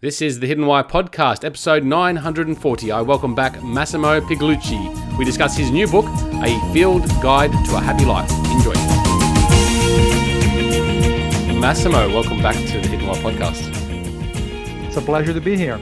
This 0.00 0.22
is 0.22 0.38
the 0.38 0.46
Hidden 0.46 0.64
Why 0.64 0.84
podcast, 0.84 1.44
episode 1.44 1.82
940. 1.82 2.92
I 2.92 3.00
welcome 3.00 3.34
back 3.34 3.60
Massimo 3.64 4.20
Pigliucci. 4.20 5.18
We 5.18 5.24
discuss 5.24 5.56
his 5.56 5.72
new 5.72 5.88
book, 5.88 6.04
A 6.44 6.72
Field 6.72 7.02
Guide 7.20 7.50
to 7.50 7.74
a 7.74 7.80
Happy 7.80 8.04
Life. 8.04 8.30
Enjoy. 8.52 8.74
Massimo, 11.58 12.08
welcome 12.14 12.40
back 12.40 12.54
to 12.54 12.80
the 12.80 12.86
Hidden 12.86 13.08
Why 13.08 13.14
podcast. 13.14 13.74
It's 14.86 14.96
a 14.96 15.00
pleasure 15.00 15.32
to 15.32 15.40
be 15.40 15.56
here. 15.56 15.80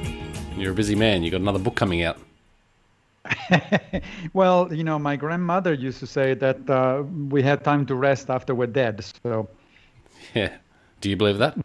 You're 0.57 0.73
a 0.73 0.75
busy 0.75 0.95
man. 0.95 1.23
You 1.23 1.31
got 1.31 1.43
another 1.43 1.59
book 1.59 1.75
coming 1.75 2.03
out. 2.03 2.19
well, 4.33 4.73
you 4.73 4.83
know, 4.83 4.99
my 4.99 5.17
grandmother 5.17 5.75
used 5.75 6.01
to 6.01 6.07
say 6.07 6.33
that 6.33 6.71
uh, 6.71 7.03
we 7.29 7.43
had 7.43 7.63
time 7.63 7.85
to 7.85 7.95
rest 7.95 8.31
after 8.31 8.55
we're 8.55 8.67
dead. 8.67 9.05
So, 9.23 9.47
yeah. 10.35 10.57
Do 11.03 11.11
you 11.11 11.17
believe 11.19 11.37
that? 11.37 11.59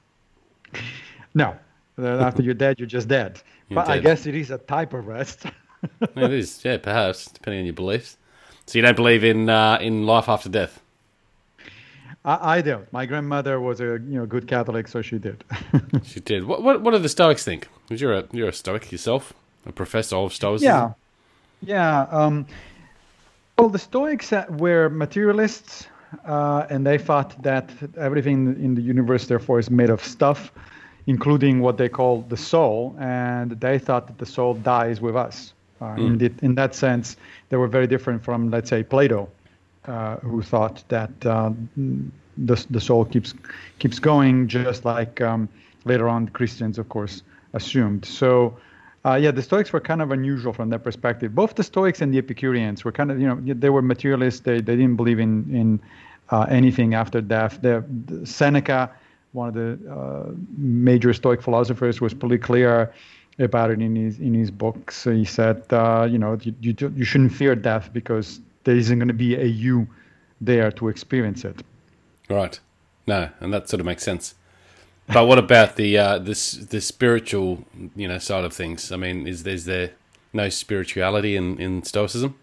No, 1.33 1.55
after 1.97 2.41
you're 2.43 2.53
dead, 2.53 2.79
you're 2.79 2.87
just 2.87 3.07
dead. 3.07 3.41
You're 3.69 3.75
but 3.83 3.89
I 3.89 3.99
guess 3.99 4.25
it 4.25 4.35
is 4.35 4.51
a 4.51 4.57
type 4.57 4.93
of 4.93 5.07
rest. 5.07 5.45
it 6.01 6.31
is, 6.33 6.59
yeah, 6.65 6.75
perhaps, 6.77 7.27
depending 7.31 7.59
on 7.61 7.65
your 7.65 7.73
beliefs. 7.73 8.17
So 8.65 8.77
you 8.77 8.81
don't 8.83 8.97
believe 8.97 9.23
in 9.23 9.49
uh, 9.49 9.77
in 9.81 10.05
life 10.05 10.27
after 10.27 10.49
death? 10.49 10.81
I, 12.25 12.57
I 12.57 12.61
don't. 12.61 12.91
My 12.91 13.05
grandmother 13.05 13.59
was 13.61 13.79
a 13.79 13.85
you 13.85 14.19
know 14.19 14.25
good 14.25 14.45
Catholic, 14.47 14.87
so 14.89 15.01
she 15.01 15.17
did. 15.19 15.43
She 16.03 16.19
did. 16.19 16.43
What 16.45 16.63
what, 16.63 16.81
what 16.81 16.91
do 16.91 16.99
the 16.99 17.07
Stoics 17.09 17.43
think? 17.45 17.67
'Cause 17.87 18.01
you're 18.01 18.13
a 18.13 18.23
you're 18.33 18.49
a 18.49 18.53
Stoic 18.53 18.91
yourself, 18.91 19.33
a 19.65 19.71
professor 19.71 20.17
of 20.17 20.33
Stoicism. 20.33 20.67
yeah, 20.67 20.91
yeah. 21.61 22.07
Um, 22.11 22.45
well, 23.57 23.69
the 23.69 23.79
Stoics 23.79 24.33
uh, 24.33 24.45
were 24.49 24.89
materialists, 24.89 25.87
uh, 26.25 26.65
and 26.69 26.85
they 26.85 26.97
thought 26.97 27.41
that 27.43 27.69
everything 27.97 28.47
in 28.61 28.75
the 28.75 28.81
universe, 28.81 29.27
therefore, 29.27 29.59
is 29.59 29.69
made 29.69 29.89
of 29.89 30.03
stuff, 30.03 30.51
including 31.07 31.61
what 31.61 31.77
they 31.77 31.89
call 31.89 32.21
the 32.29 32.37
soul, 32.37 32.95
and 32.99 33.51
they 33.59 33.79
thought 33.79 34.07
that 34.07 34.17
the 34.17 34.25
soul 34.25 34.53
dies 34.53 35.01
with 35.01 35.15
us. 35.15 35.53
Uh, 35.81 35.95
in, 35.95 36.17
the, 36.17 36.31
in 36.43 36.55
that 36.55 36.75
sense, 36.75 37.17
they 37.49 37.57
were 37.57 37.67
very 37.67 37.87
different 37.87 38.23
from, 38.23 38.51
let's 38.51 38.69
say, 38.69 38.83
Plato, 38.83 39.27
uh, 39.85 40.17
who 40.17 40.41
thought 40.43 40.83
that 40.89 41.09
uh, 41.25 41.51
the, 42.37 42.65
the 42.69 42.79
soul 42.79 43.03
keeps 43.05 43.33
keeps 43.79 43.97
going, 43.97 44.47
just 44.47 44.85
like 44.85 45.21
um, 45.21 45.49
later 45.85 46.07
on 46.07 46.27
Christians, 46.29 46.77
of 46.77 46.87
course, 46.89 47.23
assumed. 47.53 48.05
So, 48.05 48.55
uh, 49.05 49.15
yeah, 49.15 49.31
the 49.31 49.41
Stoics 49.41 49.73
were 49.73 49.81
kind 49.81 50.03
of 50.03 50.11
unusual 50.11 50.53
from 50.53 50.69
that 50.69 50.83
perspective. 50.83 51.33
Both 51.33 51.55
the 51.55 51.63
Stoics 51.63 52.01
and 52.01 52.13
the 52.13 52.19
Epicureans 52.19 52.85
were 52.85 52.91
kind 52.91 53.09
of, 53.09 53.19
you 53.19 53.27
know, 53.27 53.39
they 53.41 53.71
were 53.71 53.81
materialists. 53.81 54.41
They, 54.41 54.61
they 54.61 54.75
didn't 54.75 54.97
believe 54.97 55.19
in 55.19 55.49
in 55.53 55.79
uh, 56.29 56.45
anything 56.49 56.93
after 56.93 57.21
death. 57.21 57.59
The, 57.61 57.83
the 58.05 58.25
Seneca, 58.25 58.91
one 59.33 59.47
of 59.49 59.53
the 59.53 59.91
uh, 59.91 60.31
major 60.57 61.13
Stoic 61.13 61.41
philosophers, 61.41 62.01
was 62.01 62.13
pretty 62.13 62.37
clear 62.37 62.93
about 63.39 63.71
it 63.71 63.81
in 63.81 63.95
his 63.95 64.19
in 64.19 64.33
his 64.33 64.51
books. 64.51 65.03
He 65.03 65.25
said, 65.25 65.63
uh, 65.71 66.07
you 66.09 66.17
know, 66.17 66.37
you, 66.41 66.53
you 66.61 66.75
you 66.95 67.05
shouldn't 67.05 67.33
fear 67.33 67.55
death 67.55 67.89
because 67.93 68.39
there 68.63 68.75
isn't 68.75 68.99
going 68.99 69.07
to 69.07 69.13
be 69.13 69.35
a 69.35 69.45
you 69.45 69.87
there 70.39 70.71
to 70.71 70.89
experience 70.89 71.45
it. 71.45 71.63
Right. 72.29 72.59
No, 73.07 73.29
and 73.39 73.53
that 73.53 73.69
sort 73.69 73.79
of 73.79 73.85
makes 73.85 74.03
sense. 74.03 74.35
But 75.07 75.27
what 75.27 75.37
about 75.37 75.75
the 75.75 75.97
uh, 75.97 76.19
this 76.19 76.53
the 76.53 76.81
spiritual 76.81 77.65
you 77.95 78.07
know 78.07 78.19
side 78.19 78.43
of 78.43 78.53
things? 78.53 78.91
I 78.91 78.97
mean, 78.97 79.27
is 79.27 79.45
is 79.45 79.65
there 79.65 79.91
no 80.33 80.49
spirituality 80.49 81.35
in, 81.35 81.59
in 81.59 81.83
Stoicism? 81.83 82.35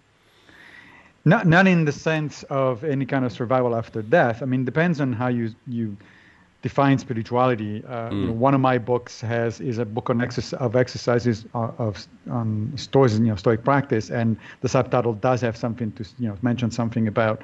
Not 1.25 1.47
not 1.47 1.67
in 1.67 1.85
the 1.85 1.93
sense 1.93 2.43
of 2.45 2.85
any 2.85 3.07
kind 3.07 3.25
of 3.25 3.33
survival 3.33 3.75
after 3.75 4.03
death. 4.03 4.43
I 4.43 4.47
mean, 4.47 4.65
depends 4.65 5.01
on 5.01 5.13
how 5.13 5.29
you 5.29 5.55
you 5.67 5.97
define 6.63 6.99
spirituality. 6.99 7.85
Uh, 7.85 8.11
you 8.11 8.27
know, 8.27 8.33
one 8.33 8.55
of 8.55 8.61
my 8.61 8.79
books 8.79 9.21
has 9.21 9.61
is 9.61 9.79
a 9.79 9.85
book 9.85 10.11
on 10.11 10.21
exercise, 10.21 10.59
of 10.61 10.75
exercises 10.75 11.47
of, 11.55 11.81
of 11.81 12.07
on 12.31 12.73
stoicism, 12.77 13.25
you 13.25 13.31
know, 13.31 13.37
stoic 13.37 13.65
practice, 13.65 14.11
and 14.11 14.37
the 14.61 14.69
subtitle 14.69 15.13
does 15.13 15.41
have 15.41 15.57
something 15.57 15.93
to 15.93 16.05
you 16.19 16.29
know 16.29 16.37
mention 16.43 16.71
something 16.71 17.07
about 17.07 17.43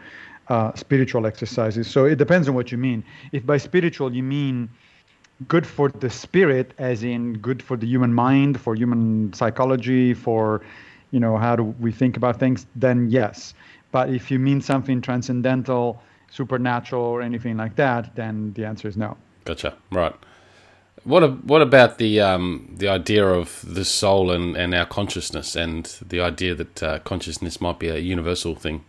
uh, 0.49 0.73
spiritual 0.75 1.27
exercises. 1.27 1.89
So 1.89 2.07
it 2.07 2.17
depends 2.19 2.49
on 2.49 2.55
what 2.55 2.73
you 2.73 2.79
mean. 2.79 3.05
If 3.33 3.47
by 3.47 3.59
spiritual 3.59 4.15
you 4.15 4.23
mean 4.23 4.69
good 5.47 5.67
for 5.67 5.91
the 5.91 6.11
spirit, 6.11 6.75
as 6.79 7.03
in 7.03 7.35
good 7.35 7.63
for 7.63 7.77
the 7.77 7.87
human 7.87 8.13
mind, 8.13 8.61
for 8.61 8.75
human 8.75 9.33
psychology, 9.33 10.15
for 10.15 10.63
you 11.13 11.21
know 11.21 11.37
how 11.37 11.55
do 11.55 11.63
we 11.63 11.93
think 11.93 12.17
about 12.17 12.41
things, 12.41 12.67
then 12.75 13.11
yes. 13.11 13.55
But 13.93 14.11
if 14.11 14.29
you 14.29 14.41
mean 14.41 14.61
something 14.61 15.01
transcendental, 15.01 16.03
supernatural, 16.35 17.03
or 17.03 17.23
anything 17.23 17.57
like 17.57 17.77
that, 17.77 18.17
then 18.17 18.53
the 18.55 18.65
answer 18.65 18.89
is 18.89 18.97
no. 18.97 19.17
Gotcha. 19.45 19.75
Right. 19.91 20.15
What 21.05 21.23
a, 21.23 21.29
what 21.29 21.63
about 21.63 21.99
the 21.99 22.21
um, 22.21 22.75
the 22.79 22.89
idea 22.89 23.27
of 23.27 23.63
the 23.67 23.85
soul 23.85 24.31
and, 24.31 24.57
and 24.57 24.75
our 24.75 24.87
consciousness, 24.87 25.55
and 25.55 25.85
the 26.07 26.21
idea 26.21 26.55
that 26.55 26.83
uh, 26.83 26.99
consciousness 27.01 27.61
might 27.61 27.79
be 27.79 27.89
a 27.89 27.99
universal 27.99 28.55
thing 28.55 28.85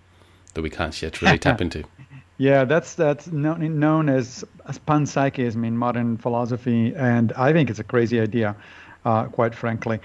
that 0.53 0.61
we 0.61 0.69
can't 0.69 0.99
yet 1.01 1.21
really 1.21 1.37
tap 1.37 1.61
into? 1.61 1.83
Yeah, 2.37 2.65
that's 2.65 2.95
that's 2.95 3.27
known, 3.27 3.79
known 3.79 4.09
as, 4.09 4.43
as 4.67 4.77
panpsychism 4.77 5.65
in 5.65 5.77
modern 5.77 6.17
philosophy, 6.17 6.93
and 6.93 7.31
I 7.31 7.53
think 7.53 7.69
it's 7.69 7.79
a 7.79 7.83
crazy 7.83 8.19
idea, 8.19 8.57
uh, 9.05 9.27
quite 9.27 9.55
frankly. 9.55 10.01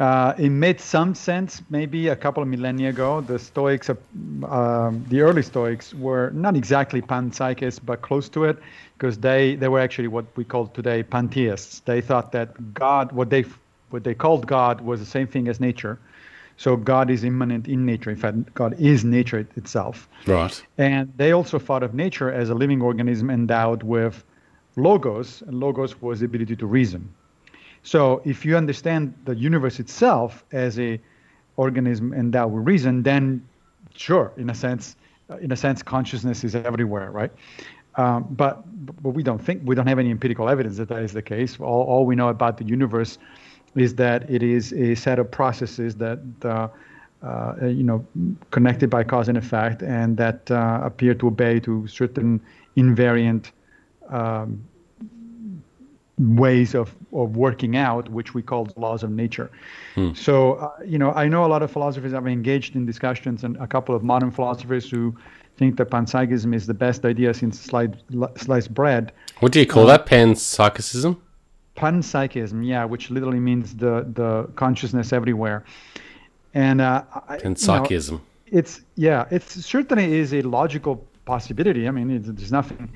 Uh, 0.00 0.34
it 0.38 0.50
made 0.50 0.80
some 0.80 1.14
sense 1.14 1.62
maybe 1.70 2.08
a 2.08 2.16
couple 2.16 2.42
of 2.42 2.48
millennia 2.48 2.88
ago. 2.88 3.20
The 3.20 3.38
Stoics, 3.38 3.88
uh, 3.88 3.94
um, 4.46 5.04
the 5.08 5.20
early 5.20 5.42
Stoics, 5.42 5.94
were 5.94 6.30
not 6.30 6.56
exactly 6.56 7.00
panpsychists, 7.00 7.80
but 7.84 8.02
close 8.02 8.28
to 8.30 8.44
it, 8.44 8.58
because 8.98 9.18
they, 9.18 9.54
they 9.54 9.68
were 9.68 9.78
actually 9.78 10.08
what 10.08 10.24
we 10.36 10.44
call 10.44 10.66
today 10.66 11.04
pantheists. 11.04 11.80
They 11.84 12.00
thought 12.00 12.32
that 12.32 12.74
God, 12.74 13.12
what 13.12 13.30
they 13.30 13.44
what 13.90 14.02
they 14.02 14.14
called 14.14 14.46
God, 14.48 14.80
was 14.80 14.98
the 14.98 15.06
same 15.06 15.28
thing 15.28 15.46
as 15.46 15.60
nature. 15.60 16.00
So 16.56 16.76
God 16.76 17.10
is 17.10 17.22
immanent 17.22 17.68
in 17.68 17.86
nature. 17.86 18.10
In 18.10 18.16
fact, 18.16 18.54
God 18.54 18.74
is 18.80 19.04
nature 19.04 19.46
itself. 19.56 20.08
Right. 20.26 20.60
And 20.78 21.12
they 21.16 21.32
also 21.32 21.60
thought 21.60 21.84
of 21.84 21.94
nature 21.94 22.32
as 22.32 22.50
a 22.50 22.54
living 22.54 22.82
organism 22.82 23.30
endowed 23.30 23.84
with 23.84 24.24
logos, 24.76 25.42
and 25.46 25.60
logos 25.60 26.00
was 26.02 26.18
the 26.20 26.26
ability 26.26 26.56
to 26.56 26.66
reason. 26.66 27.14
So 27.84 28.22
if 28.24 28.44
you 28.44 28.56
understand 28.56 29.14
the 29.26 29.36
universe 29.36 29.78
itself 29.78 30.44
as 30.52 30.80
a 30.80 30.98
organism 31.56 32.12
endowed 32.14 32.50
with 32.50 32.66
reason, 32.66 33.02
then 33.02 33.46
sure, 33.94 34.32
in 34.38 34.50
a 34.50 34.54
sense, 34.54 34.96
in 35.40 35.52
a 35.52 35.56
sense, 35.56 35.82
consciousness 35.82 36.44
is 36.44 36.54
everywhere, 36.54 37.10
right? 37.10 37.30
Um, 37.96 38.26
but 38.30 38.64
but 39.02 39.10
we 39.10 39.22
don't 39.22 39.38
think 39.38 39.62
we 39.64 39.74
don't 39.74 39.86
have 39.86 39.98
any 39.98 40.10
empirical 40.10 40.48
evidence 40.48 40.78
that 40.78 40.88
that 40.88 41.02
is 41.02 41.12
the 41.12 41.22
case. 41.22 41.60
All, 41.60 41.84
all 41.84 42.06
we 42.06 42.16
know 42.16 42.28
about 42.28 42.56
the 42.56 42.64
universe 42.64 43.18
is 43.76 43.94
that 43.96 44.28
it 44.30 44.42
is 44.42 44.72
a 44.72 44.94
set 44.94 45.18
of 45.18 45.30
processes 45.30 45.94
that 45.96 46.20
uh, 46.42 46.68
uh, 47.22 47.66
you 47.66 47.84
know 47.84 48.04
connected 48.50 48.88
by 48.88 49.04
cause 49.04 49.28
and 49.28 49.36
effect, 49.36 49.82
and 49.82 50.16
that 50.16 50.50
uh, 50.50 50.80
appear 50.82 51.14
to 51.14 51.26
obey 51.28 51.60
to 51.60 51.86
certain 51.86 52.40
invariant 52.76 53.50
um, 54.08 54.64
ways 56.18 56.74
of, 56.74 56.94
of 57.12 57.36
working 57.36 57.76
out, 57.76 58.08
which 58.10 58.34
we 58.34 58.42
call 58.42 58.64
the 58.66 58.78
laws 58.78 59.02
of 59.02 59.10
nature. 59.10 59.50
So, 60.14 60.54
uh, 60.54 60.70
you 60.84 60.98
know, 60.98 61.12
I 61.12 61.28
know 61.28 61.44
a 61.44 61.50
lot 61.54 61.62
of 61.62 61.70
philosophers 61.70 62.12
have 62.12 62.26
engaged 62.26 62.74
in 62.76 62.84
discussions, 62.86 63.44
and 63.44 63.56
a 63.58 63.66
couple 63.66 63.94
of 63.94 64.02
modern 64.02 64.30
philosophers 64.30 64.90
who 64.90 65.14
think 65.56 65.76
that 65.76 65.90
panpsychism 65.90 66.52
is 66.54 66.66
the 66.66 66.74
best 66.74 67.04
idea 67.04 67.32
since 67.34 67.60
sliced, 67.60 67.94
sliced 68.36 68.74
bread. 68.74 69.12
What 69.40 69.52
do 69.52 69.60
you 69.60 69.66
call 69.66 69.86
that? 69.86 70.06
Panpsychism? 70.06 71.16
Panpsychism, 71.76 72.64
yeah, 72.66 72.84
which 72.84 73.10
literally 73.10 73.40
means 73.40 73.74
the, 73.76 74.06
the 74.14 74.48
consciousness 74.56 75.12
everywhere. 75.12 75.64
And 76.54 76.80
uh, 76.80 77.02
I- 77.28 77.36
you 77.38 77.44
know, 77.44 77.50
Panpsychism. 77.50 78.20
it's 78.46 78.80
yeah, 78.96 79.26
it 79.30 79.42
certainly 79.42 80.14
is 80.14 80.32
a 80.32 80.42
logical 80.42 81.04
possibility. 81.24 81.88
I 81.88 81.90
mean, 81.90 82.10
it's, 82.10 82.26
there's 82.28 82.52
nothing 82.52 82.88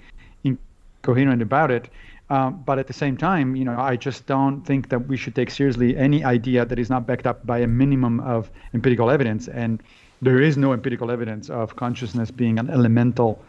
incoherent 0.45 1.43
about 1.43 1.71
it. 1.71 1.89
Um, 2.31 2.63
but 2.67 2.79
at 2.79 2.87
the 2.87 2.93
same 2.93 3.17
time, 3.17 3.57
you 3.57 3.65
know, 3.65 3.79
I 3.79 3.97
just 3.97 4.27
don't 4.27 4.61
think 4.63 4.91
that 4.91 5.09
we 5.09 5.17
should 5.17 5.35
take 5.35 5.51
seriously 5.51 5.97
any 5.97 6.25
idea 6.25 6.65
that 6.67 6.79
is 6.79 6.91
not 6.91 7.07
backed 7.07 7.27
up 7.27 7.47
by 7.47 7.59
a 7.59 7.67
minimum 7.67 8.21
of 8.21 8.51
empirical 8.75 9.11
evidence. 9.11 9.49
And 9.49 9.83
there 10.21 10.41
is 10.41 10.57
no 10.57 10.73
empirical 10.73 11.11
evidence 11.11 11.49
of 11.49 11.77
consciousness 11.77 12.31
being 12.31 12.59
an 12.59 12.69
elemental 12.69 13.43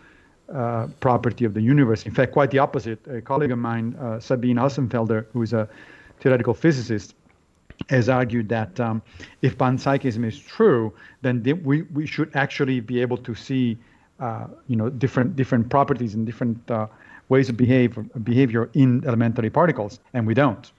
uh, 0.54 0.88
property 1.00 1.45
of 1.45 1.54
the 1.54 1.62
universe. 1.62 2.06
In 2.06 2.13
fact, 2.13 2.31
quite 2.31 2.51
the 2.51 2.59
opposite. 2.59 3.00
A 3.07 3.21
colleague 3.21 3.51
of 3.51 3.59
mine, 3.59 3.95
uh, 4.00 4.19
Sabine 4.19 4.56
Hossenfelder, 4.56 5.25
who 5.33 5.42
is 5.42 5.54
a 5.54 5.68
theoretical 6.21 6.54
physicist, 6.54 7.15
has 7.89 8.09
argued 8.09 8.50
that 8.50 8.80
um, 8.80 9.01
if 9.42 9.57
panpsychism 9.57 10.25
is 10.25 10.39
true, 10.39 10.94
then 11.21 11.44
th- 11.44 11.57
we, 11.63 11.83
we 11.83 12.06
should 12.06 12.30
actually 12.36 12.80
be 12.80 13.01
able 13.01 13.18
to 13.18 13.36
see, 13.36 13.77
uh, 14.19 14.48
you 14.68 14.75
know, 14.75 14.89
different 14.89 15.36
different 15.36 15.69
properties 15.69 16.13
and 16.13 16.25
different 16.25 16.59
uh, 16.71 16.88
ways 17.30 17.50
of 17.50 17.56
behave 17.58 17.98
behavior 18.24 18.70
in 18.74 19.04
elementary 19.06 19.50
particles, 19.50 20.00
and 20.14 20.28
we 20.28 20.34
don't. 20.34 20.72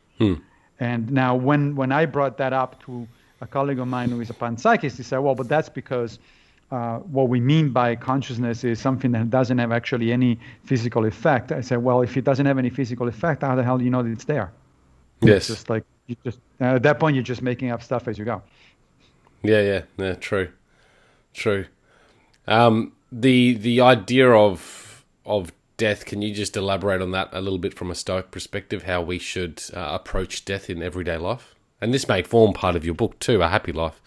And 0.80 1.10
now, 1.10 1.34
when 1.34 1.76
when 1.76 1.92
I 1.92 2.06
brought 2.06 2.36
that 2.38 2.52
up 2.52 2.82
to 2.84 3.06
a 3.40 3.46
colleague 3.46 3.78
of 3.78 3.88
mine 3.88 4.10
who 4.10 4.20
is 4.20 4.30
a 4.30 4.34
panpsychist, 4.34 4.96
he 4.96 5.02
said, 5.02 5.18
"Well, 5.18 5.34
but 5.34 5.48
that's 5.48 5.68
because." 5.68 6.18
Uh, 6.72 6.98
what 6.98 7.28
we 7.28 7.40
mean 7.40 7.70
by 7.70 7.96
consciousness 7.96 8.62
is 8.62 8.78
something 8.78 9.10
that 9.10 9.28
doesn't 9.28 9.58
have 9.58 9.72
actually 9.72 10.12
any 10.12 10.38
physical 10.62 11.04
effect. 11.04 11.50
I 11.50 11.62
said, 11.62 11.78
well, 11.78 12.00
if 12.00 12.16
it 12.16 12.22
doesn't 12.22 12.46
have 12.46 12.58
any 12.58 12.70
physical 12.70 13.08
effect, 13.08 13.42
how 13.42 13.56
the 13.56 13.64
hell 13.64 13.76
do 13.76 13.82
you 13.82 13.90
know 13.90 14.04
that 14.04 14.10
it's 14.12 14.22
there? 14.22 14.52
Yes. 15.20 15.36
It's 15.38 15.46
just 15.48 15.68
like 15.68 15.82
you 16.06 16.16
just 16.22 16.38
at 16.60 16.82
that 16.84 17.00
point 17.00 17.16
you're 17.16 17.24
just 17.24 17.42
making 17.42 17.70
up 17.70 17.82
stuff 17.82 18.06
as 18.08 18.18
you 18.18 18.24
go. 18.24 18.42
Yeah, 19.42 19.62
yeah, 19.62 19.82
yeah. 19.96 20.14
True, 20.14 20.48
true. 21.34 21.64
Um, 22.46 22.92
the 23.10 23.54
the 23.54 23.80
idea 23.80 24.30
of 24.30 25.04
of 25.24 25.52
death. 25.80 26.04
Can 26.04 26.20
you 26.20 26.32
just 26.34 26.56
elaborate 26.56 27.00
on 27.00 27.10
that 27.12 27.30
a 27.32 27.40
little 27.40 27.58
bit 27.58 27.74
from 27.74 27.90
a 27.90 27.94
Stoic 27.94 28.30
perspective? 28.30 28.84
How 28.84 29.00
we 29.00 29.18
should 29.18 29.62
uh, 29.74 29.98
approach 29.98 30.44
death 30.44 30.68
in 30.68 30.82
everyday 30.82 31.16
life, 31.16 31.54
and 31.80 31.92
this 31.92 32.06
may 32.06 32.22
form 32.22 32.52
part 32.52 32.76
of 32.76 32.84
your 32.84 32.94
book 32.94 33.18
too, 33.18 33.42
A 33.42 33.48
Happy 33.48 33.72
Life. 33.72 34.00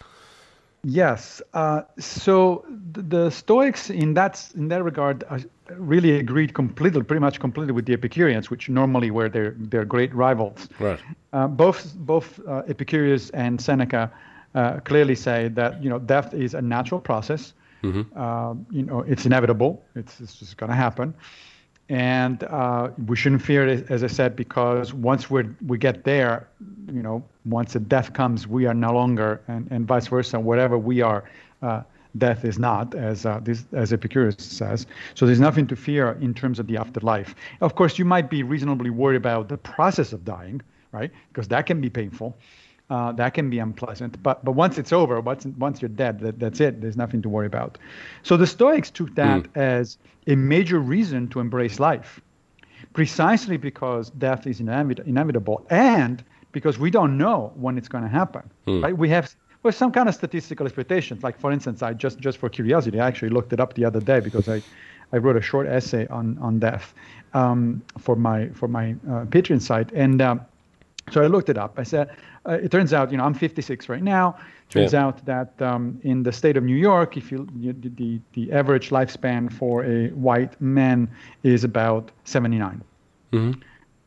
Yes. 0.83 1.41
Uh, 1.53 1.81
so 1.97 2.65
the, 2.91 3.29
Stoics, 3.29 3.89
in 3.89 4.13
that 4.13 4.47
in 4.55 4.67
that 4.67 4.83
regard, 4.83 5.23
uh, 5.29 5.39
really 5.77 6.19
agreed 6.19 6.53
completely, 6.53 7.01
pretty 7.01 7.21
much 7.21 7.39
completely 7.39 7.73
with 7.73 7.85
the 7.85 7.93
Epicureans, 7.93 8.51
which 8.51 8.69
normally 8.69 9.09
were 9.09 9.29
their 9.29 9.55
their 9.57 9.85
great 9.85 10.13
rivals. 10.13 10.69
Right. 10.79 10.99
Uh, 11.31 11.47
both 11.47 11.95
both 11.95 12.39
uh, 12.47 12.63
Epicurus 12.67 13.29
and 13.31 13.59
Seneca 13.59 14.11
uh, 14.55 14.79
clearly 14.81 15.15
say 15.15 15.47
that 15.49 15.81
you 15.81 15.89
know 15.89 15.99
death 15.99 16.33
is 16.33 16.53
a 16.53 16.61
natural 16.61 17.01
process. 17.01 17.53
Mm-hmm. 17.83 18.75
you 18.77 18.83
know, 18.83 19.01
it's 19.01 19.25
inevitable. 19.25 19.83
It's 19.95 20.21
it's 20.21 20.35
just 20.35 20.55
going 20.55 20.69
to 20.69 20.75
happen, 20.75 21.13
and 21.89 22.43
uh, 22.45 22.89
we 23.07 23.15
shouldn't 23.15 23.41
fear 23.41 23.67
it, 23.67 23.91
as 23.91 24.03
I 24.03 24.07
said, 24.07 24.35
because 24.35 24.93
once 24.93 25.29
we 25.29 25.43
we 25.67 25.77
get 25.77 26.03
there, 26.03 26.47
you 26.87 27.03
know, 27.03 27.23
once 27.45 27.73
the 27.73 27.79
death 27.79 28.13
comes, 28.13 28.47
we 28.47 28.65
are 28.65 28.73
no 28.73 28.93
longer, 28.93 29.41
and, 29.47 29.67
and 29.69 29.85
vice 29.85 30.07
versa. 30.07 30.39
Whatever 30.39 30.77
we 30.77 31.01
are, 31.01 31.25
uh, 31.61 31.81
death 32.17 32.45
is 32.45 32.57
not, 32.57 32.95
as 32.95 33.25
uh, 33.25 33.39
this 33.43 33.65
as 33.73 33.91
Epicurus 33.91 34.35
says. 34.37 34.87
So 35.13 35.25
there's 35.25 35.41
nothing 35.41 35.67
to 35.67 35.75
fear 35.75 36.17
in 36.21 36.33
terms 36.33 36.59
of 36.59 36.67
the 36.67 36.77
afterlife. 36.77 37.35
Of 37.59 37.75
course, 37.75 37.99
you 37.99 38.05
might 38.05 38.29
be 38.29 38.43
reasonably 38.43 38.89
worried 38.89 39.17
about 39.17 39.49
the 39.49 39.57
process 39.57 40.13
of 40.13 40.23
dying, 40.23 40.61
right? 40.91 41.11
Because 41.29 41.49
that 41.49 41.65
can 41.65 41.81
be 41.81 41.89
painful. 41.89 42.37
Uh, 42.93 43.11
that 43.11 43.33
can 43.33 43.49
be 43.49 43.57
unpleasant, 43.57 44.21
but 44.21 44.45
but 44.45 44.51
once 44.51 44.77
it's 44.77 44.93
over, 44.93 45.19
once 45.19 45.47
once 45.57 45.81
you're 45.81 45.95
dead, 46.03 46.19
that, 46.19 46.37
that's 46.37 46.59
it. 46.67 46.79
There's 46.79 46.95
nothing 46.95 47.23
to 47.23 47.29
worry 47.35 47.47
about. 47.47 47.79
So 48.21 48.37
the 48.37 48.45
Stoics 48.45 48.91
took 48.91 49.15
that 49.15 49.47
as 49.55 49.97
a 50.27 50.35
major 50.35 50.77
reason 50.77 51.27
to 51.29 51.39
embrace 51.39 51.79
life, 51.79 52.21
precisely 52.93 53.57
because 53.57 54.11
death 54.11 54.45
is 54.45 54.61
inevit- 54.61 55.07
inevitable 55.07 55.65
and 55.71 56.23
because 56.51 56.77
we 56.77 56.91
don't 56.91 57.17
know 57.17 57.51
when 57.55 57.79
it's 57.79 57.87
going 57.87 58.03
to 58.03 58.15
happen. 58.21 58.43
Right? 58.83 58.95
We 58.95 59.09
have 59.09 59.25
well 59.63 59.73
some 59.73 59.91
kind 59.91 60.07
of 60.07 60.13
statistical 60.13 60.67
expectations. 60.67 61.23
Like 61.23 61.39
for 61.39 61.51
instance, 61.51 61.81
I 61.81 61.93
just 61.93 62.19
just 62.19 62.37
for 62.37 62.47
curiosity, 62.47 62.99
I 62.99 63.07
actually 63.07 63.29
looked 63.29 63.53
it 63.53 63.59
up 63.59 63.73
the 63.73 63.85
other 63.85 64.01
day 64.01 64.19
because 64.19 64.47
I 64.47 64.61
I 65.13 65.17
wrote 65.17 65.37
a 65.37 65.41
short 65.41 65.65
essay 65.67 66.05
on 66.09 66.37
on 66.37 66.59
death 66.59 66.93
um, 67.33 67.81
for 67.97 68.15
my 68.15 68.49
for 68.49 68.67
my 68.67 68.85
uh, 69.09 69.25
Patreon 69.25 69.61
site 69.61 69.91
and. 69.93 70.21
Um, 70.21 70.41
so 71.11 71.21
I 71.21 71.27
looked 71.27 71.49
it 71.49 71.57
up. 71.57 71.77
I 71.77 71.83
said, 71.83 72.09
uh, 72.47 72.53
it 72.53 72.71
turns 72.71 72.93
out, 72.93 73.11
you 73.11 73.17
know, 73.17 73.23
I'm 73.25 73.33
56 73.33 73.89
right 73.89 74.03
now. 74.03 74.35
Turns 74.69 74.93
Yeah. 74.93 75.05
out 75.05 75.25
that 75.25 75.61
um, 75.61 75.99
in 76.03 76.23
the 76.23 76.31
state 76.31 76.57
of 76.57 76.63
New 76.63 76.75
York, 76.75 77.17
if 77.17 77.31
you, 77.31 77.47
you 77.59 77.73
the, 77.73 78.19
the 78.33 78.51
average 78.51 78.89
lifespan 78.89 79.51
for 79.51 79.83
a 79.83 80.07
white 80.09 80.59
man 80.61 81.09
is 81.43 81.63
about 81.63 82.11
79. 82.23 82.81
Mm-hmm. 83.31 83.61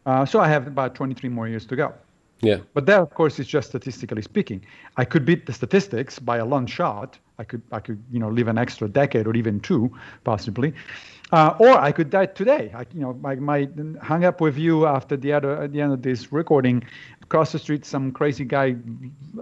Uh, 0.06 0.24
so 0.24 0.40
I 0.40 0.48
have 0.48 0.66
about 0.66 0.94
23 0.94 1.28
more 1.30 1.48
years 1.48 1.66
to 1.66 1.76
go. 1.76 1.92
Yeah. 2.42 2.58
But 2.74 2.86
that, 2.86 3.00
of 3.00 3.14
course, 3.14 3.38
is 3.38 3.46
just 3.46 3.68
statistically 3.68 4.22
speaking. 4.22 4.64
I 4.96 5.04
could 5.04 5.24
beat 5.24 5.46
the 5.46 5.52
statistics 5.52 6.18
by 6.18 6.36
a 6.36 6.44
long 6.44 6.66
shot. 6.66 7.18
I 7.38 7.44
could, 7.44 7.62
I 7.72 7.80
could, 7.80 8.02
you 8.10 8.18
know, 8.18 8.28
live 8.28 8.48
an 8.48 8.58
extra 8.58 8.88
decade 8.88 9.26
or 9.26 9.34
even 9.34 9.60
two, 9.60 9.90
possibly, 10.24 10.74
uh, 11.32 11.54
or 11.58 11.70
I 11.78 11.92
could 11.92 12.10
die 12.10 12.26
today. 12.26 12.72
I, 12.74 12.86
you 12.92 13.00
know, 13.00 13.18
I 13.24 13.34
might 13.36 13.70
hang 14.02 14.24
up 14.24 14.40
with 14.40 14.56
you 14.56 14.86
after 14.86 15.16
the 15.16 15.32
other, 15.32 15.62
at 15.62 15.72
the 15.72 15.80
end 15.80 15.92
of 15.92 16.02
this 16.02 16.32
recording. 16.32 16.84
Across 17.22 17.52
the 17.52 17.58
street, 17.58 17.84
some 17.84 18.12
crazy 18.12 18.44
guy 18.44 18.76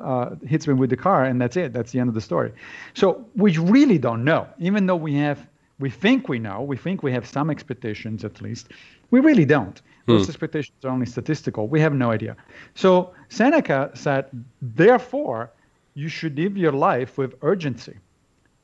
uh, 0.00 0.36
hits 0.46 0.66
me 0.66 0.72
with 0.72 0.88
the 0.88 0.96
car, 0.96 1.24
and 1.24 1.38
that's 1.40 1.56
it. 1.56 1.74
That's 1.74 1.92
the 1.92 2.00
end 2.00 2.08
of 2.08 2.14
the 2.14 2.20
story. 2.22 2.52
So 2.94 3.26
we 3.36 3.58
really 3.58 3.98
don't 3.98 4.24
know, 4.24 4.46
even 4.58 4.86
though 4.86 4.96
we 4.96 5.14
have, 5.16 5.46
we 5.78 5.90
think 5.90 6.28
we 6.28 6.38
know, 6.38 6.62
we 6.62 6.78
think 6.78 7.02
we 7.02 7.12
have 7.12 7.26
some 7.26 7.50
expectations 7.50 8.24
at 8.24 8.40
least. 8.40 8.68
We 9.10 9.20
really 9.20 9.44
don't. 9.44 9.82
Those 10.06 10.28
expectations 10.28 10.84
are 10.84 10.90
only 10.90 11.06
statistical. 11.06 11.66
We 11.66 11.80
have 11.80 11.94
no 11.94 12.10
idea. 12.10 12.36
So 12.74 13.12
Seneca 13.28 13.90
said, 13.94 14.26
therefore, 14.60 15.50
you 15.94 16.08
should 16.08 16.36
live 16.38 16.56
your 16.56 16.72
life 16.72 17.16
with 17.16 17.34
urgency, 17.42 17.96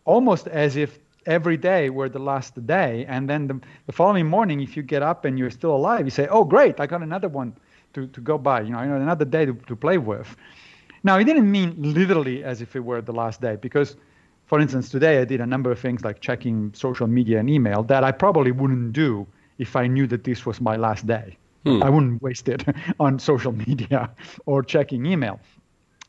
almost 0.05 0.49
as 0.49 0.76
if 0.76 0.99
every 1.26 1.56
day 1.56 1.90
were 1.90 2.08
the 2.08 2.19
last 2.19 2.67
day. 2.67 3.05
And 3.08 3.28
then 3.28 3.46
the, 3.46 3.61
the 3.87 3.93
following 3.93 4.26
morning, 4.26 4.61
if 4.61 4.76
you 4.76 4.82
get 4.82 5.02
up 5.02 5.25
and 5.25 5.38
you're 5.38 5.50
still 5.50 5.75
alive, 5.75 6.05
you 6.05 6.11
say, 6.11 6.26
oh, 6.28 6.44
great, 6.44 6.81
I 6.81 6.87
got 6.87 7.02
another 7.02 7.28
one 7.28 7.55
to, 7.94 8.06
to 8.08 8.20
go 8.20 8.38
by, 8.38 8.62
you 8.62 8.70
know, 8.70 8.78
another 8.78 9.25
day 9.25 9.44
to, 9.44 9.52
to 9.52 9.76
play 9.76 9.99
with. 9.99 10.37
Now, 11.02 11.19
he 11.19 11.25
didn't 11.25 11.50
mean 11.50 11.75
literally 11.78 12.44
as 12.44 12.61
if 12.61 12.76
it 12.76 12.81
were 12.81 13.00
the 13.00 13.12
last 13.12 13.40
day, 13.40 13.56
because, 13.56 13.96
for 14.46 14.61
instance, 14.61 14.90
today 14.90 15.19
I 15.19 15.25
did 15.25 15.40
a 15.40 15.46
number 15.46 15.70
of 15.70 15.78
things 15.78 16.05
like 16.05 16.20
checking 16.20 16.72
social 16.75 17.06
media 17.06 17.38
and 17.38 17.49
email 17.49 17.82
that 17.84 18.05
I 18.05 18.12
probably 18.12 18.52
wouldn't 18.52 18.93
do 18.93 19.26
if 19.58 19.76
I 19.76 19.87
knew 19.87 20.06
that 20.08 20.25
this 20.25 20.44
was 20.44 20.61
my 20.61 20.76
last 20.76 21.06
day. 21.06 21.37
Hmm. 21.64 21.82
I 21.82 21.90
wouldn't 21.90 22.22
waste 22.22 22.49
it 22.49 22.64
on 23.00 23.19
social 23.19 23.52
media 23.52 24.11
or 24.46 24.62
checking 24.62 25.06
email. 25.06 25.40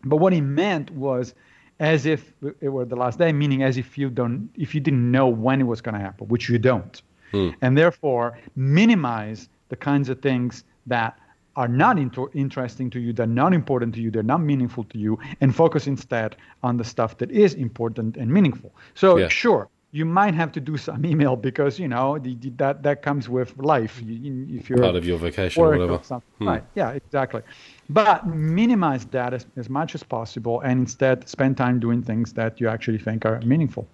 But 0.03 0.17
what 0.17 0.33
he 0.33 0.41
meant 0.41 0.89
was 0.91 1.33
as 1.81 2.05
if 2.05 2.31
it 2.61 2.69
were 2.69 2.85
the 2.85 2.95
last 2.95 3.17
day, 3.17 3.33
meaning 3.33 3.63
as 3.63 3.75
if 3.75 3.97
you 3.97 4.09
don't, 4.09 4.49
if 4.55 4.75
you 4.75 4.79
didn't 4.79 5.09
know 5.11 5.27
when 5.27 5.59
it 5.59 5.63
was 5.65 5.81
going 5.81 5.95
to 5.95 5.99
happen, 5.99 6.27
which 6.27 6.47
you 6.47 6.59
don't, 6.59 7.01
hmm. 7.31 7.49
and 7.61 7.75
therefore 7.75 8.37
minimize 8.55 9.49
the 9.69 9.75
kinds 9.75 10.07
of 10.07 10.21
things 10.21 10.63
that 10.85 11.17
are 11.55 11.67
not 11.67 11.97
inter- 11.97 12.29
interesting 12.35 12.89
to 12.91 12.99
you, 12.99 13.11
they're 13.11 13.25
not 13.25 13.51
important 13.51 13.95
to 13.95 14.01
you, 14.01 14.11
they're 14.11 14.31
not 14.35 14.41
meaningful 14.41 14.83
to 14.85 14.97
you, 14.99 15.17
and 15.41 15.55
focus 15.55 15.87
instead 15.87 16.35
on 16.61 16.77
the 16.77 16.83
stuff 16.83 17.17
that 17.17 17.31
is 17.31 17.55
important 17.55 18.15
and 18.15 18.31
meaningful. 18.31 18.71
So 18.93 19.17
Yeah. 19.17 19.27
sure, 19.27 19.67
you 19.91 20.05
might 20.05 20.33
have 20.33 20.51
to 20.53 20.59
do 20.61 20.77
some 20.77 21.05
email 21.05 21.35
because 21.35 21.77
you 21.77 21.87
know 21.87 22.17
the, 22.17 22.35
the, 22.35 22.49
that 22.51 22.83
that 22.83 23.01
comes 23.01 23.27
with 23.27 23.57
life. 23.57 24.01
You, 24.03 24.47
if 24.49 24.69
you're 24.69 24.79
Part 24.79 24.95
of 24.95 25.05
your 25.05 25.17
vacation 25.17 25.61
or 25.61 25.69
whatever. 25.71 25.99
something. 26.03 26.47
Right. 26.47 26.63
Yeah, 26.75 26.91
exactly. 26.91 27.41
But 27.89 28.25
minimize 28.25 29.05
that 29.07 29.33
as, 29.33 29.45
as 29.57 29.69
much 29.69 29.95
as 29.95 30.03
possible 30.03 30.61
and 30.61 30.79
instead 30.81 31.27
spend 31.27 31.57
time 31.57 31.79
doing 31.79 32.01
things 32.01 32.33
that 32.33 32.61
you 32.61 32.69
actually 32.69 32.99
think 32.99 33.25
are 33.25 33.41
meaningful. 33.41 33.85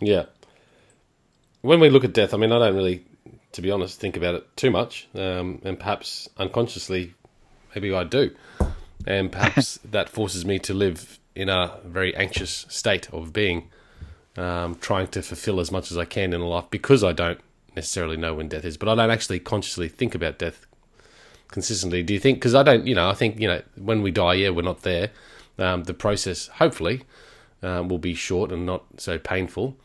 Yeah. 0.00 0.24
When 1.60 1.80
we 1.80 1.90
look 1.90 2.04
at 2.04 2.12
death, 2.14 2.32
I 2.34 2.36
mean, 2.38 2.52
I 2.52 2.58
don't 2.58 2.74
really, 2.74 3.04
to 3.52 3.62
be 3.62 3.70
honest, 3.70 4.00
think 4.00 4.16
about 4.16 4.34
it 4.34 4.56
too 4.56 4.70
much, 4.70 5.08
um, 5.14 5.60
and 5.64 5.78
perhaps 5.78 6.28
unconsciously, 6.36 7.14
maybe 7.74 7.92
I 7.94 8.04
do, 8.04 8.34
and 9.06 9.32
perhaps 9.32 9.78
that 9.90 10.08
forces 10.10 10.44
me 10.44 10.58
to 10.60 10.74
live 10.74 11.18
in 11.34 11.48
a 11.48 11.78
very 11.84 12.14
anxious 12.16 12.66
state 12.68 13.12
of 13.12 13.32
being, 13.32 13.70
um, 14.36 14.74
trying 14.76 15.06
to 15.08 15.22
fulfill 15.22 15.60
as 15.60 15.70
much 15.70 15.90
as 15.90 15.98
I 15.98 16.04
can 16.04 16.32
in 16.32 16.40
life 16.40 16.64
because 16.70 17.04
I 17.04 17.12
don't 17.12 17.40
necessarily 17.76 18.16
know 18.16 18.34
when 18.34 18.48
death 18.48 18.64
is, 18.64 18.76
but 18.76 18.88
I 18.88 18.94
don't 18.94 19.10
actually 19.10 19.40
consciously 19.40 19.88
think 19.88 20.14
about 20.14 20.38
death 20.38 20.66
consistently. 21.48 22.02
Do 22.02 22.14
you 22.14 22.20
think? 22.20 22.38
Because 22.38 22.54
I 22.54 22.62
don't, 22.62 22.86
you 22.86 22.94
know, 22.94 23.08
I 23.08 23.14
think 23.14 23.38
you 23.40 23.48
know 23.48 23.62
when 23.76 24.02
we 24.02 24.10
die, 24.10 24.34
yeah, 24.34 24.50
we're 24.50 24.62
not 24.62 24.82
there. 24.82 25.10
Um, 25.58 25.84
the 25.84 25.94
process, 25.94 26.48
hopefully, 26.48 27.02
um, 27.62 27.88
will 27.88 27.98
be 27.98 28.14
short 28.14 28.50
and 28.50 28.66
not 28.66 28.84
so 28.96 29.18
painful. 29.18 29.76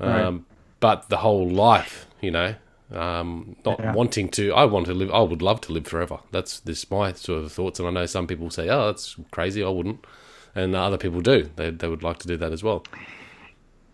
Um, 0.00 0.08
Right. 0.08 0.40
But 0.80 1.08
the 1.10 1.18
whole 1.18 1.48
life, 1.48 2.06
you 2.20 2.32
know, 2.32 2.56
um, 2.92 3.54
not 3.64 3.78
Yeah. 3.78 3.92
wanting 3.94 4.28
to. 4.30 4.52
I 4.52 4.64
want 4.64 4.86
to 4.86 4.94
live. 4.94 5.12
I 5.12 5.20
would 5.20 5.40
love 5.40 5.60
to 5.62 5.72
live 5.72 5.86
forever. 5.86 6.18
That's 6.32 6.58
this 6.58 6.90
my 6.90 7.12
sort 7.12 7.44
of 7.44 7.52
thoughts. 7.52 7.78
And 7.78 7.86
I 7.86 7.92
know 7.92 8.06
some 8.06 8.26
people 8.26 8.50
say, 8.50 8.68
"Oh, 8.68 8.86
that's 8.86 9.14
crazy." 9.30 9.62
I 9.62 9.68
wouldn't, 9.68 10.04
and 10.56 10.74
other 10.74 10.98
people 10.98 11.20
do. 11.20 11.50
They 11.54 11.70
they 11.70 11.86
would 11.86 12.02
like 12.02 12.18
to 12.18 12.26
do 12.26 12.36
that 12.38 12.50
as 12.52 12.64
well. 12.64 12.82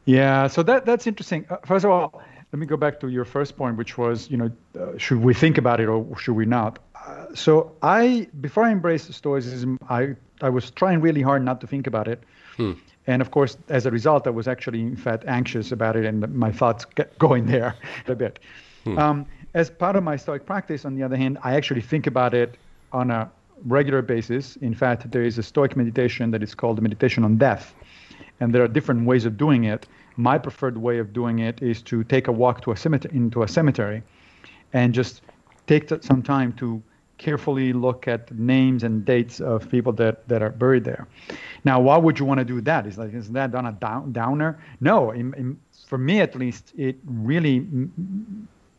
Yeah, 0.08 0.46
so 0.46 0.62
that 0.62 0.86
that's 0.86 1.06
interesting. 1.06 1.44
Uh, 1.50 1.58
first 1.66 1.84
of 1.84 1.90
all, 1.90 2.22
let 2.50 2.58
me 2.58 2.64
go 2.64 2.78
back 2.78 2.98
to 3.00 3.08
your 3.08 3.26
first 3.26 3.58
point, 3.58 3.76
which 3.76 3.98
was, 3.98 4.30
you 4.30 4.38
know, 4.38 4.50
uh, 4.80 4.96
should 4.96 5.22
we 5.22 5.34
think 5.34 5.58
about 5.58 5.80
it 5.80 5.86
or 5.86 6.16
should 6.16 6.32
we 6.32 6.46
not? 6.46 6.78
Uh, 6.94 7.26
so 7.34 7.72
I, 7.82 8.26
before 8.40 8.64
I 8.64 8.72
embraced 8.72 9.12
Stoicism, 9.12 9.78
I 9.90 10.16
I 10.40 10.48
was 10.48 10.70
trying 10.70 11.02
really 11.02 11.20
hard 11.20 11.44
not 11.44 11.60
to 11.60 11.66
think 11.66 11.86
about 11.86 12.08
it, 12.08 12.22
and 13.06 13.20
of 13.20 13.30
course, 13.32 13.58
as 13.68 13.84
a 13.84 13.90
result, 13.90 14.26
I 14.26 14.30
was 14.30 14.48
actually 14.48 14.80
in 14.80 14.96
fact 14.96 15.24
anxious 15.26 15.72
about 15.72 15.94
it, 15.94 16.06
and 16.06 16.34
my 16.34 16.52
thoughts 16.52 16.86
kept 16.86 17.18
going 17.18 17.44
there 17.44 17.74
a 18.06 18.14
bit. 18.14 18.38
Um, 18.96 19.26
as 19.52 19.68
part 19.68 19.96
of 19.96 20.04
my 20.04 20.16
Stoic 20.16 20.46
practice, 20.46 20.86
on 20.86 20.94
the 20.94 21.02
other 21.02 21.18
hand, 21.18 21.36
I 21.44 21.54
actually 21.54 21.82
think 21.82 22.06
about 22.06 22.32
it 22.32 22.56
on 22.92 23.10
a 23.10 23.30
regular 23.66 24.00
basis. 24.00 24.56
In 24.56 24.74
fact, 24.74 25.10
there 25.10 25.22
is 25.22 25.36
a 25.36 25.42
Stoic 25.42 25.76
meditation 25.76 26.30
that 26.30 26.42
is 26.42 26.54
called 26.54 26.78
the 26.78 26.82
meditation 26.82 27.24
on 27.24 27.36
death 27.36 27.74
and 28.40 28.54
there 28.54 28.62
are 28.62 28.68
different 28.68 29.06
ways 29.06 29.24
of 29.24 29.36
doing 29.36 29.64
it. 29.64 29.86
My 30.16 30.38
preferred 30.38 30.78
way 30.78 30.98
of 30.98 31.12
doing 31.12 31.40
it 31.40 31.62
is 31.62 31.82
to 31.82 32.04
take 32.04 32.28
a 32.28 32.32
walk 32.32 32.62
to 32.62 32.72
a 32.72 32.76
cemetery, 32.76 33.14
into 33.16 33.42
a 33.42 33.48
cemetery, 33.48 34.02
and 34.72 34.92
just 34.94 35.22
take 35.66 35.90
some 36.02 36.22
time 36.22 36.52
to 36.54 36.82
carefully 37.18 37.72
look 37.72 38.08
at 38.08 38.32
names 38.32 38.84
and 38.84 39.04
dates 39.04 39.40
of 39.40 39.68
people 39.68 39.92
that, 39.92 40.26
that 40.28 40.40
are 40.40 40.50
buried 40.50 40.84
there. 40.84 41.06
Now, 41.64 41.80
why 41.80 41.96
would 41.98 42.18
you 42.18 42.24
want 42.24 42.38
to 42.38 42.44
do 42.44 42.60
that? 42.62 42.86
Is 42.86 42.96
like 42.96 43.12
is 43.12 43.30
that 43.30 43.54
on 43.54 43.66
a 43.66 43.72
down, 43.72 44.12
downer? 44.12 44.62
No, 44.80 45.10
in, 45.10 45.34
in, 45.34 45.58
for 45.86 45.98
me 45.98 46.20
at 46.20 46.36
least, 46.36 46.72
it 46.76 46.96
really 47.04 47.66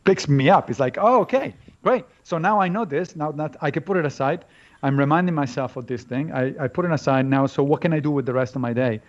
picks 0.04 0.26
me 0.28 0.48
up. 0.48 0.70
It's 0.70 0.80
like, 0.80 0.96
oh, 0.98 1.20
okay, 1.20 1.54
great. 1.84 2.04
So 2.24 2.38
now 2.38 2.60
I 2.60 2.68
know 2.68 2.84
this. 2.84 3.14
Now 3.14 3.30
that 3.32 3.56
I 3.60 3.70
can 3.70 3.82
put 3.82 3.96
it 3.96 4.06
aside, 4.06 4.44
I'm 4.82 4.98
reminding 4.98 5.34
myself 5.34 5.76
of 5.76 5.86
this 5.86 6.02
thing. 6.02 6.32
I, 6.32 6.54
I 6.58 6.68
put 6.68 6.84
it 6.86 6.92
aside 6.92 7.26
now. 7.26 7.46
So 7.46 7.62
what 7.62 7.82
can 7.82 7.92
I 7.92 8.00
do 8.00 8.10
with 8.10 8.24
the 8.24 8.32
rest 8.32 8.56
of 8.56 8.62
my 8.62 8.72
day, 8.72 9.00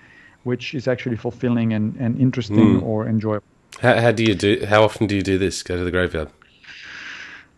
which 0.44 0.74
is 0.74 0.88
actually 0.88 1.18
fulfilling 1.18 1.74
and, 1.74 1.96
and 1.98 2.20
interesting 2.20 2.80
mm. 2.80 2.84
or 2.84 3.08
enjoyable? 3.08 3.46
How, 3.80 4.00
how 4.00 4.12
do 4.12 4.24
you 4.24 4.36
do? 4.36 4.66
How 4.68 4.84
often 4.84 5.08
do 5.08 5.16
you 5.16 5.24
do 5.24 5.38
this? 5.38 5.64
Go 5.64 5.78
to 5.78 5.84
the 5.84 5.92
graveyard. 5.92 6.30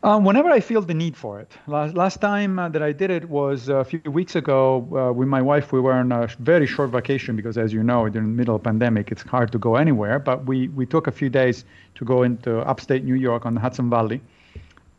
Um, 0.03 0.25
whenever 0.25 0.49
I 0.49 0.59
feel 0.59 0.81
the 0.81 0.93
need 0.93 1.15
for 1.15 1.39
it. 1.39 1.49
Last, 1.65 1.95
last 1.95 2.19
time 2.19 2.59
uh, 2.59 2.67
that 2.67 2.83
I 2.83 2.91
did 2.91 3.09
it 3.09 3.29
was 3.29 3.69
a 3.69 3.85
few 3.85 4.01
weeks 4.11 4.35
ago 4.35 4.85
uh, 4.91 5.13
with 5.13 5.29
my 5.29 5.41
wife. 5.41 5.71
We 5.71 5.79
were 5.79 5.93
on 5.93 6.11
a 6.11 6.27
very 6.39 6.67
short 6.67 6.89
vacation 6.89 7.37
because, 7.37 7.57
as 7.57 7.71
you 7.71 7.81
know, 7.83 8.09
during 8.09 8.27
the 8.27 8.35
middle 8.35 8.57
of 8.57 8.63
pandemic, 8.63 9.13
it's 9.13 9.21
hard 9.21 9.53
to 9.53 9.57
go 9.57 9.77
anywhere. 9.77 10.19
But 10.19 10.45
we, 10.45 10.67
we 10.67 10.85
took 10.85 11.07
a 11.07 11.11
few 11.11 11.29
days 11.29 11.63
to 11.95 12.03
go 12.03 12.23
into 12.23 12.59
upstate 12.67 13.05
New 13.05 13.15
York 13.15 13.45
on 13.45 13.53
the 13.53 13.61
Hudson 13.61 13.89
Valley. 13.89 14.19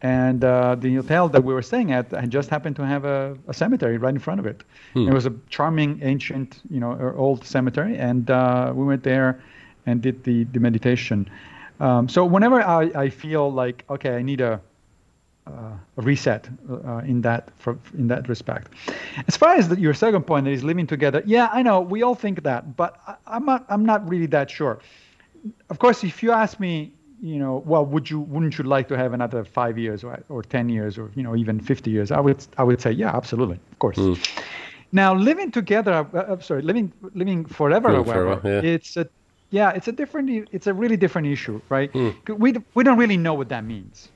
And 0.04 0.44
uh, 0.44 0.74
the 0.74 0.96
hotel 0.96 1.30
that 1.30 1.42
we 1.42 1.54
were 1.54 1.62
staying 1.62 1.90
at 1.90 2.28
just 2.28 2.50
happened 2.50 2.76
to 2.76 2.84
have 2.84 3.06
a, 3.06 3.38
a 3.48 3.54
cemetery 3.54 3.96
right 3.96 4.12
in 4.12 4.20
front 4.20 4.38
of 4.38 4.44
it. 4.44 4.62
Hmm. 4.92 5.08
It 5.08 5.14
was 5.14 5.24
a 5.24 5.32
charming, 5.48 5.98
ancient, 6.02 6.60
you 6.68 6.78
know, 6.78 7.14
old 7.16 7.46
cemetery. 7.46 7.96
And 7.96 8.30
uh, 8.30 8.72
we 8.74 8.84
went 8.84 9.02
there 9.02 9.42
and 9.86 10.02
did 10.02 10.22
the, 10.24 10.44
the 10.44 10.60
meditation. 10.60 11.30
Um, 11.80 12.06
so 12.10 12.26
whenever 12.26 12.60
I, 12.60 12.82
I 12.94 13.08
feel 13.08 13.50
like, 13.50 13.86
okay, 13.88 14.16
I 14.16 14.20
need 14.20 14.42
a 14.42 14.60
uh, 15.46 15.72
reset 15.96 16.50
uh, 16.70 16.98
in 16.98 17.22
that 17.22 17.50
for, 17.56 17.78
in 17.96 18.08
that 18.08 18.28
respect. 18.28 18.72
As 19.26 19.38
far 19.38 19.54
as 19.56 19.70
the, 19.70 19.80
your 19.80 19.94
second 19.94 20.24
point 20.24 20.46
is 20.48 20.62
living 20.62 20.86
together, 20.86 21.22
yeah, 21.24 21.48
I 21.50 21.62
know 21.62 21.80
we 21.80 22.02
all 22.02 22.14
think 22.14 22.42
that, 22.42 22.76
but 22.76 23.00
I, 23.06 23.36
am 23.36 23.46
not 23.46 23.64
I'm 23.70 23.86
not 23.86 24.06
really 24.06 24.26
that 24.26 24.50
sure. 24.50 24.80
Of 25.70 25.78
course, 25.78 26.04
if 26.04 26.22
you 26.22 26.30
ask 26.30 26.60
me, 26.60 26.92
you 27.24 27.38
know, 27.38 27.62
well, 27.64 27.86
would 27.86 28.10
you 28.10 28.20
wouldn't 28.20 28.58
you 28.58 28.64
like 28.64 28.86
to 28.88 28.98
have 28.98 29.14
another 29.14 29.44
five 29.44 29.78
years 29.78 30.04
or, 30.04 30.22
or 30.28 30.42
ten 30.42 30.68
years 30.68 30.98
or 30.98 31.10
you 31.14 31.22
know 31.22 31.34
even 31.34 31.58
fifty 31.58 31.90
years? 31.90 32.10
I 32.10 32.20
would 32.20 32.46
I 32.58 32.62
would 32.62 32.82
say 32.82 32.92
yeah, 32.92 33.16
absolutely, 33.16 33.58
of 33.72 33.78
course. 33.78 33.96
Mm. 33.96 34.18
Now, 34.92 35.14
living 35.14 35.50
together, 35.50 36.06
uh, 36.12 36.18
uh 36.18 36.40
sorry, 36.40 36.60
living 36.60 36.92
living 37.14 37.46
forever, 37.46 37.88
however, 37.88 38.12
forever, 38.12 38.40
yeah. 38.44 38.70
it's 38.74 38.98
a 38.98 39.08
yeah, 39.50 39.70
it's 39.70 39.88
a 39.88 39.92
different, 39.92 40.48
it's 40.52 40.66
a 40.66 40.74
really 40.74 40.98
different 40.98 41.28
issue, 41.28 41.62
right? 41.70 41.90
Mm. 41.94 42.38
We 42.38 42.56
we 42.74 42.84
don't 42.84 42.98
really 42.98 43.16
know 43.16 43.32
what 43.32 43.48
that 43.48 43.64
means. 43.64 44.10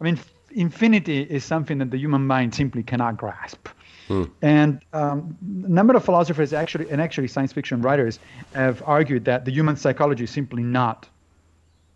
I 0.00 0.04
mean, 0.04 0.18
infinity 0.50 1.20
is 1.22 1.44
something 1.44 1.78
that 1.78 1.90
the 1.90 1.98
human 1.98 2.26
mind 2.26 2.54
simply 2.54 2.82
cannot 2.82 3.18
grasp. 3.18 3.68
Hmm. 4.08 4.24
And 4.42 4.80
um, 4.92 5.36
a 5.64 5.68
number 5.68 5.96
of 5.96 6.04
philosophers 6.04 6.52
actually, 6.52 6.90
and 6.90 7.00
actually 7.00 7.28
science 7.28 7.52
fiction 7.54 7.80
writers, 7.80 8.18
have 8.54 8.82
argued 8.84 9.24
that 9.24 9.46
the 9.46 9.50
human 9.50 9.76
psychology 9.76 10.24
is 10.24 10.30
simply 10.30 10.62
not 10.62 11.08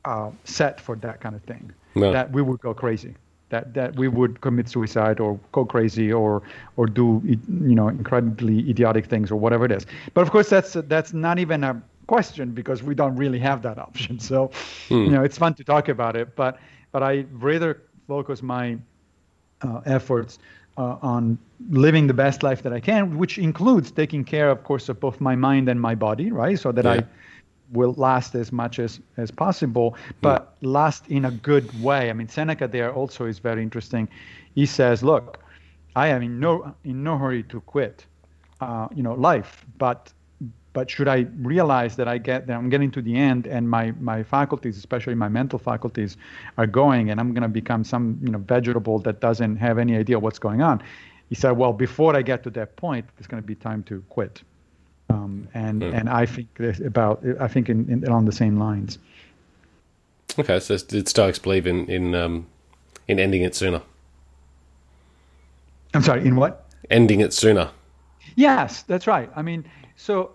uh, 0.05 0.31
set 0.45 0.81
for 0.81 0.97
that 0.97 1.21
kind 1.21 1.35
of 1.35 1.43
thing. 1.43 1.73
No. 1.95 2.13
That 2.13 2.31
we 2.33 2.43
would 2.43 2.61
go 2.61 2.75
crazy. 2.75 3.15
That 3.51 3.75
that 3.75 3.97
we 3.97 4.09
would 4.09 4.41
commit 4.41 4.69
suicide 4.69 5.21
or 5.21 5.41
go 5.53 5.65
crazy 5.65 6.13
or 6.13 6.43
or 6.77 6.87
do 6.87 7.23
you 7.25 7.75
know 7.75 7.89
incredibly 7.89 8.69
idiotic 8.71 9.07
things 9.07 9.31
or 9.31 9.37
whatever 9.37 9.65
it 9.65 9.73
is. 9.73 9.87
But 10.15 10.23
of 10.23 10.31
course, 10.31 10.49
that's 10.49 10.73
that's 10.73 11.13
not 11.13 11.39
even 11.39 11.65
a 11.65 11.83
question 12.07 12.53
because 12.53 12.83
we 12.83 12.95
don't 12.95 13.17
really 13.17 13.39
have 13.39 13.63
that 13.63 13.79
option. 13.79 14.19
So 14.31 14.51
hmm. 14.89 15.05
you 15.05 15.11
know, 15.11 15.23
it's 15.23 15.39
fun 15.39 15.55
to 15.55 15.65
talk 15.65 15.89
about 15.89 16.17
it, 16.17 16.37
but 16.37 16.59
but 16.93 17.03
I 17.03 17.25
rather 17.33 17.83
focus 18.07 18.43
my 18.43 18.79
uh, 19.63 19.81
efforts 19.87 20.39
uh, 20.77 20.97
on 21.03 21.39
living 21.71 22.07
the 22.07 22.15
best 22.15 22.43
life 22.43 22.63
that 22.63 22.73
I 22.73 22.81
can, 22.81 23.19
which 23.19 23.39
includes 23.39 23.91
taking 23.91 24.25
care, 24.25 24.49
of 24.49 24.63
course, 24.63 24.89
of 24.89 25.01
both 25.01 25.21
my 25.21 25.35
mind 25.35 25.69
and 25.69 25.81
my 25.81 25.95
body, 25.95 26.31
right? 26.31 26.59
So 26.59 26.73
that 26.73 26.85
yeah. 26.85 26.93
I 26.93 27.05
will 27.73 27.95
last 27.95 28.35
as 28.35 28.53
much 28.53 28.79
as, 28.79 29.01
as 29.17 29.31
possible, 29.31 29.97
but 30.21 30.55
yeah. 30.61 30.69
last 30.69 31.09
in 31.09 31.25
a 31.25 31.31
good 31.31 31.83
way. 31.83 32.11
I 32.11 32.13
mean, 32.13 32.29
Seneca 32.29 32.69
there 32.69 32.93
also 32.93 33.27
is 33.27 33.39
very 33.39 33.63
interesting. 33.63 34.09
He 34.55 34.67
says, 34.67 35.03
look, 35.03 35.39
I 35.97 36.09
am 36.09 36.23
in 36.23 36.41
no, 36.41 36.75
in 36.85 37.03
no 37.03 37.19
hurry 37.19 37.43
to 37.45 37.61
quit, 37.63 38.07
uh, 38.61 38.89
you 38.95 39.03
know, 39.03 39.15
life, 39.15 39.65
but 39.79 40.13
but 40.75 40.89
should 40.89 41.09
I 41.09 41.27
realize 41.39 41.97
that 41.97 42.07
I 42.07 42.19
get 42.19 42.47
that 42.47 42.55
I'm 42.55 42.69
getting 42.69 42.91
to 42.93 43.03
the 43.03 43.17
end 43.17 43.47
and 43.47 43.69
my 43.69 43.93
my 44.01 44.23
faculties, 44.23 44.77
especially 44.77 45.15
my 45.15 45.29
mental 45.29 45.59
faculties, 45.59 46.17
are 46.57 46.67
going, 46.67 47.11
and 47.11 47.19
I'm 47.19 47.33
going 47.33 47.43
to 47.43 47.49
become 47.49 47.83
some 47.85 48.21
you 48.23 48.31
know 48.31 48.39
vegetable 48.39 48.99
that 49.01 49.21
doesn't 49.21 49.57
have 49.57 49.79
any 49.79 49.97
idea 49.97 50.19
what's 50.19 50.39
going 50.39 50.63
on, 50.63 50.83
he 51.29 51.35
said, 51.35 51.53
well, 51.53 51.73
before 51.73 52.15
I 52.15 52.23
get 52.23 52.43
to 52.45 52.51
that 52.51 52.77
point, 52.77 53.07
it's 53.19 53.27
going 53.27 53.43
to 53.43 53.47
be 53.47 53.55
time 53.55 53.83
to 53.85 54.03
quit. 54.09 54.43
Um, 55.11 55.49
and 55.55 55.83
mm. 55.83 55.95
and 55.95 56.09
I 56.09 56.27
think 56.27 56.49
about 56.85 57.25
I 57.41 57.49
think 57.49 57.69
in, 57.69 57.89
in, 57.91 58.05
along 58.05 58.27
the 58.27 58.33
same 58.33 58.59
lines. 58.59 58.99
Okay, 60.39 60.61
so 60.61 60.77
did 60.77 61.09
Stoics 61.09 61.39
believe 61.39 61.67
in 61.67 61.87
in 61.87 62.15
um, 62.15 62.47
in 63.07 63.19
ending 63.19 63.43
it 63.43 63.55
sooner? 63.55 63.83
I'm 65.95 66.03
sorry, 66.03 66.27
in 66.27 66.37
what? 66.37 66.67
Ending 66.91 67.21
it 67.21 67.33
sooner. 67.33 67.71
Yes, 68.37 68.83
that's 68.83 69.07
right. 69.07 69.31
I 69.35 69.43
mean, 69.43 69.65
so 69.97 70.33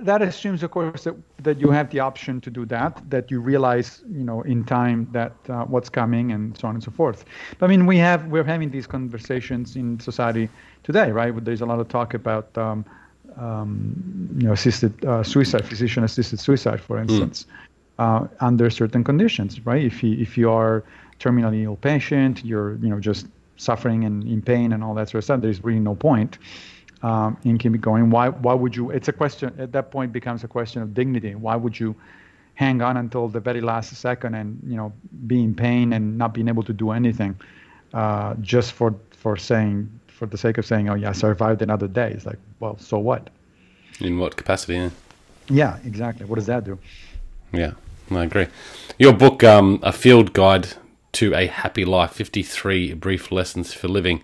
that 0.00 0.22
assumes, 0.22 0.62
of 0.62 0.70
course, 0.70 1.04
that, 1.04 1.14
that 1.42 1.60
you 1.60 1.70
have 1.70 1.90
the 1.90 2.00
option 2.00 2.40
to 2.40 2.50
do 2.50 2.64
that, 2.66 3.02
that 3.10 3.30
you 3.30 3.38
realize, 3.38 4.02
you 4.08 4.24
know, 4.24 4.40
in 4.42 4.64
time 4.64 5.06
that 5.12 5.34
uh, 5.48 5.64
what's 5.64 5.90
coming 5.90 6.32
and 6.32 6.56
so 6.58 6.68
on 6.68 6.74
and 6.74 6.82
so 6.82 6.90
forth. 6.90 7.24
But, 7.58 7.66
I 7.66 7.68
mean, 7.68 7.86
we 7.86 7.98
have 7.98 8.26
we're 8.26 8.44
having 8.44 8.70
these 8.70 8.86
conversations 8.86 9.76
in 9.76 10.00
society 10.00 10.48
today, 10.82 11.10
right? 11.12 11.32
There's 11.44 11.60
a 11.60 11.66
lot 11.66 11.80
of 11.80 11.88
talk 11.88 12.14
about, 12.14 12.56
um, 12.56 12.84
um, 13.36 14.30
you 14.38 14.46
know, 14.46 14.52
assisted 14.52 15.04
uh, 15.04 15.22
suicide, 15.22 15.64
physician-assisted 15.66 16.38
suicide, 16.40 16.80
for 16.80 16.96
hmm. 16.96 17.08
instance, 17.08 17.46
mm. 17.98 18.24
uh, 18.24 18.28
under 18.40 18.70
certain 18.70 19.04
conditions, 19.04 19.64
right? 19.66 19.84
If 19.84 20.02
you 20.02 20.16
if 20.20 20.38
you 20.38 20.50
are 20.50 20.84
terminally 21.20 21.62
ill 21.64 21.76
patient, 21.76 22.44
you're 22.44 22.76
you 22.76 22.88
know 22.88 23.00
just 23.00 23.26
suffering 23.56 24.04
and 24.04 24.24
in 24.24 24.42
pain 24.42 24.72
and 24.72 24.82
all 24.82 24.94
that 24.94 25.08
sort 25.08 25.20
of 25.20 25.24
stuff. 25.24 25.40
There's 25.40 25.62
really 25.62 25.80
no 25.80 25.94
point 25.94 26.38
um, 27.02 27.36
in 27.44 27.58
keeping 27.58 27.80
going. 27.80 28.10
Why 28.10 28.28
why 28.28 28.54
would 28.54 28.74
you? 28.74 28.90
It's 28.90 29.08
a 29.08 29.12
question 29.12 29.54
at 29.58 29.72
that 29.72 29.90
point 29.90 30.12
becomes 30.12 30.44
a 30.44 30.48
question 30.48 30.82
of 30.82 30.94
dignity. 30.94 31.34
Why 31.34 31.56
would 31.56 31.78
you 31.78 31.94
hang 32.54 32.80
on 32.82 32.96
until 32.96 33.28
the 33.28 33.40
very 33.40 33.60
last 33.60 33.94
second 33.96 34.34
and 34.34 34.60
you 34.66 34.76
know 34.76 34.92
be 35.26 35.42
in 35.42 35.54
pain 35.54 35.92
and 35.92 36.16
not 36.16 36.32
being 36.32 36.48
able 36.48 36.62
to 36.62 36.72
do 36.72 36.90
anything 36.92 37.36
uh, 37.92 38.34
just 38.40 38.72
for 38.72 38.94
for 39.16 39.36
saying 39.36 39.88
for 40.14 40.26
the 40.26 40.38
sake 40.38 40.58
of 40.58 40.66
saying 40.66 40.88
oh 40.88 40.94
yeah 40.94 41.10
I 41.10 41.12
survived 41.12 41.62
another 41.62 41.88
day. 41.88 42.12
It's 42.12 42.26
like 42.26 42.38
well 42.60 42.78
so 42.78 42.98
what? 42.98 43.30
In 44.00 44.18
what 44.18 44.36
capacity? 44.36 44.74
Yeah. 44.74 44.90
Yeah, 45.48 45.78
exactly. 45.84 46.26
What 46.26 46.36
does 46.36 46.46
that 46.46 46.64
do? 46.64 46.78
Yeah, 47.52 47.72
I 48.10 48.24
agree. 48.24 48.46
Your 48.98 49.12
book, 49.12 49.44
um, 49.44 49.78
A 49.82 49.92
Field 49.92 50.32
Guide 50.32 50.68
to 51.12 51.34
a 51.34 51.46
Happy 51.46 51.84
Life 51.84 52.12
53 52.12 52.94
Brief 52.94 53.30
Lessons 53.30 53.72
for 53.72 53.88
Living. 53.88 54.22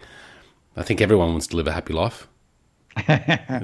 I 0.77 0.83
think 0.83 1.01
everyone 1.01 1.31
wants 1.31 1.47
to 1.49 1.57
live 1.57 1.69
a 1.69 1.73
happy 1.73 1.93
life. 1.93 2.27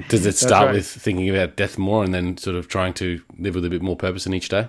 Does 0.08 0.26
it 0.26 0.36
start 0.36 0.66
right. 0.66 0.74
with 0.74 0.86
thinking 0.86 1.28
about 1.28 1.56
death 1.56 1.78
more 1.78 2.04
and 2.04 2.14
then 2.14 2.36
sort 2.36 2.56
of 2.56 2.68
trying 2.68 2.94
to 2.94 3.20
live 3.38 3.54
with 3.54 3.64
a 3.64 3.70
bit 3.70 3.82
more 3.82 3.96
purpose 3.96 4.26
in 4.26 4.34
each 4.34 4.48
day? 4.48 4.68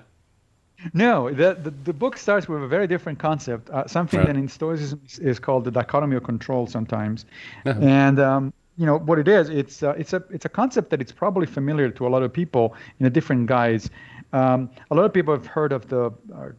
No, 0.94 1.32
the, 1.32 1.56
the, 1.56 1.72
the 1.72 1.94
book 1.94 2.18
starts 2.18 2.48
with 2.48 2.64
a 2.64 2.68
very 2.68 2.88
different 2.88 3.20
concept, 3.20 3.70
uh, 3.72 3.88
something 3.88 4.20
right. 4.20 4.28
that 4.28 4.36
in 4.36 4.48
Stoicism 4.48 5.02
is, 5.06 5.20
is, 5.20 5.40
called 5.40 5.66
the 5.66 5.72
dichotomy 5.72 6.16
of 6.16 6.24
control 6.24 6.68
sometimes. 6.68 7.26
Uh-huh. 7.66 7.80
And 7.82 8.20
um, 8.20 8.54
you 8.78 8.86
know 8.86 9.00
what 9.00 9.18
it 9.18 9.28
is? 9.28 9.50
It's 9.50 9.82
uh, 9.82 9.96
it's 9.98 10.14
a 10.14 10.24
it's 10.30 10.46
a 10.46 10.50
concept 10.50 10.92
that 10.92 11.02
it's 11.02 11.12
probably 11.12 11.48
familiar 11.48 11.90
to 11.90 12.08
a 12.08 12.10
lot 12.10 12.22
of 12.22 12.32
people 12.32 12.76
in 13.00 13.08
a 13.08 13.10
different 13.10 13.48
guise. 13.48 13.90
Um, 14.34 14.70
a 14.92 14.96
lot 14.96 15.06
of 15.06 15.14
people 15.14 15.34
have 15.34 15.48
heard 15.48 15.72
of 15.72 15.88
the 15.90 16.12
uh, 16.36 16.50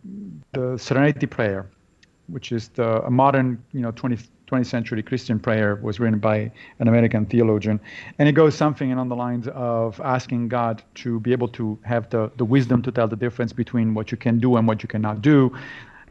the 0.52 0.76
Serenity 0.78 1.26
Prayer, 1.26 1.70
which 2.26 2.50
is 2.50 2.68
the, 2.70 3.02
a 3.04 3.10
modern 3.10 3.62
you 3.72 3.80
know 3.80 3.92
20th 3.92 4.28
20th 4.48 4.66
century 4.66 5.02
Christian 5.02 5.38
prayer 5.38 5.76
was 5.76 6.00
written 6.00 6.18
by 6.18 6.50
an 6.78 6.88
American 6.88 7.26
theologian. 7.26 7.80
And 8.18 8.28
it 8.28 8.32
goes 8.32 8.54
something 8.54 8.92
along 8.92 9.08
the 9.08 9.16
lines 9.16 9.48
of 9.48 10.00
asking 10.00 10.48
God 10.48 10.82
to 10.96 11.20
be 11.20 11.32
able 11.32 11.48
to 11.48 11.78
have 11.84 12.08
the, 12.10 12.30
the 12.36 12.44
wisdom 12.44 12.82
to 12.82 12.92
tell 12.92 13.08
the 13.08 13.16
difference 13.16 13.52
between 13.52 13.94
what 13.94 14.10
you 14.10 14.16
can 14.16 14.38
do 14.38 14.56
and 14.56 14.66
what 14.66 14.82
you 14.82 14.88
cannot 14.88 15.22
do, 15.22 15.56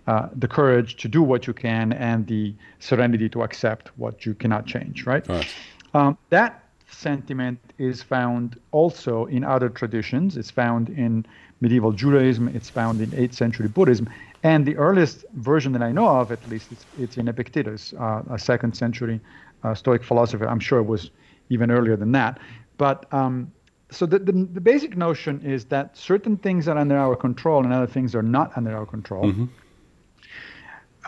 uh, 0.08 0.29
the 0.36 0.48
courage 0.48 0.96
to 0.98 1.08
do 1.08 1.22
what 1.22 1.48
you 1.48 1.53
can, 1.53 1.94
and 1.94 2.27
the 2.27 2.53
serenity 2.79 3.27
to 3.29 3.41
accept 3.44 3.89
what 3.98 4.25
you 4.25 4.34
cannot 4.34 4.65
change, 4.65 5.06
right? 5.06 5.27
right. 5.27 5.48
Um, 5.94 6.17
that 6.29 6.63
sentiment 6.89 7.60
is 7.77 8.01
found 8.01 8.60
also 8.72 9.25
in 9.25 9.44
other 9.44 9.70
traditions. 9.70 10.38
It's 10.38 10.51
found 10.51 10.89
in 10.89 11.25
medieval 11.60 11.91
Judaism, 11.91 12.48
it's 12.50 12.70
found 12.70 13.01
in 13.01 13.10
8th 13.12 13.34
century 13.34 13.67
Buddhism, 13.67 14.08
and 14.47 14.65
the 14.65 14.77
earliest 14.77 15.25
version 15.33 15.73
that 15.73 15.81
I 15.81 15.91
know 15.91 16.07
of, 16.07 16.31
at 16.31 16.39
least, 16.47 16.71
it's, 16.71 16.85
it's 16.97 17.17
in 17.17 17.27
Epictetus, 17.27 17.93
uh, 17.99 18.21
a 18.29 18.39
second 18.39 18.77
century 18.77 19.19
uh, 19.65 19.75
Stoic 19.75 20.05
philosopher. 20.05 20.47
I'm 20.47 20.61
sure 20.61 20.79
it 20.79 20.89
was 20.95 21.11
even 21.49 21.69
earlier 21.69 21.97
than 21.97 22.13
that. 22.13 22.39
But 22.77 23.11
um, 23.13 23.51
so 23.91 24.05
the, 24.05 24.19
the, 24.19 24.31
the, 24.31 24.61
basic 24.61 24.95
notion 24.95 25.41
is 25.41 25.65
that 25.65 25.97
certain 25.97 26.37
things 26.37 26.69
are 26.69 26.77
under 26.77 26.97
our 26.97 27.17
control 27.17 27.65
and 27.65 27.73
other 27.73 27.91
things 27.95 28.15
are 28.15 28.23
not 28.37 28.55
under 28.55 28.73
our 28.73 28.85
control. 28.85 29.25
Mm-hmm. 29.25 29.45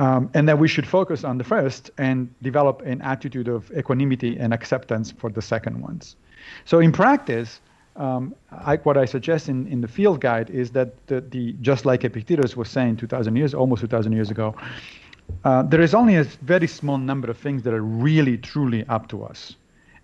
Um, 0.04 0.30
and 0.34 0.48
that 0.50 0.60
we 0.60 0.68
should 0.68 0.88
focus 0.88 1.24
on 1.24 1.38
the 1.38 1.44
first 1.46 1.92
and 1.98 2.34
develop 2.42 2.82
an 2.82 3.02
attitude 3.02 3.48
of 3.48 3.72
equanimity 3.72 4.38
and 4.38 4.54
acceptance 4.54 5.12
for 5.12 5.30
the 5.30 5.42
second 5.42 5.82
ones. 5.82 6.18
So 6.66 6.80
in 6.80 6.92
practice, 6.92 7.62
um, 8.00 8.34
I, 8.50 8.78
what 8.78 8.98
I 8.98 9.06
suggest 9.06 9.50
in, 9.50 9.68
in 9.68 9.82
the 9.82 9.88
field 9.88 10.22
guide 10.22 10.50
is 10.50 10.72
that 10.72 11.06
the, 11.08 11.20
the 11.20 11.54
just 11.62 11.86
like 11.86 12.06
Epictetus 12.06 12.56
was 12.56 12.70
saying 12.70 12.98
2,000 12.98 13.36
years, 13.36 13.54
almost 13.54 13.82
2,000 13.82 14.14
years 14.14 14.32
ago, 14.32 14.56
uh, 15.44 15.64
there 15.64 15.82
is 15.82 15.94
only 15.94 16.16
a 16.16 16.24
very 16.24 16.66
small 16.66 16.98
number 16.98 17.30
of 17.30 17.38
things 17.38 17.62
that 17.64 17.74
are 17.74 17.84
really, 17.84 18.38
truly 18.38 18.86
up 18.88 19.10
to 19.10 19.24
us. 19.24 19.56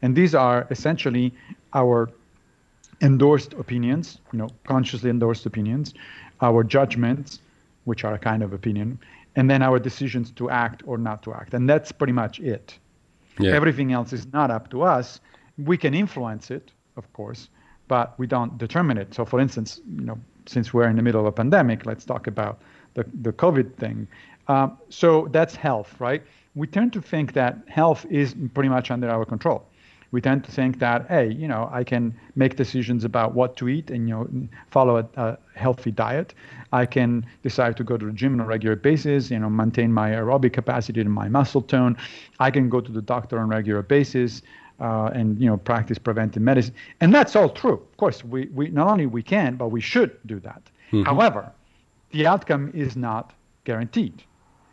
And 0.02 0.16
these 0.16 0.36
are 0.36 0.68
essentially 0.70 1.34
our 1.74 2.10
endorsed 3.02 3.54
opinions, 3.54 4.20
you 4.34 4.40
know, 4.40 4.50
consciously 4.66 5.10
endorsed 5.10 5.46
opinions, 5.46 5.94
our 6.42 6.64
judgments, 6.64 7.40
which 7.86 8.04
are 8.04 8.14
a 8.14 8.20
kind 8.20 8.44
of 8.44 8.52
opinion, 8.52 9.00
and 9.38 9.50
then 9.50 9.62
our 9.62 9.80
decisions 9.80 10.32
to 10.32 10.50
act 10.50 10.84
or 10.86 10.98
not 10.98 11.24
to 11.24 11.34
act. 11.34 11.54
And 11.54 11.70
that's 11.70 11.92
pretty 11.92 12.14
much 12.14 12.40
it. 12.40 12.78
Yeah. 13.40 13.54
Everything 13.54 13.94
else 13.94 14.12
is 14.12 14.32
not 14.34 14.52
up 14.52 14.70
to 14.72 14.84
us. 14.84 15.22
We 15.58 15.78
can 15.78 15.94
influence 15.94 16.52
it, 16.52 16.72
of 16.98 17.12
course, 17.14 17.50
but 17.88 18.18
we 18.20 18.28
don't 18.28 18.58
determine 18.58 18.98
it. 18.98 19.14
So, 19.14 19.26
for 19.26 19.40
instance, 19.40 19.82
you 19.98 20.06
know, 20.06 20.18
since 20.46 20.74
we're 20.74 20.88
in 20.88 20.96
the 20.96 21.02
middle 21.02 21.22
of 21.22 21.28
a 21.28 21.32
pandemic, 21.32 21.86
let's 21.86 22.06
talk 22.06 22.28
about 22.28 22.60
the, 22.94 23.06
the 23.22 23.34
COVID 23.34 23.76
thing. 23.76 24.08
Um, 24.48 24.78
so 24.90 25.28
that's 25.32 25.56
health, 25.56 26.00
right? 26.00 26.24
We 26.56 26.68
tend 26.68 26.94
to 26.94 27.02
think 27.02 27.34
that 27.34 27.58
health 27.68 28.06
is 28.10 28.36
pretty 28.54 28.70
much 28.70 28.92
under 28.92 29.10
our 29.10 29.26
control. 29.26 29.66
We 30.12 30.22
tend 30.22 30.46
to 30.46 30.52
think 30.52 30.80
that, 30.80 31.08
hey, 31.08 31.30
you 31.30 31.48
know, 31.48 31.70
I 31.74 31.84
can 31.84 32.16
make 32.36 32.56
decisions 32.56 33.04
about 33.04 33.34
what 33.34 33.58
to 33.58 33.68
eat 33.68 33.90
and 33.90 34.08
you 34.08 34.16
know 34.16 34.48
follow 34.72 34.98
a, 34.98 35.22
a 35.22 35.38
healthy 35.56 35.92
diet. 35.92 36.34
I 36.72 36.86
can 36.86 37.26
decide 37.44 37.76
to 37.78 37.84
go 37.84 37.98
to 37.98 38.06
the 38.06 38.12
gym 38.12 38.34
on 38.36 38.40
a 38.40 38.46
regular 38.46 38.76
basis, 38.78 39.30
you 39.32 39.40
know, 39.40 39.50
maintain 39.50 39.92
my 39.92 40.12
aerobic 40.12 40.54
capacity 40.54 41.02
and 41.02 41.12
my 41.12 41.28
muscle 41.28 41.62
tone. 41.62 41.98
I 42.40 42.50
can 42.52 42.70
go 42.70 42.80
to 42.80 42.92
the 42.92 43.02
doctor 43.02 43.40
on 43.40 43.46
a 43.46 43.48
regular 43.48 43.82
basis. 43.82 44.42
Uh, 44.78 45.10
and 45.14 45.40
you 45.40 45.48
know 45.50 45.56
practice 45.56 45.98
preventive 45.98 46.44
medicine 46.44 46.74
and 47.00 47.14
that's 47.14 47.34
all 47.34 47.48
true 47.48 47.76
of 47.76 47.96
course 47.96 48.26
we, 48.26 48.48
we 48.48 48.68
not 48.72 48.88
only 48.88 49.06
we 49.06 49.24
can 49.24 49.56
but 49.56 49.70
we 49.70 49.80
should 49.80 50.12
do 50.26 50.38
that 50.38 50.62
mm-hmm. 50.92 51.04
however 51.04 51.50
the 52.12 52.28
outcome 52.28 52.70
is 52.74 52.98
not 52.98 53.32
guaranteed 53.64 54.22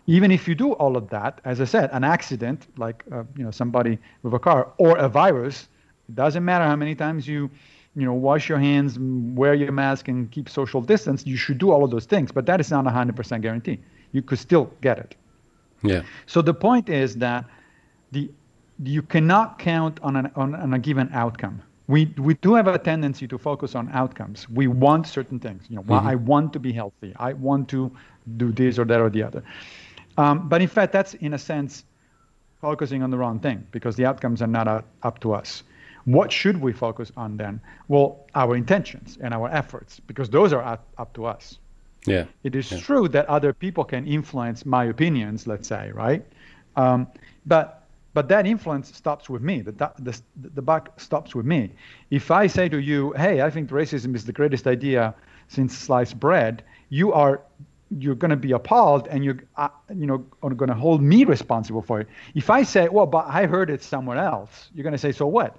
even 0.07 0.31
if 0.31 0.49
you 0.49 0.55
do 0.55 0.73
all 0.73 0.97
of 0.97 1.09
that, 1.11 1.41
as 1.45 1.61
I 1.61 1.65
said, 1.65 1.91
an 1.93 2.05
accident 2.05 2.67
like 2.77 3.05
uh, 3.13 3.23
you 3.37 3.45
know 3.45 3.51
somebody 3.51 3.99
with 4.23 4.35
a 4.35 4.39
car 4.39 4.73
or 4.79 4.97
a 4.99 5.09
virus, 5.09 5.69
it 6.09 6.15
doesn't 6.15 6.45
matter 6.45 6.65
how 6.65 6.77
many 6.77 6.95
times 6.95 7.29
you 7.29 7.51
you 7.95 8.05
know 8.05 8.13
wash 8.13 8.49
your 8.49 8.59
hands, 8.59 8.99
wear 8.99 9.55
your 9.55 9.73
mask, 9.73 10.09
and 10.09 10.31
keep 10.31 10.49
social 10.49 10.81
distance. 10.81 11.25
You 11.27 11.37
should 11.37 11.59
do 11.59 11.71
all 11.71 11.85
of 11.85 11.91
those 11.91 12.07
things, 12.07 12.33
but 12.33 12.47
that 12.47 12.61
is 12.61 12.71
not 12.71 12.87
a 12.87 12.91
hundred 12.91 13.17
percent 13.17 13.43
guarantee. 13.43 13.79
You 14.13 14.23
could 14.23 14.39
still 14.39 14.73
get 14.81 14.99
it. 14.99 15.15
Yeah. 15.83 16.03
So 16.27 16.43
the 16.43 16.55
point 16.55 16.89
is 16.89 17.17
that 17.17 17.45
the 18.11 18.31
you 18.85 19.03
cannot 19.03 19.59
count 19.59 19.99
on, 20.03 20.17
an, 20.17 20.31
on, 20.37 20.55
on 20.55 20.75
a 20.75 20.79
given 20.79 21.09
outcome. 21.13 21.63
We, 21.89 22.07
we 22.17 22.35
do 22.35 22.55
have 22.55 22.69
a 22.69 22.79
tendency 22.79 23.27
to 23.29 23.39
focus 23.39 23.75
on 23.75 23.91
outcomes. 23.93 24.49
We 24.49 24.67
want 24.67 25.07
certain 25.07 25.39
things. 25.39 25.65
You 25.69 25.77
know, 25.77 25.83
mm-hmm. 25.83 26.07
I 26.07 26.15
want 26.15 26.53
to 26.55 26.61
be 26.61 26.73
healthy. 26.73 27.13
I 27.17 27.33
want 27.35 27.69
to 27.71 27.91
do 28.37 28.53
this 28.53 28.79
or 28.79 28.85
that 28.85 29.01
or 29.01 29.11
the 29.11 29.23
other. 29.23 29.43
Um, 30.17 30.49
but 30.49 30.63
in 30.63 30.69
fact, 30.69 30.93
that's 30.93 31.15
in 31.15 31.35
a 31.35 31.39
sense 31.39 31.85
focusing 32.61 33.03
on 33.03 33.11
the 33.11 33.19
wrong 33.19 33.41
thing 33.41 33.67
because 33.73 33.97
the 33.97 34.07
outcomes 34.07 34.41
are 34.41 34.47
not 34.47 34.69
uh, 34.69 34.83
up 35.03 35.21
to 35.21 35.33
us. 35.33 35.65
What 36.05 36.33
should 36.33 36.61
we 36.61 36.73
focus 36.73 37.13
on 37.17 37.37
then? 37.37 37.61
Well, 37.89 38.27
our 38.35 38.57
intentions 38.57 39.19
and 39.21 39.35
our 39.35 39.49
efforts 39.49 40.01
because 40.01 40.31
those 40.31 40.53
are 40.53 40.63
up, 40.63 40.87
up 40.99 41.13
to 41.15 41.27
us. 41.27 41.59
Yeah. 42.07 42.25
It 42.43 42.55
is 42.57 42.71
yeah. 42.71 42.79
true 42.79 43.09
that 43.09 43.27
other 43.27 43.53
people 43.53 43.85
can 43.85 44.07
influence 44.07 44.67
my 44.67 44.85
opinions, 44.87 45.47
let's 45.47 45.69
say, 45.69 45.93
right? 45.93 46.25
Um, 46.77 47.07
but 47.47 47.82
but 48.15 48.29
that 48.29 48.47
influence 48.47 48.95
stops 48.95 49.31
with 49.31 49.43
me. 49.43 49.63
The, 49.63 49.73
the, 49.99 50.21
the 50.37 50.63
buck 50.63 51.01
stops 51.01 51.35
with 51.35 51.47
me. 51.47 51.73
If 52.11 52.31
I 52.31 52.47
say 52.47 52.69
to 52.69 52.79
you, 52.81 53.13
hey, 53.13 53.43
I 53.43 53.51
think 53.51 53.71
racism 53.71 54.15
is 54.15 54.25
the 54.25 54.33
greatest 54.33 54.67
idea 54.67 55.15
since 55.49 55.77
sliced 55.77 56.19
bread, 56.19 56.63
you 56.89 57.13
are 57.13 57.41
you're 57.99 58.15
going 58.15 58.31
to 58.31 58.37
be 58.37 58.53
appalled 58.53 59.07
and 59.09 59.25
you're 59.25 59.39
uh, 59.57 59.69
you 59.95 60.07
know 60.07 60.19
going 60.41 60.69
to 60.69 60.75
hold 60.75 61.03
me 61.03 61.25
responsible 61.25 61.83
for 61.83 62.01
it 62.01 62.09
if 62.35 62.49
i 62.49 62.63
say 62.63 62.89
well 62.89 63.07
but 63.07 63.27
i 63.29 63.45
heard 63.45 63.69
it 63.69 63.83
somewhere 63.83 64.17
else 64.17 64.71
you're 64.75 64.83
going 64.83 64.93
to 64.93 64.99
say 64.99 65.13
so 65.13 65.27
what 65.27 65.59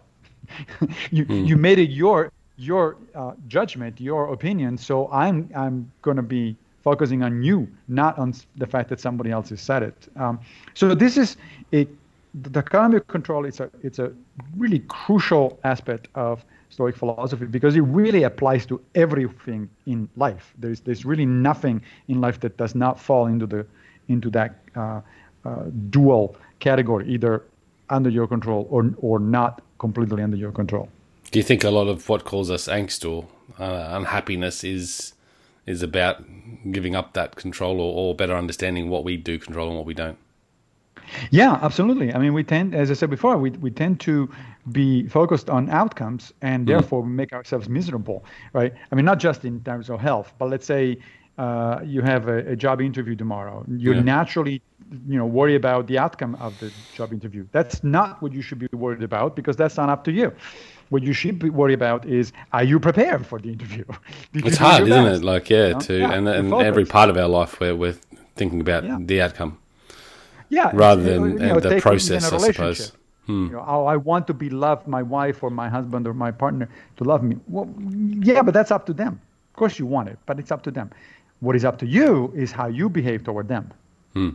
you 1.12 1.26
mm. 1.26 1.48
you 1.48 1.56
made 1.56 1.78
it 1.78 1.90
your 1.92 2.32
your 2.58 2.98
uh, 3.16 3.34
judgment 3.48 4.00
your 4.02 4.34
opinion 4.34 4.78
so 4.78 5.10
i'm 5.12 5.50
i'm 5.56 5.92
going 6.02 6.18
to 6.18 6.24
be 6.24 6.56
focusing 6.84 7.24
on 7.24 7.44
you 7.44 7.68
not 7.88 8.18
on 8.18 8.34
the 8.58 8.68
fact 8.68 8.90
that 8.90 9.00
somebody 9.00 9.30
else 9.30 9.50
has 9.50 9.62
said 9.62 9.84
it 9.84 10.08
um, 10.16 10.40
so 10.74 10.96
this 10.96 11.18
is 11.18 11.38
a 11.72 11.88
the 12.34 12.64
of 12.96 13.08
control 13.08 13.46
it's 13.46 13.60
a 13.60 13.70
it's 13.82 14.00
a 14.00 14.12
really 14.58 14.80
crucial 14.88 15.60
aspect 15.64 16.08
of 16.16 16.44
Stoic 16.70 16.96
philosophy 16.96 17.46
because 17.46 17.76
it 17.76 17.82
really 17.82 18.24
applies 18.24 18.66
to 18.66 18.82
everything 18.96 19.70
in 19.86 20.10
life. 20.16 20.54
There's 20.58 20.80
there's 20.80 21.06
really 21.06 21.26
nothing 21.26 21.84
in 22.08 22.20
life 22.20 22.40
that 22.40 22.58
does 22.58 22.74
not 22.74 23.00
fall 23.00 23.28
into 23.28 23.46
the 23.46 23.66
into 24.08 24.32
that 24.32 24.56
uh, 24.76 25.02
uh, 25.46 25.66
dual 25.92 26.36
category, 26.60 27.08
either 27.08 27.44
under 27.92 28.10
your 28.10 28.28
control 28.28 28.68
or 28.72 28.92
or 28.98 29.20
not 29.20 29.62
completely 29.78 30.24
under 30.24 30.38
your 30.38 30.52
control. 30.52 30.90
Do 31.30 31.38
you 31.38 31.44
think 31.44 31.64
a 31.64 31.70
lot 31.70 31.88
of 31.88 32.10
what 32.10 32.26
calls 32.26 32.50
us 32.50 32.68
angst 32.68 33.08
or 33.08 33.28
uh, 33.60 33.96
unhappiness 33.96 34.64
is 34.64 35.14
is 35.68 35.84
about 35.84 36.24
giving 36.72 36.96
up 36.96 37.14
that 37.14 37.36
control 37.36 37.80
or, 37.80 37.94
or 37.94 38.16
better 38.16 38.36
understanding 38.36 38.90
what 38.90 39.04
we 39.04 39.16
do 39.16 39.38
control 39.38 39.68
and 39.68 39.78
what 39.78 39.86
we 39.86 39.94
don't? 39.94 40.18
Yeah, 41.32 41.60
absolutely. 41.62 42.14
I 42.14 42.18
mean, 42.18 42.34
we 42.34 42.44
tend, 42.44 42.76
as 42.76 42.92
I 42.92 42.94
said 42.94 43.10
before, 43.10 43.38
we, 43.38 43.52
we 43.52 43.72
tend 43.72 44.00
to 44.02 44.30
be 44.72 45.08
focused 45.08 45.50
on 45.50 45.70
outcomes 45.70 46.34
and 46.42 46.66
mm-hmm. 46.66 46.78
therefore 46.78 47.02
we 47.02 47.10
make 47.10 47.34
ourselves 47.34 47.70
miserable, 47.70 48.26
right? 48.54 48.74
I 48.92 48.96
mean, 48.96 49.06
not 49.06 49.20
just 49.20 49.46
in 49.46 49.62
terms 49.64 49.90
of 49.90 50.00
health, 50.00 50.34
but 50.38 50.50
let's 50.50 50.66
say 50.66 50.98
uh, 51.38 51.80
you 51.84 52.02
have 52.02 52.28
a, 52.28 52.52
a, 52.52 52.56
job 52.56 52.80
interview 52.80 53.16
tomorrow. 53.16 53.66
You 53.68 53.94
yeah. 53.94 54.02
naturally, 54.02 54.62
you 55.08 55.18
know, 55.18 55.26
worry 55.26 55.56
about 55.56 55.88
the 55.88 55.98
outcome 55.98 56.36
of 56.36 56.58
the 56.60 56.72
job 56.94 57.12
interview. 57.12 57.48
That's 57.52 57.84
not 57.84 58.22
what 58.22 58.34
you 58.34 58.42
should 58.44 58.60
be 58.60 58.68
worried 58.72 59.02
about 59.02 59.36
because 59.36 59.56
that's 59.56 59.78
not 59.78 59.90
up 59.90 60.04
to 60.04 60.12
you. 60.12 60.32
What 60.90 61.02
you 61.02 61.14
should 61.14 61.40
be 61.40 61.50
worried 61.50 61.74
about 61.74 62.06
is, 62.06 62.34
are 62.52 62.64
you 62.64 62.80
prepared 62.80 63.26
for 63.26 63.40
the 63.40 63.50
interview? 63.52 63.84
it's 64.36 64.58
hard, 64.58 64.84
isn't 64.88 65.06
it? 65.06 65.24
Like, 65.24 65.50
yeah, 65.50 65.68
you 65.68 65.74
know? 65.74 65.80
to 65.80 66.00
yeah, 66.00 66.14
and, 66.14 66.28
and 66.28 66.54
every 66.54 66.86
part 66.86 67.10
of 67.10 67.18
our 67.18 67.28
life 67.28 67.60
where 67.60 67.76
we're 67.76 67.98
thinking 68.36 68.62
about 68.62 68.84
yeah. 68.84 68.98
the 69.00 69.22
outcome. 69.22 69.58
Yeah, 70.50 70.72
rather 70.74 71.02
than 71.02 71.32
you 71.32 71.40
know, 71.40 71.60
the 71.60 71.80
process, 71.82 72.32
I 72.32 72.38
suppose. 72.38 72.92
Hmm. 73.26 73.46
You 73.46 73.52
know, 73.54 73.64
oh, 73.66 73.86
I 73.86 73.96
want 73.96 74.28
to 74.28 74.34
be 74.34 74.50
loved, 74.50 74.88
my 74.88 75.02
wife 75.02 75.44
or 75.44 75.50
my 75.50 75.70
husband 75.70 76.08
or 76.08 76.14
my 76.14 76.32
partner 76.32 76.68
to 76.98 77.04
love 77.06 77.24
me. 77.24 77.38
Well, 77.48 77.74
yeah, 78.20 78.42
but 78.42 78.54
that's 78.54 78.72
up 78.72 78.86
to 78.88 78.94
them. 78.94 79.20
Of 79.52 79.56
course, 79.56 79.80
you 79.80 79.86
want 79.86 80.10
it, 80.10 80.20
but 80.26 80.40
it's 80.40 80.52
up 80.52 80.62
to 80.64 80.72
them. 80.72 80.92
What 81.40 81.56
is 81.56 81.64
up 81.64 81.78
to 81.80 81.86
you 81.86 82.34
is 82.36 82.52
how 82.52 82.68
you 82.68 82.90
behave 82.90 83.24
toward 83.24 83.48
them. 83.48 83.72
Hmm. 84.14 84.30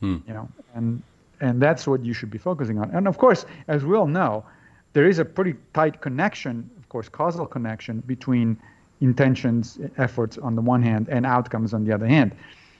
Hmm. 0.00 0.16
You 0.26 0.34
know, 0.34 0.48
and 0.74 1.02
and 1.40 1.60
that's 1.60 1.86
what 1.86 2.04
you 2.04 2.12
should 2.14 2.30
be 2.30 2.38
focusing 2.38 2.78
on. 2.78 2.90
And 2.90 3.06
of 3.06 3.18
course, 3.18 3.46
as 3.68 3.84
we 3.84 3.96
all 3.96 4.06
know, 4.06 4.44
there 4.92 5.06
is 5.06 5.18
a 5.18 5.24
pretty 5.24 5.54
tight 5.74 6.00
connection, 6.00 6.68
of 6.78 6.88
course, 6.88 7.08
causal 7.08 7.46
connection 7.46 8.00
between 8.06 8.56
intentions, 9.00 9.78
efforts 9.98 10.38
on 10.38 10.54
the 10.54 10.62
one 10.62 10.82
hand, 10.82 11.08
and 11.08 11.26
outcomes 11.26 11.74
on 11.74 11.84
the 11.84 11.92
other 11.92 12.06
hand. 12.06 12.32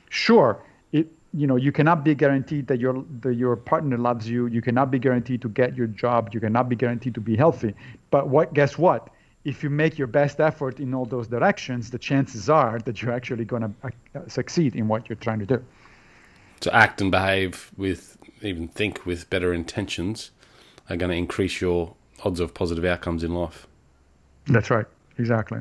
Sure, 0.08 0.58
it 0.92 1.08
you 1.34 1.46
know 1.46 1.56
you 1.56 1.72
cannot 1.72 2.04
be 2.04 2.14
guaranteed 2.14 2.66
that 2.66 2.78
your 2.78 3.04
that 3.20 3.34
your 3.34 3.56
partner 3.56 3.96
loves 3.96 4.28
you. 4.28 4.46
You 4.46 4.60
cannot 4.60 4.90
be 4.90 4.98
guaranteed 4.98 5.40
to 5.42 5.48
get 5.48 5.76
your 5.76 5.86
job. 5.86 6.30
You 6.32 6.40
cannot 6.40 6.68
be 6.68 6.76
guaranteed 6.76 7.14
to 7.14 7.20
be 7.20 7.36
healthy. 7.36 7.74
But 8.10 8.28
what 8.28 8.52
guess 8.54 8.76
what? 8.76 9.08
If 9.44 9.62
you 9.62 9.70
make 9.70 9.98
your 9.98 10.06
best 10.06 10.40
effort 10.40 10.78
in 10.78 10.94
all 10.94 11.04
those 11.04 11.26
directions 11.26 11.90
the 11.90 11.98
chances 11.98 12.48
are 12.48 12.78
that 12.80 13.02
you're 13.02 13.12
actually 13.12 13.44
going 13.44 13.62
to 13.62 13.72
uh, 14.14 14.28
succeed 14.28 14.76
in 14.76 14.86
what 14.88 15.08
you're 15.08 15.16
trying 15.16 15.40
to 15.40 15.46
do. 15.46 15.64
To 16.60 16.74
act 16.74 17.00
and 17.00 17.10
behave 17.10 17.72
with 17.76 18.16
even 18.42 18.68
think 18.68 19.04
with 19.06 19.28
better 19.30 19.52
intentions 19.52 20.30
are 20.88 20.96
going 20.96 21.10
to 21.10 21.16
increase 21.16 21.60
your 21.60 21.94
odds 22.24 22.40
of 22.40 22.54
positive 22.54 22.84
outcomes 22.84 23.24
in 23.24 23.34
life. 23.34 23.66
That's 24.46 24.70
right. 24.70 24.86
Exactly. 25.18 25.60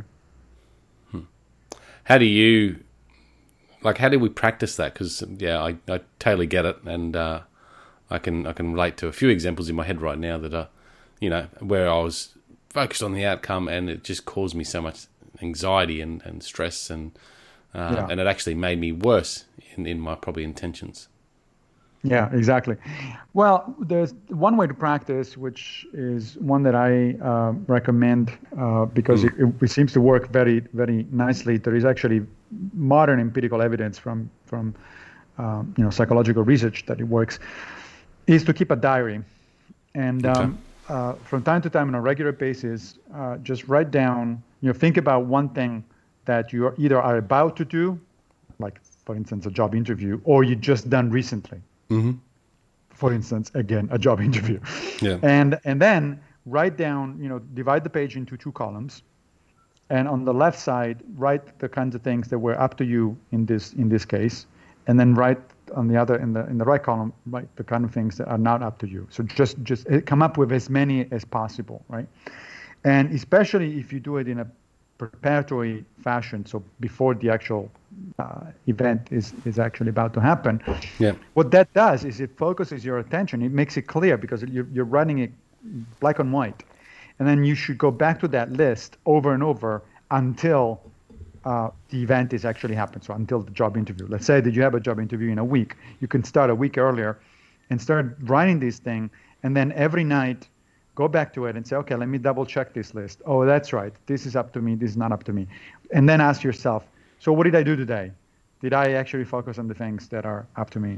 Hmm. 1.12 1.22
how 2.04 2.18
do 2.18 2.26
you 2.26 2.84
like 3.84 3.98
how 3.98 4.10
do 4.10 4.20
we 4.20 4.30
practice 4.30 4.76
that? 4.76 4.94
Because 4.94 5.24
yeah, 5.38 5.62
I, 5.62 5.78
I 5.88 6.02
totally 6.20 6.48
get 6.48 6.65
it, 6.65 6.78
and 6.84 7.15
uh, 7.15 7.41
I 8.10 8.20
can 8.20 8.46
I 8.46 8.54
can 8.54 8.74
relate 8.74 8.98
to 8.98 9.08
a 9.08 9.12
few 9.12 9.30
examples 9.30 9.70
in 9.70 9.76
my 9.76 9.84
head 9.84 10.02
right 10.02 10.17
now 10.17 10.38
that 10.38 10.54
are, 10.54 10.70
you 11.20 11.30
know, 11.30 11.48
where 11.60 11.89
I 11.89 12.00
was 12.00 12.36
focused 12.70 13.04
on 13.04 13.13
the 13.13 13.26
outcome, 13.26 13.67
and 13.67 13.89
it 13.89 14.04
just 14.04 14.26
caused 14.26 14.56
me 14.56 14.63
so 14.63 14.82
much 14.82 15.08
anxiety 15.41 16.02
and, 16.02 16.22
and 16.24 16.44
stress, 16.44 16.89
and 16.89 17.12
uh, 17.74 17.94
yeah. 17.96 18.08
and 18.10 18.20
it 18.20 18.28
actually 18.28 18.56
made 18.56 18.80
me 18.80 18.91
worse 18.91 19.46
in, 19.76 19.86
in 19.88 20.00
my 20.00 20.15
probably 20.15 20.44
intentions. 20.44 21.08
Yeah, 22.04 22.34
exactly. 22.34 22.78
Well, 23.34 23.76
there's 23.80 24.15
one 24.30 24.58
way 24.58 24.65
to 24.65 24.74
practice, 24.74 25.38
which 25.38 25.86
is 25.94 26.36
one 26.38 26.63
that 26.63 26.74
I 26.74 27.13
uh, 27.24 27.52
recommend 27.67 28.32
uh, 28.58 28.86
because 28.86 29.24
mm. 29.24 29.56
it, 29.60 29.63
it, 29.63 29.70
seems 29.70 29.94
to 29.94 30.02
work 30.02 30.32
very, 30.32 30.62
very 30.74 31.06
nicely. 31.12 31.58
There 31.58 31.76
is 31.76 31.86
actually 31.86 32.26
modern 32.74 33.20
empirical 33.20 33.62
evidence 33.62 33.98
from 33.98 34.30
from 34.46 34.76
um, 35.38 35.74
you 35.78 35.84
know 35.84 35.90
psychological 35.90 36.44
research 36.44 36.86
that 36.86 37.00
it 37.00 37.06
works. 37.06 37.40
Is 38.28 38.44
to 38.46 38.54
keep 38.54 38.72
a 38.72 38.76
diary, 38.76 39.22
and 39.96 40.26
okay. 40.26 40.42
um, 40.42 40.58
uh, 40.90 41.14
from 41.14 41.44
time 41.44 41.62
to 41.64 41.70
time 41.70 41.88
on 41.88 41.96
a 41.96 42.02
regular 42.02 42.32
basis, 42.32 43.00
uh, 43.16 43.38
just 43.38 43.68
write 43.68 43.92
down. 43.92 44.42
You 44.62 44.68
know, 44.68 44.74
think 44.74 44.98
about 44.98 45.26
one 45.26 45.50
thing 45.50 45.84
that 46.26 46.54
you 46.54 46.74
either 46.78 47.02
are 47.02 47.18
about 47.18 47.56
to 47.58 47.66
do, 47.66 48.00
like 48.60 48.80
for 49.06 49.16
instance 49.16 49.48
a 49.48 49.52
job 49.52 49.74
interview, 49.74 50.22
or 50.24 50.44
you 50.44 50.56
just 50.56 50.90
done 50.90 51.10
recently 51.10 51.62
Mm-hmm. 51.92 52.12
For 52.94 53.14
instance, 53.14 53.52
again, 53.54 53.90
a 53.92 54.00
job 54.00 54.22
interview. 54.30 54.60
Yeah. 55.02 55.20
And 55.22 55.60
and 55.66 55.82
then 55.82 56.20
write 56.46 56.78
down, 56.78 57.20
you 57.22 57.30
know, 57.30 57.40
divide 57.40 57.84
the 57.84 57.90
page 57.90 58.16
into 58.16 58.38
two 58.38 58.52
columns, 58.52 59.04
and 59.89 60.08
on 60.08 60.26
the 60.26 60.34
left 60.34 60.60
side 60.60 61.04
write 61.15 61.60
the 61.60 61.70
kinds 61.70 61.96
of 61.96 62.02
things 62.02 62.28
that 62.30 62.39
were 62.39 62.60
up 62.60 62.78
to 62.78 62.86
you 62.86 63.17
in 63.32 63.46
this 63.46 63.74
in 63.74 63.89
this 63.89 64.06
case, 64.06 64.46
and 64.88 65.00
then 65.00 65.13
write 65.15 65.39
on 65.76 65.88
the 65.88 65.98
other 65.98 66.15
in 66.15 66.34
the 66.34 66.46
in 66.48 66.58
the 66.58 66.65
right 66.65 66.84
column 66.84 67.13
write 67.28 67.48
the 67.56 67.63
kind 67.63 67.86
of 67.86 67.91
things 67.91 68.17
that 68.17 68.28
are 68.28 68.38
not 68.38 68.62
up 68.62 68.78
to 68.80 68.88
you. 68.88 69.08
So 69.10 69.24
just 69.24 69.62
just 69.63 69.89
eh, 69.89 70.02
come 70.02 70.22
up 70.22 70.38
with 70.38 70.52
as 70.52 70.70
many 70.70 71.08
as 71.12 71.26
possible, 71.26 71.84
right? 71.89 72.08
And 72.84 73.12
especially 73.12 73.80
if 73.80 73.94
you 73.94 74.00
do 74.00 74.17
it 74.17 74.28
in 74.28 74.39
a 74.39 74.48
preparatory 74.98 75.84
fashion, 76.04 76.46
so 76.46 76.63
before 76.80 77.15
the 77.15 77.30
actual 77.30 77.72
uh, 78.20 78.41
event 78.67 79.08
is, 79.12 79.34
is 79.46 79.58
actually 79.58 79.89
about 79.89 80.13
to 80.13 80.22
happen. 80.22 80.62
Yeah. 81.00 81.13
What 81.34 81.52
that 81.52 81.74
does 81.74 82.06
is 82.06 82.20
it 82.22 82.38
focuses 82.38 82.86
your 82.86 83.00
attention. 83.00 83.41
It 83.41 83.52
makes 83.52 83.78
it 83.78 83.84
clear 83.84 84.17
because 84.17 84.44
you're, 84.44 84.67
you're 84.72 84.86
running 84.86 85.20
it 85.20 85.32
black 86.00 86.20
and 86.20 86.32
white. 86.32 86.63
And 87.22 87.30
then 87.30 87.44
you 87.44 87.54
should 87.54 87.78
go 87.78 87.92
back 87.92 88.20
to 88.22 88.28
that 88.30 88.52
list 88.52 88.98
over 89.06 89.32
and 89.36 89.44
over 89.44 89.84
until 90.10 90.82
uh, 91.46 91.70
the 91.90 92.02
event 92.02 92.34
is 92.34 92.46
actually 92.46 92.74
happened. 92.74 93.04
So 93.04 93.14
until 93.14 93.44
the 93.44 93.52
job 93.52 93.78
interview. 93.78 94.08
Let's 94.10 94.26
say 94.26 94.42
that 94.42 94.56
you 94.56 94.64
have 94.64 94.74
a 94.74 94.80
job 94.80 95.00
interview 95.00 95.30
in 95.30 95.38
a 95.38 95.46
week. 95.46 95.76
You 96.00 96.08
can 96.08 96.24
start 96.24 96.50
a 96.50 96.56
week 96.56 96.80
earlier 96.80 97.20
and 97.70 97.80
start 97.80 98.18
writing 98.22 98.60
this 98.60 98.80
thing. 98.80 99.12
And 99.44 99.56
then 99.56 99.72
every 99.74 100.04
night 100.04 100.50
go 100.96 101.08
back 101.08 101.32
to 101.36 101.46
it 101.46 101.56
and 101.56 101.68
say, 101.68 101.76
okay, 101.76 101.94
let 101.94 102.10
me 102.10 102.18
double 102.18 102.44
check 102.44 102.74
this 102.74 102.96
list. 102.96 103.22
Oh, 103.28 103.46
that's 103.46 103.72
right. 103.72 103.94
This 104.08 104.26
is 104.26 104.36
up 104.36 104.52
to 104.54 104.60
me. 104.60 104.74
This 104.74 104.90
is 104.90 104.98
not 104.98 105.12
up 105.12 105.24
to 105.26 105.32
me. 105.32 105.46
And 105.92 106.10
then 106.10 106.22
ask 106.22 106.42
yourself, 106.42 106.88
so 107.20 107.32
what 107.32 107.44
did 107.44 107.56
I 107.56 107.62
do 107.62 107.76
today? 107.76 108.14
Did 108.64 108.74
I 108.74 108.94
actually 108.94 109.26
focus 109.26 109.60
on 109.60 109.68
the 109.68 109.76
things 109.76 110.08
that 110.08 110.26
are 110.26 110.48
up 110.56 110.72
to 110.72 110.80
me? 110.80 110.98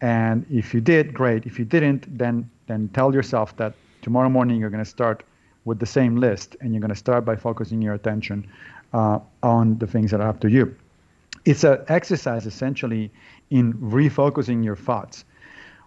And 0.00 0.46
if 0.50 0.72
you 0.72 0.80
did, 0.80 1.12
great. 1.12 1.44
If 1.44 1.58
you 1.58 1.66
didn't, 1.66 2.16
then 2.16 2.48
then 2.68 2.88
tell 2.94 3.12
yourself 3.12 3.54
that 3.58 3.74
tomorrow 4.00 4.30
morning 4.30 4.58
you're 4.58 4.70
going 4.70 4.82
to 4.82 4.90
start 4.90 5.24
with 5.68 5.78
the 5.78 5.86
same 5.98 6.16
list, 6.16 6.56
and 6.60 6.72
you're 6.72 6.80
going 6.80 6.96
to 6.98 7.02
start 7.06 7.24
by 7.24 7.36
focusing 7.36 7.80
your 7.86 7.94
attention 7.94 8.38
uh, 8.92 9.18
on 9.42 9.78
the 9.78 9.86
things 9.86 10.10
that 10.10 10.20
are 10.20 10.28
up 10.28 10.40
to 10.40 10.48
you. 10.48 10.74
It's 11.44 11.62
an 11.64 11.78
exercise 11.88 12.46
essentially 12.46 13.10
in 13.50 13.74
refocusing 13.74 14.64
your 14.64 14.76
thoughts. 14.76 15.24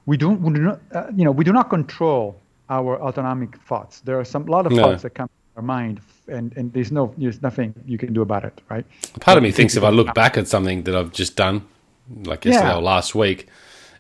We 0.06 0.16
do, 0.18 0.30
we 0.30 0.54
do 0.54 0.62
not, 0.62 0.80
uh, 0.94 1.08
you 1.18 1.26
know, 1.26 1.32
we 1.32 1.44
do 1.44 1.54
not 1.60 1.70
control 1.70 2.40
our 2.70 3.02
autonomic 3.02 3.58
thoughts. 3.70 4.02
There 4.02 4.18
are 4.20 4.26
some 4.34 4.48
a 4.48 4.52
lot 4.52 4.66
of 4.66 4.72
No. 4.72 4.84
thoughts 4.84 5.04
that 5.04 5.14
come 5.20 5.28
to 5.28 5.58
our 5.58 5.64
mind, 5.64 6.00
and, 6.28 6.56
and 6.58 6.72
there's 6.74 6.92
no 6.92 7.14
there's 7.18 7.42
nothing 7.42 7.74
you 7.86 7.98
can 7.98 8.14
do 8.14 8.22
about 8.22 8.44
it, 8.46 8.62
right? 8.70 8.86
Part 9.20 9.38
of 9.38 9.44
me 9.44 9.52
thinks 9.52 9.76
if 9.76 9.84
I 9.84 9.90
look 9.90 10.14
back 10.14 10.38
at 10.38 10.48
something 10.48 10.84
that 10.86 10.96
I've 10.96 11.12
just 11.12 11.36
done, 11.36 11.58
like 12.32 12.46
yesterday 12.46 12.70
Yeah. 12.70 12.78
or 12.78 12.82
last 12.82 13.14
week, 13.16 13.48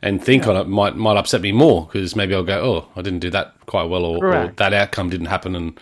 and 0.01 0.23
think 0.23 0.47
on 0.47 0.55
it, 0.57 0.67
might 0.67 0.95
might 0.95 1.17
upset 1.17 1.41
me 1.41 1.51
more 1.51 1.85
because 1.85 2.15
maybe 2.15 2.33
I'll 2.33 2.43
go, 2.43 2.61
oh, 2.61 2.99
I 2.99 3.01
didn't 3.01 3.19
do 3.19 3.29
that 3.31 3.53
quite 3.65 3.85
well, 3.85 4.05
or, 4.05 4.25
or 4.25 4.47
that 4.47 4.73
outcome 4.73 5.09
didn't 5.09 5.27
happen, 5.27 5.55
and 5.55 5.79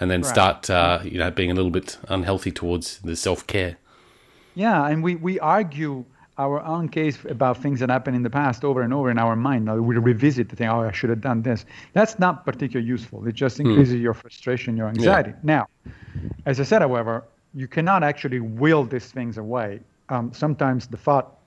and 0.00 0.10
then 0.10 0.24
start, 0.24 0.68
uh, 0.68 0.98
you 1.04 1.16
know, 1.18 1.30
being 1.30 1.50
a 1.50 1.54
little 1.54 1.70
bit 1.70 1.96
unhealthy 2.08 2.50
towards 2.50 2.98
the 2.98 3.14
self 3.14 3.46
care. 3.46 3.76
Yeah, 4.54 4.86
and 4.86 5.02
we, 5.02 5.14
we 5.14 5.38
argue 5.40 6.04
our 6.38 6.60
own 6.62 6.88
case 6.88 7.18
about 7.28 7.62
things 7.62 7.78
that 7.80 7.90
happened 7.90 8.16
in 8.16 8.22
the 8.22 8.30
past 8.30 8.64
over 8.64 8.82
and 8.82 8.92
over 8.92 9.10
in 9.10 9.18
our 9.18 9.36
mind. 9.36 9.66
Now 9.66 9.76
we 9.76 9.96
revisit 9.96 10.48
the 10.48 10.56
thing, 10.56 10.68
oh, 10.68 10.80
I 10.80 10.92
should 10.92 11.10
have 11.10 11.20
done 11.20 11.42
this. 11.42 11.64
That's 11.92 12.18
not 12.18 12.44
particularly 12.44 12.88
useful. 12.88 13.26
It 13.28 13.34
just 13.34 13.60
increases 13.60 13.94
your 13.94 14.14
frustration, 14.14 14.76
your 14.76 14.88
anxiety. 14.88 15.34
Now, 15.42 15.66
as 16.46 16.58
I 16.58 16.64
said, 16.64 16.82
however, 16.82 17.24
you 17.54 17.68
cannot 17.68 18.02
actually 18.02 18.40
will 18.40 18.84
these 18.84 19.06
things 19.12 19.38
away. 19.38 19.80
Um, 20.08 20.32
sometimes 20.32 20.86
the 20.86 20.96
thought 20.96 21.38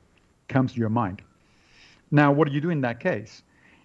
comes 0.47 0.73
to 0.73 0.79
your 0.79 0.89
mind. 0.89 1.21
Now, 2.11 2.31
what 2.31 2.47
do 2.47 2.53
you 2.53 2.61
do 2.61 2.69
in 2.69 2.81
that 2.81 2.99
case? 2.99 3.43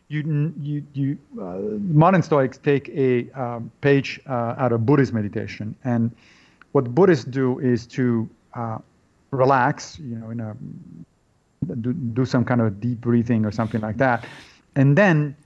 You, 0.09 0.53
you, 0.61 0.85
you 0.93 1.19
uh, 1.41 1.59
modern 1.79 2.23
Stoics 2.23 2.59
take 2.59 2.89
a 2.89 3.31
um, 3.31 3.71
page 3.81 4.21
uh, 4.27 4.55
out 4.59 4.73
of 4.73 4.85
Buddhist 4.85 5.13
meditation, 5.13 5.75
and 5.85 6.11
what 6.73 6.95
Buddhists 6.95 7.25
do 7.25 7.61
is 7.61 7.87
to 7.89 8.29
uh, 8.55 8.79
relax, 9.31 9.99
you 10.01 10.17
know, 10.17 10.31
in 10.31 10.41
a 10.41 10.57
do, 11.77 11.93
do 11.93 12.25
some 12.25 12.45
kind 12.45 12.61
of 12.61 12.81
deep 12.81 13.01
breathing 13.01 13.45
or 13.45 13.53
something 13.53 13.81
like 13.81 13.99
that, 13.99 14.27
and 14.75 14.99
then 14.99 15.37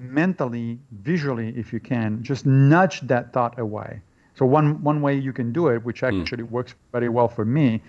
mentally, 0.00 0.78
visually, 1.02 1.52
if 1.56 1.72
you 1.72 1.80
can, 1.80 2.22
just 2.22 2.46
nudge 2.46 3.02
that 3.02 3.32
thought 3.34 3.58
away. 3.58 4.00
So 4.34 4.46
one 4.46 4.82
one 4.82 5.02
way 5.02 5.18
you 5.18 5.34
can 5.34 5.52
do 5.52 5.68
it, 5.68 5.84
which 5.84 6.02
actually 6.02 6.44
works 6.44 6.74
very 6.92 7.10
well 7.10 7.28
for 7.28 7.44
me, 7.44 7.82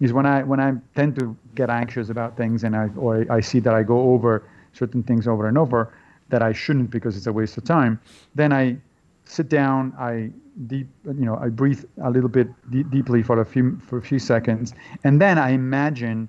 is 0.00 0.12
when 0.12 0.26
I 0.26 0.42
when 0.42 0.60
I 0.60 0.74
tend 0.94 1.18
to 1.20 1.36
get 1.54 1.70
anxious 1.70 2.08
about 2.10 2.36
things 2.36 2.64
and 2.64 2.76
I 2.76 2.88
or 2.96 3.24
I 3.30 3.40
see 3.40 3.60
that 3.60 3.74
I 3.74 3.82
go 3.82 4.12
over 4.12 4.44
certain 4.72 5.02
things 5.02 5.26
over 5.26 5.46
and 5.48 5.56
over 5.56 5.92
that 6.28 6.42
I 6.42 6.52
shouldn't 6.52 6.90
because 6.90 7.16
it's 7.16 7.26
a 7.26 7.32
waste 7.32 7.56
of 7.56 7.64
time, 7.64 8.00
then 8.34 8.52
I 8.52 8.76
sit 9.24 9.48
down, 9.48 9.94
I 9.98 10.30
deep 10.66 10.88
you 11.04 11.24
know 11.24 11.36
I 11.36 11.48
breathe 11.48 11.84
a 12.02 12.10
little 12.10 12.28
bit 12.28 12.48
de- 12.70 12.84
deeply 12.84 13.22
for 13.22 13.40
a 13.40 13.44
few 13.44 13.78
for 13.78 13.98
a 13.98 14.02
few 14.02 14.18
seconds, 14.18 14.74
and 15.04 15.20
then 15.20 15.38
I 15.38 15.50
imagine 15.50 16.28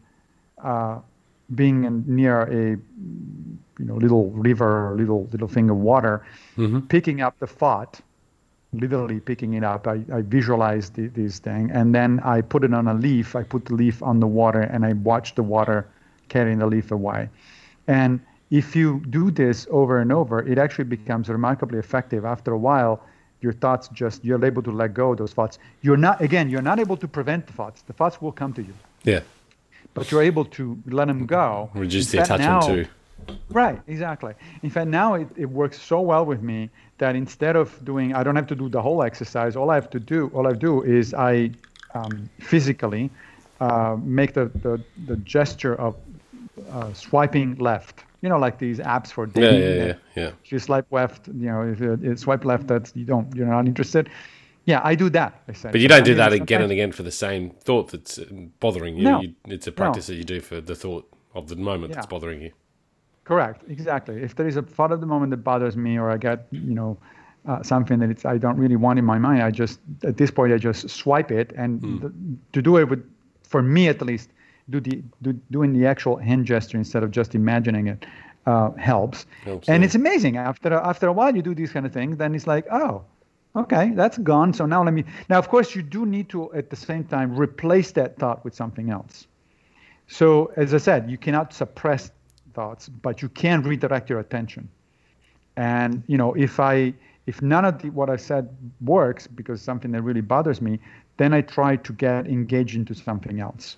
uh, 0.63 0.99
being 1.55 1.83
in, 1.83 2.03
near 2.07 2.41
a 2.43 2.77
you 3.79 3.85
know 3.85 3.95
little 3.95 4.31
river 4.31 4.91
or 4.91 4.95
little 4.95 5.27
little 5.31 5.47
thing 5.47 5.69
of 5.69 5.77
water, 5.77 6.25
picking 6.89 7.21
up 7.21 7.37
the 7.39 7.47
thought 7.47 8.01
literally 8.73 9.19
picking 9.19 9.53
it 9.53 9.63
up. 9.63 9.87
I, 9.87 10.01
I 10.13 10.21
visualize 10.21 10.89
the, 10.91 11.07
this 11.07 11.39
thing 11.39 11.71
and 11.71 11.95
then 11.95 12.19
I 12.21 12.41
put 12.41 12.63
it 12.63 12.73
on 12.73 12.87
a 12.87 12.93
leaf. 12.93 13.35
I 13.35 13.43
put 13.43 13.65
the 13.65 13.73
leaf 13.75 14.03
on 14.03 14.19
the 14.19 14.27
water 14.27 14.61
and 14.61 14.85
I 14.85 14.93
watch 14.93 15.35
the 15.35 15.43
water 15.43 15.87
carrying 16.29 16.59
the 16.59 16.67
leaf 16.67 16.91
away. 16.91 17.29
And 17.87 18.19
if 18.51 18.75
you 18.75 19.01
do 19.09 19.31
this 19.31 19.67
over 19.69 19.99
and 19.99 20.11
over, 20.11 20.45
it 20.45 20.57
actually 20.57 20.85
becomes 20.85 21.29
remarkably 21.29 21.79
effective. 21.79 22.25
After 22.25 22.51
a 22.53 22.57
while, 22.57 23.01
your 23.41 23.53
thoughts 23.53 23.87
just, 23.89 24.25
you're 24.25 24.43
able 24.43 24.63
to 24.63 24.71
let 24.71 24.93
go 24.93 25.11
of 25.11 25.17
those 25.17 25.33
thoughts. 25.33 25.59
You're 25.81 25.97
not, 25.97 26.21
again, 26.21 26.49
you're 26.49 26.61
not 26.61 26.79
able 26.79 26.97
to 26.97 27.07
prevent 27.07 27.47
the 27.47 27.53
thoughts. 27.53 27.81
The 27.83 27.93
thoughts 27.93 28.21
will 28.21 28.31
come 28.31 28.53
to 28.53 28.61
you, 28.63 28.73
Yeah, 29.03 29.21
but 29.93 30.11
you're 30.11 30.23
able 30.23 30.45
to 30.45 30.77
let 30.87 31.07
them 31.07 31.25
go. 31.25 31.69
reduce 31.73 32.11
the 32.11 32.21
attachment 32.23 32.41
now- 32.41 32.61
too. 32.61 32.85
Right, 33.49 33.81
exactly. 33.87 34.33
In 34.63 34.69
fact, 34.69 34.87
now 34.87 35.15
it, 35.15 35.27
it 35.35 35.45
works 35.45 35.81
so 35.81 36.01
well 36.01 36.25
with 36.25 36.41
me 36.41 36.69
that 36.97 37.15
instead 37.15 37.55
of 37.55 37.83
doing, 37.85 38.13
I 38.13 38.23
don't 38.23 38.35
have 38.35 38.47
to 38.47 38.55
do 38.55 38.69
the 38.69 38.81
whole 38.81 39.03
exercise. 39.03 39.55
All 39.55 39.69
I 39.69 39.75
have 39.75 39.89
to 39.91 39.99
do, 39.99 40.29
all 40.33 40.47
I 40.47 40.53
do 40.53 40.83
is 40.83 41.13
I 41.13 41.51
um, 41.93 42.29
physically 42.39 43.09
uh, 43.59 43.97
make 44.03 44.33
the, 44.33 44.45
the, 44.61 44.81
the 45.05 45.17
gesture 45.17 45.75
of 45.75 45.95
uh, 46.71 46.93
swiping 46.93 47.55
left. 47.55 48.03
You 48.21 48.29
know, 48.29 48.37
like 48.37 48.57
these 48.57 48.79
apps 48.79 49.11
for 49.11 49.25
Yeah, 49.27 49.31
dating. 49.33 49.59
yeah, 49.59 49.67
yeah, 49.67 49.85
that 49.85 49.99
yeah. 50.15 50.31
If 50.43 50.51
you 50.51 50.59
swipe 50.59 50.91
left, 50.91 51.27
you 51.27 51.49
know, 51.49 51.61
if 51.61 51.79
you, 51.79 51.99
you 52.01 52.17
swipe 52.17 52.45
left, 52.45 52.67
that's 52.67 52.95
you 52.95 53.05
don't, 53.05 53.33
you're 53.35 53.47
not 53.47 53.67
interested. 53.67 54.09
Yeah, 54.65 54.81
I 54.83 54.95
do 54.95 55.09
that. 55.11 55.43
I 55.47 55.53
But 55.71 55.79
you 55.79 55.87
don't 55.87 56.03
do 56.03 56.15
that 56.15 56.33
again 56.33 56.61
and 56.61 56.71
again 56.71 56.91
for 56.91 57.03
the 57.03 57.11
same 57.11 57.51
thought 57.51 57.91
that's 57.91 58.19
uh, 58.19 58.25
bothering 58.59 58.97
you. 58.97 59.03
No. 59.03 59.21
you 59.21 59.33
it's 59.45 59.67
a 59.67 59.71
practice 59.71 60.07
that 60.07 60.15
you 60.15 60.25
do 60.25 60.41
for 60.41 60.59
the 60.59 60.75
thought 60.75 61.09
of 61.33 61.47
the 61.47 61.55
moment 61.55 61.93
that's 61.93 62.07
bothering 62.07 62.41
you. 62.41 62.51
Correct, 63.27 63.61
exactly. 63.67 64.23
If 64.23 64.35
there 64.35 64.47
is 64.47 64.55
a 64.55 64.61
thought 64.61 64.93
at 64.93 65.01
the 65.01 65.05
moment 65.05 65.31
that 65.31 65.43
bothers 65.43 65.75
me, 65.75 65.99
or 65.99 66.09
I 66.09 66.15
get, 66.15 66.47
you 66.51 66.73
know, 66.73 66.97
uh, 67.45 67.61
something 67.61 67.99
that 67.99 68.09
it's, 68.09 68.23
I 68.23 68.37
don't 68.37 68.55
really 68.55 68.77
want 68.77 68.99
in 68.99 69.03
my 69.03 69.17
mind, 69.17 69.43
I 69.43 69.51
just 69.51 69.81
at 70.03 70.15
this 70.15 70.31
point 70.31 70.53
I 70.53 70.57
just 70.57 70.89
swipe 70.89 71.29
it, 71.29 71.51
and 71.57 71.81
the, 72.01 72.13
to 72.53 72.61
do 72.61 72.77
it 72.77 72.87
with, 72.87 73.03
for 73.43 73.61
me 73.61 73.89
at 73.89 74.01
least, 74.01 74.29
do 74.69 74.79
the 74.79 75.03
do, 75.21 75.33
doing 75.51 75.73
the 75.73 75.85
actual 75.85 76.15
hand 76.15 76.45
gesture 76.45 76.77
instead 76.77 77.03
of 77.03 77.11
just 77.11 77.35
imagining 77.35 77.87
it 77.87 78.05
uh, 78.45 78.71
helps. 78.71 79.25
Helps, 79.43 79.67
and 79.67 79.81
yeah. 79.81 79.85
it's 79.85 79.95
amazing. 79.95 80.37
After 80.37 80.69
a- 80.69 80.87
after 80.87 81.07
a 81.07 81.11
while, 81.11 81.35
you 81.35 81.41
do 81.41 81.53
these 81.53 81.73
kind 81.73 81.85
of 81.85 81.91
things, 81.91 82.15
then 82.15 82.33
it's 82.33 82.47
like, 82.47 82.65
oh, 82.71 83.03
okay, 83.57 83.91
that's 83.93 84.17
gone. 84.19 84.53
So 84.53 84.65
now 84.65 84.85
let 84.85 84.93
me. 84.93 85.03
Now, 85.29 85.37
of 85.37 85.49
course, 85.49 85.75
you 85.75 85.81
do 85.81 86.05
need 86.05 86.29
to 86.29 86.53
at 86.53 86.69
the 86.69 86.77
same 86.77 87.03
time 87.03 87.35
replace 87.35 87.91
that 87.91 88.17
thought 88.17 88.45
with 88.45 88.55
something 88.55 88.89
else. 88.89 89.27
So, 90.07 90.53
as 90.55 90.73
I 90.73 90.77
said, 90.77 91.11
you 91.11 91.17
cannot 91.17 91.53
suppress 91.53 92.09
thoughts, 92.57 92.83
but 93.05 93.21
you 93.21 93.29
can 93.43 93.57
redirect 93.71 94.05
your 94.11 94.19
attention. 94.25 94.63
And 95.55 95.91
you 96.11 96.17
know, 96.21 96.31
if 96.47 96.53
I 96.59 96.93
if 97.31 97.41
none 97.53 97.65
of 97.69 97.73
the, 97.81 97.89
what 97.99 98.09
I 98.15 98.17
said 98.29 98.43
works 98.95 99.23
because 99.39 99.59
something 99.61 99.91
that 99.93 100.01
really 100.09 100.25
bothers 100.33 100.59
me, 100.67 100.73
then 101.17 101.29
I 101.39 101.41
try 101.57 101.71
to 101.87 101.91
get 102.05 102.19
engaged 102.37 102.75
into 102.81 102.93
something 102.93 103.39
else. 103.49 103.77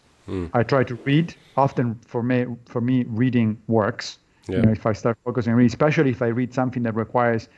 I 0.53 0.61
try 0.61 0.83
to 0.91 0.95
read. 1.09 1.27
Often 1.57 1.85
for 2.05 2.21
me, 2.21 2.45
for 2.73 2.81
me, 2.89 2.97
reading 3.21 3.49
works. 3.67 4.19
Yeah. 4.47 4.57
You 4.57 4.61
know, 4.65 4.73
if 4.79 4.85
I 4.85 4.93
start 4.93 5.17
focusing 5.25 5.51
on 5.53 5.57
reading, 5.57 5.73
especially 5.77 6.11
if 6.17 6.21
I 6.21 6.29
read 6.41 6.51
something 6.53 6.83
that 6.83 6.93
requires 7.05 7.49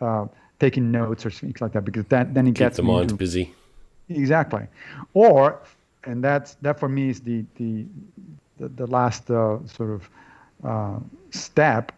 uh, 0.00 0.24
taking 0.58 0.90
notes 0.90 1.24
or 1.24 1.30
things 1.30 1.60
like 1.60 1.72
that, 1.74 1.84
because 1.84 2.04
that 2.14 2.34
then 2.34 2.44
it 2.48 2.56
Keep 2.56 2.64
gets 2.64 2.76
the 2.78 2.82
mind 2.82 3.02
into- 3.12 3.24
busy. 3.26 3.44
Exactly, 4.08 4.64
or 5.14 5.40
and 6.08 6.16
that's 6.26 6.50
that 6.64 6.80
for 6.80 6.88
me 6.88 7.04
is 7.12 7.20
the 7.20 7.38
the 7.58 7.70
the, 8.58 8.68
the 8.80 8.86
last 8.98 9.30
uh, 9.30 9.58
sort 9.78 9.90
of 9.96 10.00
step 11.30 11.92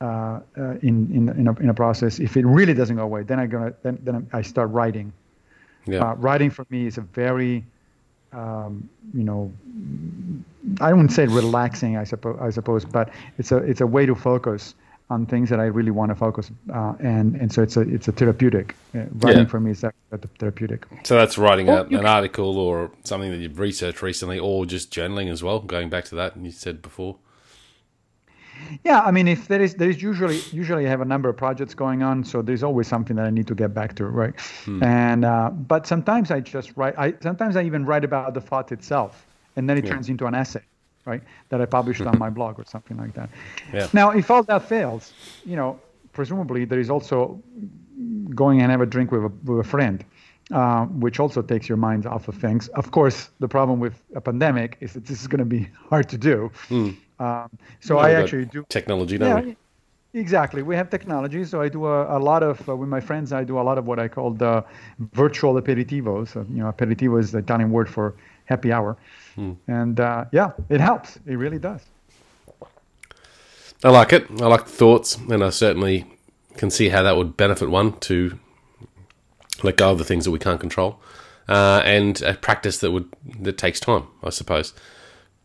uh, 0.00 0.04
uh, 0.04 0.40
in 0.82 1.10
in 1.12 1.28
in 1.40 1.48
a, 1.48 1.52
in 1.60 1.68
a 1.68 1.74
process. 1.74 2.18
If 2.18 2.36
it 2.36 2.46
really 2.46 2.74
doesn't 2.74 2.96
go 2.96 3.02
away, 3.02 3.22
then 3.24 3.38
I 3.40 3.46
gonna 3.46 3.74
then 3.82 3.98
then 4.04 4.28
I 4.32 4.42
start 4.42 4.70
writing. 4.70 5.12
Yeah. 5.86 6.10
Uh, 6.10 6.14
writing 6.16 6.50
for 6.50 6.66
me 6.70 6.86
is 6.86 6.98
a 6.98 7.00
very 7.02 7.64
um, 8.32 8.88
you 9.14 9.24
know 9.24 9.50
I 10.80 10.92
wouldn't 10.92 11.12
say 11.12 11.26
relaxing, 11.26 11.96
I 11.96 12.04
suppose, 12.04 12.38
I 12.40 12.50
suppose, 12.50 12.84
but 12.84 13.10
it's 13.38 13.52
a 13.52 13.56
it's 13.58 13.80
a 13.80 13.86
way 13.86 14.06
to 14.06 14.14
focus 14.14 14.74
on 15.10 15.24
things 15.24 15.48
that 15.48 15.58
I 15.58 15.64
really 15.64 15.90
want 15.90 16.10
to 16.10 16.14
focus, 16.14 16.50
uh, 16.72 16.92
and 17.00 17.34
and 17.36 17.50
so 17.50 17.62
it's 17.62 17.76
a 17.78 17.80
it's 17.80 18.06
a 18.08 18.12
therapeutic. 18.12 18.76
Uh, 18.94 19.04
writing 19.14 19.44
Yeah. 19.44 19.48
for 19.48 19.58
me 19.60 19.70
is 19.70 19.82
a, 19.82 19.92
a 20.12 20.18
therapeutic. 20.18 20.86
So 21.04 21.14
that's 21.16 21.38
writing 21.38 21.66
Well, 21.66 21.78
a, 21.78 21.84
an 21.84 21.88
can- 21.88 22.06
article 22.06 22.58
or 22.58 22.90
something 23.04 23.30
that 23.30 23.38
you've 23.38 23.58
researched 23.58 24.02
recently, 24.02 24.38
or 24.38 24.66
just 24.66 24.92
journaling 24.92 25.30
as 25.32 25.42
well. 25.42 25.60
Going 25.60 25.88
back 25.88 26.04
to 26.06 26.14
that, 26.16 26.36
you 26.36 26.50
said 26.50 26.82
before. 26.82 27.16
Yeah, 28.84 29.00
I 29.00 29.10
mean, 29.10 29.28
if 29.28 29.48
there 29.48 29.60
is 29.62 29.74
there 29.74 29.88
is 29.90 30.02
usually 30.02 30.42
usually 30.52 30.86
I 30.86 30.90
have 30.90 31.00
a 31.00 31.04
number 31.04 31.28
of 31.28 31.36
projects 31.36 31.74
going 31.74 32.02
on, 32.02 32.24
so 32.24 32.42
there's 32.42 32.62
always 32.62 32.86
something 32.88 33.16
that 33.16 33.26
I 33.26 33.30
need 33.30 33.46
to 33.48 33.54
get 33.54 33.72
back 33.74 33.94
to, 33.96 34.04
right? 34.06 34.34
And 34.82 35.24
uh, 35.24 35.50
but 35.50 35.86
sometimes 35.86 36.30
I 36.30 36.40
just 36.40 36.72
write. 36.76 36.94
I 36.98 37.14
sometimes 37.20 37.56
I 37.56 37.62
even 37.64 37.84
write 37.86 38.04
about 38.04 38.34
the 38.34 38.40
thought 38.40 38.72
itself, 38.72 39.26
and 39.56 39.68
then 39.68 39.78
it 39.78 39.84
Yeah. 39.84 39.92
turns 39.92 40.08
into 40.08 40.26
an 40.26 40.34
essay, 40.34 40.62
right? 41.06 41.22
That 41.48 41.60
I 41.60 41.66
published 41.66 42.00
on 42.02 42.18
my 42.24 42.30
blog 42.30 42.58
or 42.58 42.64
something 42.64 42.96
like 42.96 43.14
that. 43.14 43.30
Yeah. 43.72 43.88
Now, 43.92 44.10
if 44.10 44.30
all 44.30 44.42
that 44.44 44.68
fails, 44.68 45.12
you 45.44 45.56
know, 45.56 45.78
presumably 46.12 46.64
there 46.64 46.80
is 46.80 46.90
also 46.90 47.40
going 48.34 48.60
and 48.62 48.70
have 48.70 48.80
a 48.80 48.86
drink 48.86 49.10
with 49.12 49.24
a, 49.24 49.32
with 49.44 49.60
a 49.66 49.68
friend, 49.68 50.04
uh, 50.52 50.84
which 50.86 51.18
also 51.20 51.42
takes 51.42 51.68
your 51.68 51.78
mind 51.78 52.06
off 52.06 52.28
of 52.28 52.34
things. 52.36 52.68
Of 52.68 52.90
course, 52.90 53.30
the 53.40 53.48
problem 53.48 53.80
with 53.80 53.94
a 54.14 54.20
pandemic 54.20 54.76
is 54.80 54.92
that 54.92 55.04
this 55.06 55.20
is 55.20 55.26
going 55.26 55.40
to 55.40 55.44
be 55.58 55.68
hard 55.90 56.08
to 56.10 56.18
do. 56.18 56.50
Um, 57.18 57.50
so 57.80 57.98
I 57.98 58.12
actually 58.12 58.46
do. 58.46 58.64
technology, 58.68 59.18
don't? 59.18 59.48
Yeah, 59.48 59.54
exactly. 60.20 60.62
We 60.62 60.76
have 60.76 60.88
technology, 60.90 61.44
so 61.44 61.60
I 61.60 61.68
do 61.68 61.86
a, 61.86 62.16
a 62.16 62.20
lot 62.20 62.42
of 62.42 62.66
uh, 62.68 62.76
with 62.76 62.88
my 62.88 63.00
friends. 63.00 63.32
I 63.32 63.44
do 63.44 63.58
a 63.58 63.62
lot 63.62 63.78
of 63.78 63.86
what 63.86 63.98
I 63.98 64.08
call 64.08 64.30
the 64.32 64.64
virtual 65.14 65.54
aperitivos. 65.60 66.28
So, 66.28 66.46
you 66.48 66.62
know, 66.62 66.72
aperitivo 66.72 67.18
is 67.20 67.32
the 67.32 67.38
Italian 67.38 67.70
word 67.70 67.88
for 67.88 68.14
happy 68.46 68.72
hour, 68.72 68.96
Hmm. 69.34 69.52
and 69.66 70.00
uh, 70.00 70.24
yeah, 70.32 70.52
it 70.68 70.80
helps. 70.80 71.18
It 71.26 71.36
really 71.36 71.58
does. 71.58 71.82
I 73.84 73.90
like 73.90 74.12
it. 74.12 74.26
I 74.40 74.46
like 74.46 74.64
the 74.64 74.72
thoughts, 74.72 75.16
and 75.16 75.42
I 75.44 75.50
certainly 75.50 76.04
can 76.56 76.70
see 76.70 76.88
how 76.88 77.02
that 77.02 77.16
would 77.16 77.36
benefit 77.36 77.68
one 77.70 77.92
to 78.00 78.38
let 79.62 79.76
go 79.76 79.90
of 79.92 79.98
the 79.98 80.04
things 80.04 80.24
that 80.24 80.30
we 80.32 80.38
can't 80.38 80.60
control, 80.60 80.98
uh, 81.48 81.82
and 81.84 82.20
a 82.22 82.34
practice 82.34 82.78
that 82.78 82.90
would 82.90 83.08
that 83.40 83.58
takes 83.58 83.80
time, 83.80 84.06
I 84.22 84.30
suppose. 84.30 84.72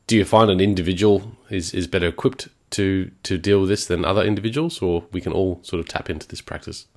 Do 0.07 0.15
you 0.17 0.25
find 0.25 0.49
an 0.51 0.59
individual 0.59 1.33
is, 1.49 1.73
is 1.73 1.87
better 1.87 2.07
equipped 2.07 2.49
to 2.71 3.11
to 3.23 3.37
deal 3.37 3.61
with 3.61 3.69
this 3.69 3.85
than 3.85 4.03
other 4.05 4.23
individuals, 4.23 4.81
or 4.81 5.03
we 5.11 5.21
can 5.21 5.31
all 5.31 5.59
sort 5.63 5.79
of 5.79 5.87
tap 5.87 6.09
into 6.09 6.27
this 6.27 6.41
practice? 6.41 6.87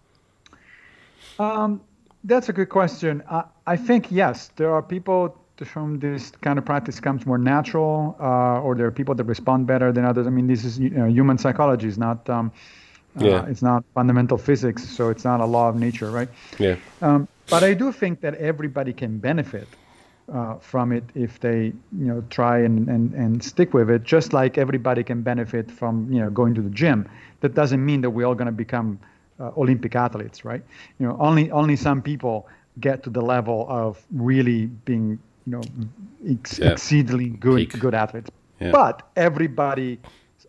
That's 2.26 2.48
a 2.48 2.52
good 2.52 2.68
question. 2.70 3.22
I, 3.30 3.44
I 3.66 3.76
think 3.76 4.10
yes, 4.10 4.50
there 4.56 4.72
are 4.74 4.82
people 4.82 5.36
to 5.58 5.64
whom 5.64 6.00
this 6.00 6.32
kind 6.42 6.58
of 6.58 6.64
practice 6.64 7.00
comes 7.00 7.24
more 7.24 7.38
natural, 7.38 8.16
uh, 8.20 8.60
or 8.60 8.74
there 8.74 8.86
are 8.86 8.90
people 8.90 9.14
that 9.14 9.24
respond 9.24 9.66
better 9.66 9.92
than 9.92 10.04
others. 10.04 10.26
I 10.26 10.30
mean, 10.30 10.48
this 10.48 10.64
is 10.64 10.78
you 10.78 10.90
know, 10.90 11.06
human 11.06 11.38
psychology. 11.38 11.88
It's 11.88 11.98
not. 11.98 12.28
Um, 12.28 12.52
Yeah. 13.18 13.40
uh, 13.40 13.50
it's 13.50 13.62
not 13.62 13.82
fundamental 13.94 14.36
physics, 14.36 14.82
so 14.96 15.08
it's 15.08 15.24
not 15.24 15.40
a 15.40 15.46
law 15.46 15.70
of 15.70 15.76
nature, 15.76 16.10
right? 16.10 16.28
Yeah, 16.58 16.76
Um, 17.00 17.28
but 17.48 17.62
I 17.64 17.72
do 17.72 17.90
think 17.90 18.20
that 18.20 18.34
everybody 18.34 18.92
can 18.92 19.18
benefit 19.18 19.68
uh, 20.32 20.56
from 20.58 20.92
it 20.92 21.04
if 21.14 21.40
they, 21.40 21.72
you 21.98 22.06
know, 22.06 22.22
try 22.30 22.58
and, 22.58 22.88
and, 22.88 23.12
and 23.14 23.42
stick 23.42 23.72
with 23.74 23.90
it. 23.90 24.02
Just 24.02 24.32
like 24.32 24.58
everybody 24.58 25.02
can 25.04 25.22
benefit 25.22 25.70
from, 25.70 26.10
you 26.12 26.20
know, 26.20 26.30
going 26.30 26.54
to 26.54 26.62
the 26.62 26.70
gym. 26.70 27.08
That 27.40 27.54
doesn't 27.54 27.84
mean 27.84 28.00
that 28.02 28.10
we're 28.10 28.26
all 28.26 28.34
going 28.34 28.46
to 28.46 28.52
become 28.52 28.98
uh, 29.38 29.50
Olympic 29.56 29.94
athletes, 29.94 30.44
right? 30.44 30.62
You 30.98 31.06
know, 31.06 31.16
only 31.20 31.50
only 31.50 31.76
some 31.76 32.02
people 32.02 32.48
get 32.80 33.02
to 33.04 33.10
the 33.10 33.20
level 33.22 33.66
of 33.68 34.04
really 34.12 34.66
being, 34.66 35.18
you 35.46 35.52
know, 35.52 35.62
ex- 36.28 36.58
Yeah. 36.58 36.72
exceedingly 36.72 37.30
good 37.30 37.56
Peak. 37.70 37.78
good 37.78 37.94
athletes. 37.94 38.30
Yeah. 38.60 38.70
But 38.72 39.02
everybody 39.16 39.98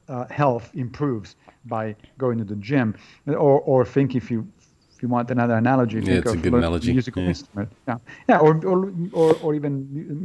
uh, 0.10 0.26
health 0.30 0.72
improves 0.74 1.36
by 1.66 1.96
going 2.18 2.38
to 2.38 2.46
the 2.46 2.56
gym, 2.56 2.96
or 3.28 3.60
or 3.62 3.86
think 3.86 4.16
if 4.16 4.32
you 4.32 4.48
if 4.98 5.04
you 5.04 5.10
want 5.10 5.30
another 5.32 5.56
analogy, 5.56 6.02
think 6.02 6.26
it's 6.26 6.34
a 6.34 6.38
good 6.38 6.54
analogy, 6.56 6.92
Musical 6.92 7.22
yeah. 7.22 7.30
instrument, 7.30 7.72
yeah, 7.88 7.98
yeah, 8.28 8.40
or 8.40 8.54
or 8.66 8.92
or, 9.14 9.36
or 9.44 9.54
even 9.56 9.72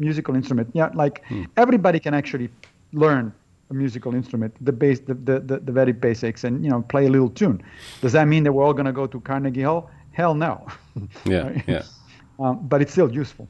musical 0.00 0.35
instrument, 0.35 0.68
yeah. 0.72 0.88
Like 0.94 1.22
Hmm. 1.28 1.44
everybody 1.56 2.00
can 2.00 2.14
actually 2.14 2.48
learn 2.92 3.32
a 3.70 3.74
musical 3.74 4.14
instrument, 4.14 4.52
the 4.64 4.72
base, 4.72 5.00
the, 5.00 5.14
the 5.14 5.40
the 5.40 5.58
the 5.58 5.72
very 5.72 5.92
basics, 5.92 6.44
and 6.44 6.64
you 6.64 6.70
know 6.70 6.80
play 6.82 7.04
a 7.06 7.11
little 7.11 7.28
tune. 7.30 7.62
Does 8.00 8.12
that 8.12 8.26
mean 8.28 8.44
that 8.44 8.52
we're 8.52 8.64
all 8.64 8.72
going 8.74 8.87
to 8.87 8.92
go 8.92 9.06
to 9.06 9.20
Carnegie 9.20 9.62
Hall? 9.62 9.90
Hell 10.12 10.35
no. 10.35 10.66
yeah, 11.24 11.62
yeah. 11.66 11.82
Um, 12.38 12.66
but 12.68 12.80
it's 12.82 12.92
still 12.92 13.12
useful. 13.12 13.46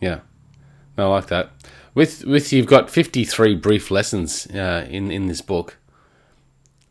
Yeah, 0.00 0.20
no, 0.98 1.10
I 1.10 1.16
like 1.16 1.26
that. 1.28 1.50
With 1.94 2.24
with 2.26 2.52
you've 2.52 2.66
got 2.68 2.90
fifty 2.90 3.24
three 3.24 3.54
brief 3.56 3.90
lessons 3.90 4.46
uh, 4.54 4.86
in 4.90 5.10
in 5.10 5.26
this 5.26 5.40
book. 5.42 5.78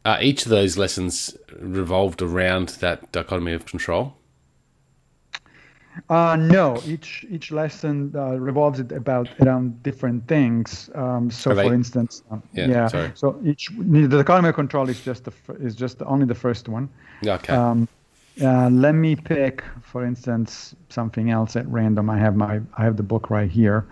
Uh, 0.06 0.20
each 0.22 0.46
of 0.46 0.50
those 0.52 0.78
lessons 0.78 1.36
revolved 1.60 2.22
around 2.22 2.70
that 2.80 3.12
dichotomy 3.12 3.54
of 3.54 3.66
control. 3.66 4.16
Uh, 6.10 6.36
no, 6.36 6.80
each 6.86 7.26
each 7.30 7.52
lesson 7.52 8.12
uh, 8.16 8.38
revolves 8.38 8.80
it 8.80 8.92
about 8.92 9.30
around 9.42 9.82
different 9.82 10.28
things. 10.28 10.90
Um, 10.94 11.32
so, 11.32 11.52
Are 11.52 11.56
they- 11.56 11.68
for 11.68 11.74
instance, 11.74 12.22
um, 12.30 12.44
Yeah, 12.54 12.68
yeah. 12.68 12.88
sorry. 12.88 13.12
So 13.16 13.40
each 13.44 13.72
dichotomy 14.10 14.50
of 14.50 14.56
control 14.56 14.90
is 14.90 15.00
just 15.02 15.24
the 15.24 15.32
is 15.60 15.74
just 15.76 16.02
only 16.04 16.26
the 16.26 16.36
first 16.36 16.68
one. 16.68 16.90
Okay. 17.26 17.54
Um, 17.54 17.88
uh, 18.44 18.70
let 18.70 18.94
me 18.94 19.16
pick, 19.16 19.64
for 19.82 20.04
instance, 20.06 20.76
something 20.90 21.32
else 21.32 21.56
at 21.56 21.66
random. 21.68 22.10
I 22.10 22.18
have 22.20 22.36
my 22.36 22.60
I 22.78 22.84
have 22.84 22.98
the 22.98 23.04
book 23.04 23.30
right 23.30 23.50
here, 23.50 23.86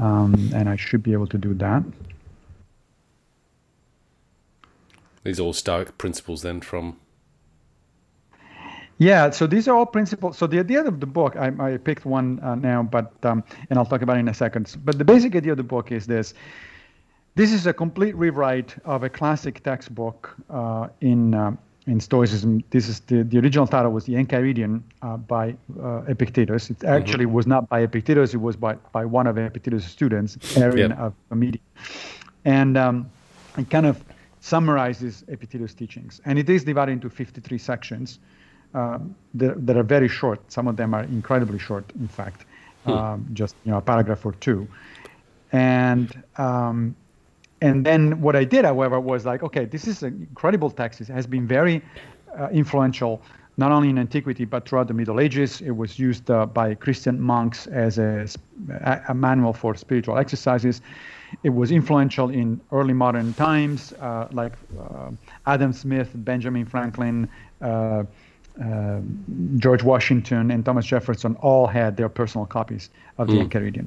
um, 0.00 0.34
and 0.52 0.68
I 0.68 0.76
should 0.76 1.04
be 1.04 1.12
able 1.12 1.28
to 1.28 1.38
do 1.38 1.54
that. 1.54 1.84
These 5.24 5.40
are 5.40 5.44
all 5.44 5.52
Stoic 5.52 5.96
principles 5.98 6.42
then 6.42 6.60
from 6.60 6.96
Yeah, 8.98 9.30
so 9.30 9.46
these 9.46 9.66
are 9.68 9.76
all 9.76 9.86
principles. 9.86 10.38
So 10.38 10.46
the 10.46 10.60
idea 10.60 10.84
of 10.84 11.00
the 11.00 11.06
book, 11.06 11.34
I, 11.36 11.50
I 11.58 11.76
picked 11.76 12.04
one 12.04 12.38
uh, 12.40 12.54
now, 12.54 12.82
but 12.82 13.12
um, 13.24 13.42
and 13.68 13.78
I'll 13.78 13.86
talk 13.86 14.02
about 14.02 14.16
it 14.16 14.20
in 14.20 14.28
a 14.28 14.34
second. 14.34 14.76
But 14.84 14.98
the 14.98 15.04
basic 15.04 15.34
idea 15.34 15.52
of 15.52 15.58
the 15.58 15.64
book 15.64 15.90
is 15.90 16.06
this: 16.06 16.34
this 17.34 17.52
is 17.52 17.66
a 17.66 17.72
complete 17.72 18.14
rewrite 18.14 18.76
of 18.84 19.02
a 19.02 19.08
classic 19.08 19.62
textbook 19.62 20.36
uh, 20.50 20.88
in 21.00 21.34
uh, 21.34 21.56
in 21.86 21.98
Stoicism. 21.98 22.62
This 22.70 22.88
is 22.88 23.00
the, 23.00 23.24
the 23.24 23.38
original 23.38 23.66
title 23.66 23.90
was 23.90 24.04
the 24.04 24.14
Enchiridion 24.14 24.82
uh, 25.02 25.16
by 25.16 25.56
uh, 25.82 26.02
Epictetus. 26.06 26.70
It 26.70 26.84
actually 26.84 27.26
was 27.26 27.46
not 27.46 27.68
by 27.68 27.80
Epictetus; 27.80 28.34
it 28.34 28.40
was 28.40 28.56
by 28.56 28.74
by 28.92 29.04
one 29.04 29.26
of 29.26 29.36
Epictetus' 29.36 29.84
students, 29.84 30.36
Arrian 30.56 30.90
Yep. 30.90 30.98
of 30.98 31.14
Amidi, 31.30 31.60
and 32.44 32.76
um, 32.76 33.10
it 33.58 33.68
kind 33.70 33.86
of 33.86 34.00
summarizes 34.42 35.24
Epictetus' 35.28 35.72
teachings, 35.72 36.20
and 36.24 36.36
it 36.36 36.50
is 36.50 36.64
divided 36.64 36.92
into 36.92 37.08
53 37.08 37.58
sections 37.58 38.18
um, 38.74 39.14
that, 39.34 39.66
that 39.66 39.76
are 39.76 39.84
very 39.84 40.08
short. 40.08 40.40
Some 40.50 40.66
of 40.66 40.76
them 40.76 40.94
are 40.94 41.04
incredibly 41.04 41.60
short, 41.60 41.84
in 42.00 42.08
fact, 42.08 42.44
um, 42.86 43.24
just 43.32 43.54
you 43.64 43.70
know 43.70 43.78
a 43.78 43.80
paragraph 43.80 44.26
or 44.26 44.32
two. 44.32 44.66
And 45.52 46.22
um, 46.36 46.96
and 47.60 47.86
then 47.86 48.20
what 48.20 48.34
I 48.34 48.42
did, 48.42 48.64
however, 48.64 48.98
was 48.98 49.24
like, 49.24 49.44
okay, 49.44 49.64
this 49.64 49.86
is 49.86 50.02
an 50.02 50.26
incredible 50.28 50.70
text. 50.70 51.00
It 51.00 51.06
has 51.08 51.28
been 51.28 51.46
very 51.46 51.80
uh, 52.36 52.48
influential, 52.48 53.22
not 53.56 53.70
only 53.70 53.90
in 53.90 53.98
antiquity 53.98 54.44
but 54.44 54.68
throughout 54.68 54.88
the 54.88 54.94
Middle 54.94 55.20
Ages. 55.20 55.60
It 55.60 55.76
was 55.76 56.00
used 56.00 56.28
uh, 56.28 56.46
by 56.46 56.74
Christian 56.74 57.20
monks 57.20 57.68
as 57.68 57.98
a, 57.98 58.26
a 59.08 59.14
manual 59.14 59.52
for 59.52 59.76
spiritual 59.76 60.18
exercises. 60.18 60.80
It 61.42 61.50
was 61.50 61.70
influential 61.70 62.30
in 62.30 62.60
early 62.70 62.92
modern 62.92 63.34
times, 63.34 63.92
uh, 63.94 64.28
like 64.32 64.52
uh, 64.78 65.10
Adam 65.46 65.72
Smith, 65.72 66.10
Benjamin 66.14 66.66
Franklin, 66.66 67.28
uh, 67.60 68.04
uh, 68.62 69.00
George 69.56 69.82
Washington, 69.82 70.50
and 70.50 70.64
Thomas 70.64 70.84
Jefferson 70.84 71.36
all 71.36 71.66
had 71.66 71.96
their 71.96 72.08
personal 72.08 72.46
copies 72.46 72.90
of 73.18 73.28
the 73.28 73.34
Enchiridion. 73.34 73.86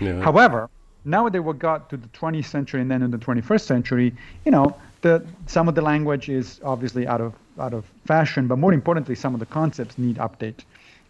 Yeah. 0.00 0.20
However, 0.22 0.70
now 1.04 1.28
that 1.28 1.42
we 1.42 1.52
got 1.54 1.90
to 1.90 1.96
the 1.96 2.08
20th 2.08 2.46
century 2.46 2.80
and 2.80 2.90
then 2.90 3.02
in 3.02 3.10
the 3.10 3.18
21st 3.18 3.60
century, 3.60 4.14
you 4.44 4.50
know, 4.50 4.76
the 5.02 5.24
some 5.46 5.68
of 5.68 5.74
the 5.74 5.82
language 5.82 6.28
is 6.28 6.60
obviously 6.64 7.06
out 7.06 7.20
of 7.20 7.34
out 7.60 7.72
of 7.72 7.84
fashion, 8.06 8.48
but 8.48 8.58
more 8.58 8.72
importantly, 8.72 9.14
some 9.14 9.34
of 9.34 9.40
the 9.40 9.46
concepts 9.46 9.98
need 9.98 10.16
update, 10.16 10.64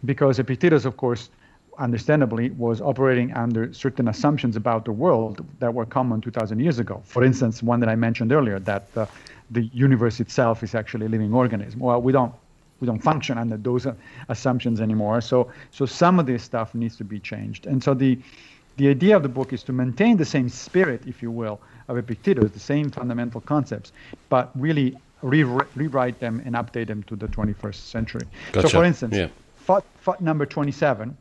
because 0.05 0.39
Epictetus, 0.39 0.85
of 0.85 0.97
course, 0.97 1.29
understandably, 1.77 2.49
was 2.51 2.81
operating 2.81 3.33
under 3.33 3.73
certain 3.73 4.07
assumptions 4.07 4.55
about 4.55 4.85
the 4.85 4.91
world 4.91 5.45
that 5.59 5.73
were 5.73 5.85
common 5.85 6.21
2,000 6.21 6.59
years 6.59 6.79
ago. 6.79 7.01
For 7.05 7.23
instance, 7.23 7.61
one 7.63 7.79
that 7.79 7.89
I 7.89 7.95
mentioned 7.95 8.31
earlier, 8.31 8.59
that 8.59 8.87
uh, 8.95 9.05
the 9.51 9.63
universe 9.73 10.19
itself 10.19 10.63
is 10.63 10.75
actually 10.75 11.05
a 11.05 11.09
living 11.09 11.33
organism. 11.33 11.79
Well, 11.79 12.01
we 12.01 12.11
don't 12.11 12.33
we 12.79 12.85
don't 12.85 13.01
function 13.01 13.39
under 13.39 13.57
those 13.57 13.87
uh, 13.87 13.95
assumptions 14.29 14.79
anymore. 14.81 15.19
So 15.21 15.51
so 15.71 15.85
some 15.85 16.19
of 16.19 16.25
this 16.25 16.43
stuff 16.43 16.75
needs 16.75 16.95
to 16.97 17.03
be 17.03 17.19
changed. 17.19 17.65
And 17.65 17.83
so 17.83 17.93
the 17.93 18.19
the 18.77 18.87
idea 18.89 19.15
of 19.15 19.23
the 19.23 19.29
book 19.29 19.53
is 19.53 19.63
to 19.63 19.73
maintain 19.73 20.17
the 20.17 20.25
same 20.25 20.49
spirit, 20.49 21.01
if 21.07 21.23
you 21.23 21.31
will, 21.31 21.59
of 21.87 21.97
Epictetus, 21.97 22.51
the 22.51 22.59
same 22.59 22.91
fundamental 22.91 23.41
concepts, 23.41 23.91
but 24.29 24.51
really 24.53 24.95
re- 25.23 25.43
rewrite 25.75 26.19
them 26.19 26.41
and 26.45 26.53
update 26.55 26.87
them 26.87 27.01
to 27.03 27.15
the 27.15 27.27
21st 27.27 27.75
century. 27.89 28.27
So, 28.53 28.69
for 28.69 28.83
instance, 28.83 29.15
Yeah. 29.15 29.29
thought, 29.65 29.83
thought 30.03 30.21
number 30.21 30.45
27, 30.45 31.17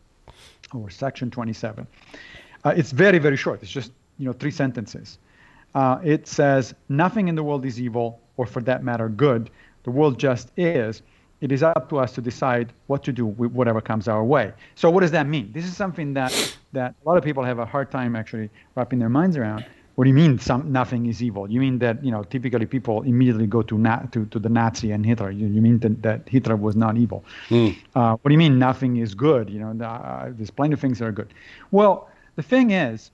or 0.74 0.90
section 0.90 1.30
27, 1.30 1.86
uh, 2.64 2.74
it's 2.76 2.92
very, 2.92 3.18
very 3.18 3.36
short. 3.36 3.62
It's 3.62 3.70
just 3.70 3.92
you 4.18 4.26
know, 4.26 4.32
three 4.32 4.50
sentences. 4.50 5.18
Uh, 5.74 5.98
it 6.02 6.26
says, 6.26 6.74
Nothing 6.88 7.28
in 7.28 7.34
the 7.34 7.42
world 7.42 7.64
is 7.64 7.80
evil, 7.80 8.20
or 8.36 8.46
for 8.46 8.62
that 8.62 8.82
matter, 8.82 9.08
good. 9.08 9.50
The 9.84 9.90
world 9.90 10.18
just 10.18 10.50
is. 10.56 11.02
It 11.42 11.52
is 11.52 11.62
up 11.62 11.90
to 11.90 11.98
us 11.98 12.12
to 12.12 12.22
decide 12.22 12.72
what 12.86 13.04
to 13.04 13.12
do 13.12 13.26
with 13.26 13.52
whatever 13.52 13.82
comes 13.82 14.08
our 14.08 14.24
way. 14.24 14.52
So, 14.74 14.88
what 14.90 15.00
does 15.00 15.10
that 15.10 15.26
mean? 15.26 15.52
This 15.52 15.66
is 15.66 15.76
something 15.76 16.14
that, 16.14 16.32
that 16.72 16.94
a 17.04 17.08
lot 17.08 17.18
of 17.18 17.24
people 17.24 17.44
have 17.44 17.58
a 17.58 17.66
hard 17.66 17.90
time 17.90 18.16
actually 18.16 18.48
wrapping 18.74 18.98
their 18.98 19.10
minds 19.10 19.36
around. 19.36 19.66
What 19.96 20.04
do 20.04 20.10
you 20.10 20.14
mean 20.14 20.38
some, 20.38 20.70
nothing 20.70 21.06
is 21.06 21.22
evil? 21.22 21.50
You 21.50 21.58
mean 21.58 21.78
that 21.78 22.04
you 22.04 22.10
know 22.10 22.22
typically 22.22 22.66
people 22.66 23.02
immediately 23.02 23.46
go 23.46 23.62
to 23.62 23.78
na- 23.78 24.02
to, 24.12 24.26
to 24.26 24.38
the 24.38 24.50
Nazi 24.50 24.92
and 24.92 25.04
Hitler? 25.04 25.30
You, 25.30 25.46
you 25.46 25.62
mean 25.62 25.78
that, 25.80 26.02
that 26.02 26.28
Hitler 26.28 26.54
was 26.54 26.76
not 26.76 26.98
evil? 26.98 27.24
Mm. 27.48 27.76
Uh, 27.94 28.16
what 28.20 28.28
do 28.28 28.32
you 28.32 28.38
mean 28.38 28.58
nothing 28.58 28.98
is 28.98 29.14
good? 29.14 29.48
You 29.48 29.60
know, 29.60 29.84
uh, 29.84 30.32
there's 30.36 30.50
plenty 30.50 30.74
of 30.74 30.80
things 30.80 30.98
that 30.98 31.06
are 31.06 31.12
good. 31.12 31.32
Well, 31.70 32.10
the 32.36 32.42
thing 32.42 32.72
is, 32.72 33.10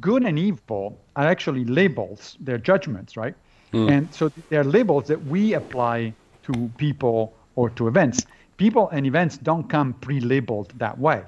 good 0.00 0.22
and 0.24 0.38
evil 0.38 0.96
are 1.16 1.26
actually 1.26 1.64
labels. 1.64 2.36
They're 2.40 2.58
judgments, 2.58 3.16
right? 3.16 3.34
Mm. 3.72 3.90
And 3.90 4.14
so 4.14 4.30
they're 4.48 4.64
labels 4.64 5.08
that 5.08 5.24
we 5.26 5.54
apply 5.54 6.14
to 6.44 6.70
people 6.76 7.34
or 7.56 7.70
to 7.70 7.88
events. 7.88 8.26
People 8.58 8.88
and 8.90 9.06
events 9.06 9.38
don't 9.38 9.68
come 9.68 9.92
pre-labeled 9.94 10.72
that 10.78 10.98
way. 10.98 11.24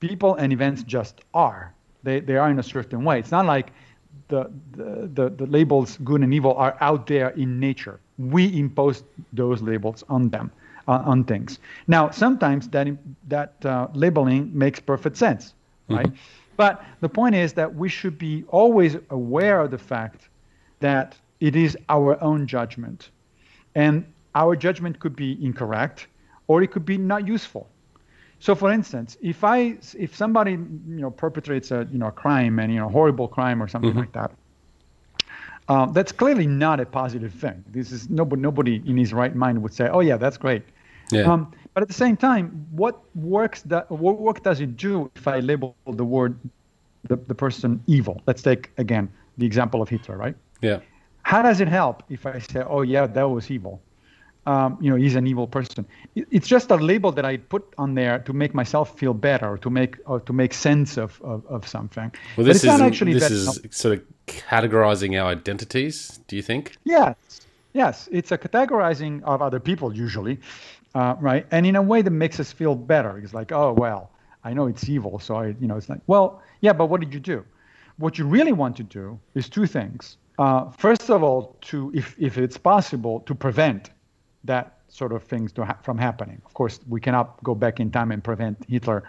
People 0.00 0.34
and 0.34 0.52
events 0.52 0.82
just 0.82 1.20
are. 1.34 1.72
They, 2.02 2.20
they 2.20 2.36
are 2.36 2.50
in 2.50 2.58
a 2.58 2.62
certain 2.62 3.04
way. 3.04 3.18
It's 3.18 3.30
not 3.30 3.46
like 3.46 3.70
the, 4.28 4.50
the, 5.14 5.30
the, 5.30 5.46
labels 5.46 5.98
good 6.04 6.22
and 6.22 6.32
evil 6.32 6.54
are 6.54 6.76
out 6.80 7.06
there 7.06 7.30
in 7.30 7.58
nature. 7.58 7.98
We 8.18 8.58
impose 8.58 9.02
those 9.32 9.62
labels 9.62 10.04
on 10.08 10.28
them, 10.28 10.50
uh, 10.86 11.02
on 11.04 11.24
things. 11.24 11.58
Now, 11.86 12.10
sometimes 12.10 12.68
that, 12.68 12.88
that 13.28 13.64
uh, 13.64 13.88
labeling 13.94 14.50
makes 14.56 14.80
perfect 14.80 15.16
sense, 15.16 15.54
mm-hmm. 15.88 15.96
right? 15.96 16.12
But 16.56 16.84
the 17.00 17.08
point 17.08 17.34
is 17.34 17.52
that 17.54 17.74
we 17.74 17.88
should 17.88 18.18
be 18.18 18.44
always 18.48 18.96
aware 19.10 19.60
of 19.60 19.70
the 19.70 19.78
fact 19.78 20.28
that 20.80 21.16
it 21.40 21.56
is 21.56 21.76
our 21.88 22.22
own 22.22 22.46
judgment. 22.46 23.10
And 23.74 24.04
our 24.34 24.56
judgment 24.56 24.98
could 24.98 25.14
be 25.14 25.42
incorrect 25.44 26.08
or 26.48 26.62
it 26.62 26.72
could 26.72 26.84
be 26.84 26.98
not 26.98 27.26
useful. 27.26 27.68
So, 28.40 28.54
for 28.54 28.70
instance, 28.70 29.16
if 29.20 29.42
I 29.42 29.78
if 29.96 30.14
somebody 30.14 30.52
you 30.52 31.00
know 31.00 31.10
perpetrates 31.10 31.70
a 31.70 31.88
you 31.90 31.98
know 31.98 32.06
a 32.06 32.12
crime 32.12 32.58
and 32.58 32.72
you 32.72 32.78
know 32.78 32.88
horrible 32.88 33.28
crime 33.28 33.62
or 33.62 33.68
something 33.68 33.90
mm-hmm. 33.90 34.00
like 34.00 34.12
that, 34.12 34.30
um, 35.68 35.92
that's 35.92 36.12
clearly 36.12 36.46
not 36.46 36.80
a 36.80 36.86
positive 36.86 37.32
thing. 37.32 37.64
This 37.68 37.90
is 37.90 38.08
nobody 38.08 38.40
nobody 38.40 38.82
in 38.86 38.96
his 38.96 39.12
right 39.12 39.34
mind 39.34 39.62
would 39.62 39.74
say, 39.74 39.88
oh 39.88 40.00
yeah, 40.00 40.16
that's 40.16 40.36
great. 40.36 40.62
Yeah. 41.10 41.22
Um, 41.22 41.52
but 41.74 41.82
at 41.82 41.88
the 41.88 41.94
same 41.94 42.16
time, 42.16 42.66
what 42.70 43.00
works 43.16 43.62
that 43.62 43.90
what 43.90 44.18
work 44.20 44.42
does 44.42 44.60
it 44.60 44.76
do 44.76 45.10
if 45.16 45.26
I 45.26 45.40
label 45.40 45.74
the 45.86 46.04
word 46.04 46.38
the, 47.04 47.16
the 47.16 47.34
person 47.34 47.82
evil? 47.86 48.22
Let's 48.26 48.42
take 48.42 48.70
again 48.78 49.10
the 49.36 49.46
example 49.46 49.82
of 49.82 49.88
Hitler, 49.88 50.16
right? 50.16 50.36
Yeah. 50.60 50.80
How 51.22 51.42
does 51.42 51.60
it 51.60 51.68
help 51.68 52.02
if 52.08 52.24
I 52.24 52.38
say, 52.38 52.62
oh 52.66 52.82
yeah, 52.82 53.06
that 53.06 53.28
was 53.28 53.50
evil? 53.50 53.82
Um, 54.46 54.78
you 54.80 54.90
know, 54.90 54.96
he's 54.96 55.14
an 55.14 55.26
evil 55.26 55.46
person. 55.46 55.86
It's 56.14 56.48
just 56.48 56.70
a 56.70 56.76
label 56.76 57.12
that 57.12 57.24
I 57.24 57.36
put 57.36 57.74
on 57.76 57.94
there 57.94 58.18
to 58.20 58.32
make 58.32 58.54
myself 58.54 58.98
feel 58.98 59.12
better, 59.12 59.52
or 59.52 59.58
to 59.58 59.70
make 59.70 59.96
or 60.06 60.20
to 60.20 60.32
make 60.32 60.54
sense 60.54 60.96
of, 60.96 61.20
of, 61.22 61.44
of 61.46 61.68
something. 61.68 62.10
Well, 62.36 62.46
this 62.46 62.64
is 62.64 62.80
actually 62.80 63.14
this 63.14 63.30
is 63.30 63.60
sort 63.70 63.98
of 63.98 64.04
categorizing 64.26 65.20
our 65.20 65.30
identities. 65.30 66.20
Do 66.28 66.36
you 66.36 66.42
think? 66.42 66.76
Yes, 66.84 67.14
yes. 67.74 68.08
It's 68.10 68.32
a 68.32 68.38
categorizing 68.38 69.22
of 69.24 69.42
other 69.42 69.60
people 69.60 69.94
usually, 69.94 70.38
uh, 70.94 71.16
right? 71.20 71.46
And 71.50 71.66
in 71.66 71.76
a 71.76 71.82
way 71.82 72.02
that 72.02 72.10
makes 72.10 72.40
us 72.40 72.50
feel 72.50 72.74
better. 72.74 73.18
It's 73.18 73.34
like, 73.34 73.52
oh 73.52 73.74
well, 73.74 74.10
I 74.44 74.54
know 74.54 74.66
it's 74.66 74.88
evil, 74.88 75.18
so 75.18 75.36
I, 75.36 75.48
you 75.60 75.66
know, 75.66 75.76
it's 75.76 75.90
like, 75.90 76.00
well, 76.06 76.40
yeah, 76.62 76.72
but 76.72 76.86
what 76.86 77.00
did 77.00 77.12
you 77.12 77.20
do? 77.20 77.44
What 77.98 78.16
you 78.16 78.26
really 78.26 78.52
want 78.52 78.76
to 78.76 78.82
do 78.82 79.18
is 79.34 79.48
two 79.48 79.66
things. 79.66 80.16
Uh, 80.38 80.70
first 80.70 81.10
of 81.10 81.22
all, 81.22 81.56
to 81.62 81.90
if 81.94 82.14
if 82.18 82.38
it's 82.38 82.56
possible, 82.56 83.20
to 83.26 83.34
prevent 83.34 83.90
that 84.44 84.78
sort 84.88 85.12
of 85.12 85.22
things 85.22 85.52
ha- 85.56 85.78
from 85.82 85.98
happening. 85.98 86.40
Of 86.46 86.54
course, 86.54 86.80
we 86.88 87.00
cannot 87.00 87.42
go 87.42 87.54
back 87.54 87.80
in 87.80 87.90
time 87.90 88.10
and 88.10 88.22
prevent 88.22 88.64
Hitler 88.68 89.02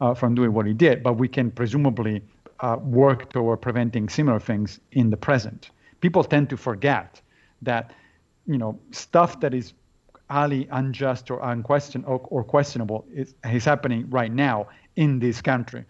uh, 0.00 0.14
from 0.14 0.34
doing 0.34 0.52
what 0.52 0.66
he 0.66 0.74
did, 0.74 1.02
but 1.02 1.14
we 1.14 1.28
can 1.28 1.50
presumably 1.50 2.22
uh, 2.60 2.76
work 2.80 3.30
toward 3.30 3.60
preventing 3.60 4.08
similar 4.08 4.40
things 4.40 4.80
in 4.92 5.10
the 5.10 5.16
present. 5.16 5.70
People 6.00 6.24
tend 6.24 6.50
to 6.50 6.56
forget 6.56 7.20
that, 7.62 7.92
you 8.46 8.58
know, 8.58 8.78
stuff 8.90 9.40
that 9.40 9.54
is 9.54 9.72
highly 10.30 10.68
unjust 10.70 11.30
or 11.30 11.42
unquestion 11.42 12.04
or, 12.04 12.20
or 12.30 12.44
questionable 12.44 13.04
is, 13.12 13.34
is 13.50 13.64
happening 13.64 14.08
right 14.10 14.32
now 14.32 14.66
in 14.96 15.18
this 15.18 15.42
country. 15.42 15.84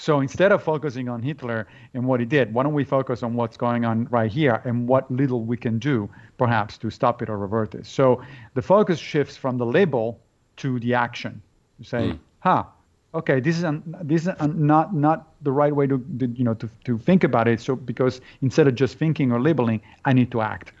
So 0.00 0.20
instead 0.20 0.50
of 0.50 0.62
focusing 0.62 1.10
on 1.10 1.20
Hitler 1.20 1.68
and 1.92 2.06
what 2.06 2.20
he 2.20 2.26
did, 2.26 2.54
why 2.54 2.62
don't 2.62 2.72
we 2.72 2.84
focus 2.84 3.22
on 3.22 3.34
what's 3.34 3.58
going 3.58 3.84
on 3.84 4.06
right 4.06 4.32
here 4.32 4.62
and 4.64 4.88
what 4.88 5.10
little 5.10 5.44
we 5.44 5.58
can 5.58 5.78
do, 5.78 6.08
perhaps, 6.38 6.78
to 6.78 6.88
stop 6.88 7.20
it 7.20 7.28
or 7.28 7.36
revert 7.36 7.74
it? 7.74 7.84
So 7.84 8.22
the 8.54 8.62
focus 8.62 8.98
shifts 8.98 9.36
from 9.36 9.58
the 9.58 9.66
label 9.66 10.18
to 10.56 10.80
the 10.80 10.94
action. 10.94 11.42
You 11.78 11.84
say, 11.84 12.12
mm. 12.12 12.18
huh, 12.38 12.64
okay, 13.12 13.40
this 13.40 13.58
is 13.58 13.64
un, 13.64 13.82
this 14.02 14.22
is 14.22 14.28
un, 14.40 14.66
not 14.66 14.94
not 14.94 15.34
the 15.42 15.52
right 15.52 15.76
way 15.76 15.86
to, 15.86 15.98
to 16.18 16.28
you 16.28 16.44
know 16.44 16.54
to, 16.54 16.70
to 16.84 16.96
think 16.96 17.22
about 17.22 17.46
it. 17.46 17.60
So 17.60 17.76
because 17.76 18.22
instead 18.40 18.66
of 18.68 18.76
just 18.76 18.96
thinking 18.96 19.32
or 19.32 19.38
labeling, 19.38 19.82
I 20.06 20.14
need 20.14 20.30
to 20.30 20.40
act. 20.40 20.72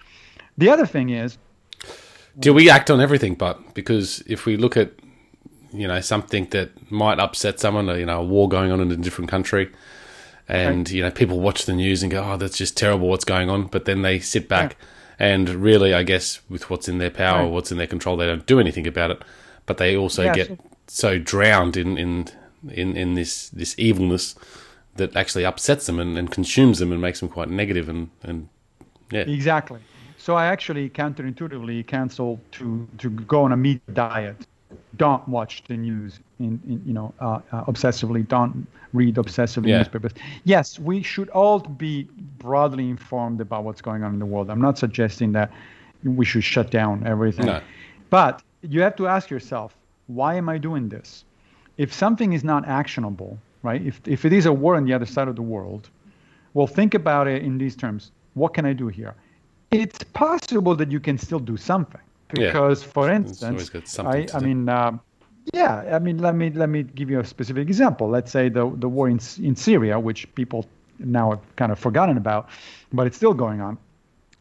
The 0.56 0.70
other 0.70 0.86
thing 0.86 1.10
is, 1.10 1.36
do 2.38 2.54
we 2.54 2.70
act 2.70 2.90
on 2.90 3.02
everything? 3.02 3.34
But 3.34 3.74
because 3.74 4.22
if 4.26 4.46
we 4.46 4.56
look 4.56 4.78
at 4.78 4.92
you 5.72 5.86
know 5.86 6.00
something 6.00 6.46
that 6.50 6.90
might 6.90 7.18
upset 7.18 7.60
someone, 7.60 7.86
you 7.98 8.06
know, 8.06 8.20
a 8.20 8.24
war 8.24 8.48
going 8.48 8.70
on 8.70 8.80
in 8.80 8.90
a 8.90 8.96
different 8.96 9.30
country, 9.30 9.70
and 10.48 10.88
right. 10.88 10.92
you 10.92 11.02
know 11.02 11.10
people 11.10 11.40
watch 11.40 11.66
the 11.66 11.72
news 11.72 12.02
and 12.02 12.10
go, 12.10 12.22
"Oh, 12.24 12.36
that's 12.36 12.58
just 12.58 12.76
terrible. 12.76 13.08
What's 13.08 13.24
going 13.24 13.50
on?" 13.50 13.66
But 13.66 13.84
then 13.84 14.02
they 14.02 14.18
sit 14.18 14.48
back, 14.48 14.76
yeah. 15.18 15.26
and 15.28 15.48
really, 15.48 15.94
I 15.94 16.02
guess, 16.02 16.40
with 16.48 16.70
what's 16.70 16.88
in 16.88 16.98
their 16.98 17.10
power, 17.10 17.44
right. 17.44 17.50
what's 17.50 17.70
in 17.70 17.78
their 17.78 17.86
control, 17.86 18.16
they 18.16 18.26
don't 18.26 18.46
do 18.46 18.58
anything 18.60 18.86
about 18.86 19.10
it. 19.10 19.22
But 19.66 19.78
they 19.78 19.96
also 19.96 20.24
yeah, 20.24 20.34
get 20.34 20.46
sure. 20.48 20.58
so 20.86 21.18
drowned 21.18 21.76
in 21.76 21.96
in 21.96 22.28
in 22.68 22.96
in 22.96 23.14
this 23.14 23.48
this 23.50 23.74
evilness 23.78 24.34
that 24.96 25.16
actually 25.16 25.44
upsets 25.44 25.86
them 25.86 25.98
and, 25.98 26.18
and 26.18 26.30
consumes 26.30 26.78
them 26.78 26.92
and 26.92 27.00
makes 27.00 27.20
them 27.20 27.28
quite 27.28 27.48
negative 27.48 27.88
and 27.88 28.10
and 28.22 28.48
yeah 29.10 29.20
exactly. 29.20 29.80
So 30.18 30.34
I 30.34 30.46
actually 30.46 30.90
counterintuitively 30.90 31.86
cancel 31.86 32.40
to 32.52 32.88
to 32.98 33.08
go 33.08 33.44
on 33.44 33.52
a 33.52 33.56
meat 33.56 33.80
diet 33.94 34.46
don't 34.96 35.26
watch 35.28 35.64
the 35.68 35.76
news 35.76 36.20
in, 36.38 36.60
in 36.66 36.82
you 36.84 36.92
know 36.92 37.12
uh, 37.20 37.40
uh, 37.52 37.64
obsessively. 37.64 38.26
Don't 38.26 38.66
read 38.92 39.14
obsessively 39.16 39.68
yeah. 39.68 39.78
newspapers. 39.78 40.12
Yes 40.44 40.78
we 40.78 41.02
should 41.02 41.28
all 41.30 41.60
be 41.60 42.08
broadly 42.38 42.88
informed 42.88 43.40
about 43.40 43.64
what's 43.64 43.80
going 43.80 44.02
on 44.02 44.12
in 44.12 44.18
the 44.18 44.26
world. 44.26 44.50
I'm 44.50 44.60
not 44.60 44.78
suggesting 44.78 45.32
that 45.32 45.50
we 46.04 46.24
should 46.24 46.44
shut 46.44 46.70
down 46.70 47.06
everything. 47.06 47.46
No. 47.46 47.60
but 48.10 48.42
you 48.62 48.80
have 48.82 48.96
to 48.96 49.06
ask 49.06 49.30
yourself 49.30 49.76
why 50.06 50.34
am 50.34 50.48
i 50.48 50.58
doing 50.58 50.88
this? 50.88 51.24
If 51.78 51.92
something 51.92 52.32
is 52.32 52.44
not 52.44 52.66
actionable 52.66 53.38
right 53.62 53.82
if, 53.82 54.00
if 54.06 54.24
it 54.24 54.32
is 54.32 54.46
a 54.46 54.52
war 54.52 54.76
on 54.76 54.84
the 54.84 54.92
other 54.92 55.06
side 55.06 55.28
of 55.28 55.36
the 55.36 55.42
world 55.42 55.90
well 56.54 56.66
think 56.66 56.94
about 56.94 57.26
it 57.28 57.42
in 57.42 57.58
these 57.58 57.76
terms. 57.76 58.10
What 58.34 58.54
can 58.54 58.64
i 58.66 58.72
do 58.72 58.88
here? 58.88 59.14
It's 59.70 60.02
possible 60.12 60.74
that 60.76 60.90
you 60.90 61.00
can 61.00 61.16
still 61.16 61.38
do 61.38 61.56
something 61.56 62.00
because 62.32 62.82
yeah. 62.82 62.90
for 62.90 63.10
instance 63.10 63.98
i, 63.98 64.26
I 64.34 64.40
mean 64.40 64.68
uh, 64.68 64.96
yeah 65.52 65.96
i 65.96 65.98
mean 65.98 66.18
let 66.18 66.34
me 66.34 66.50
let 66.50 66.68
me 66.68 66.82
give 66.82 67.10
you 67.10 67.20
a 67.20 67.24
specific 67.24 67.66
example. 67.68 68.08
Let's 68.08 68.30
say 68.30 68.48
the 68.48 68.70
the 68.76 68.88
war 68.88 69.08
in, 69.08 69.20
in 69.42 69.56
syria 69.56 69.98
which 69.98 70.32
people 70.34 70.66
now 70.98 71.30
have 71.30 71.56
kind 71.56 71.72
of 71.72 71.78
forgotten 71.78 72.16
about 72.16 72.48
but 72.92 73.06
it's 73.06 73.16
still 73.16 73.34
going 73.34 73.60
on. 73.60 73.78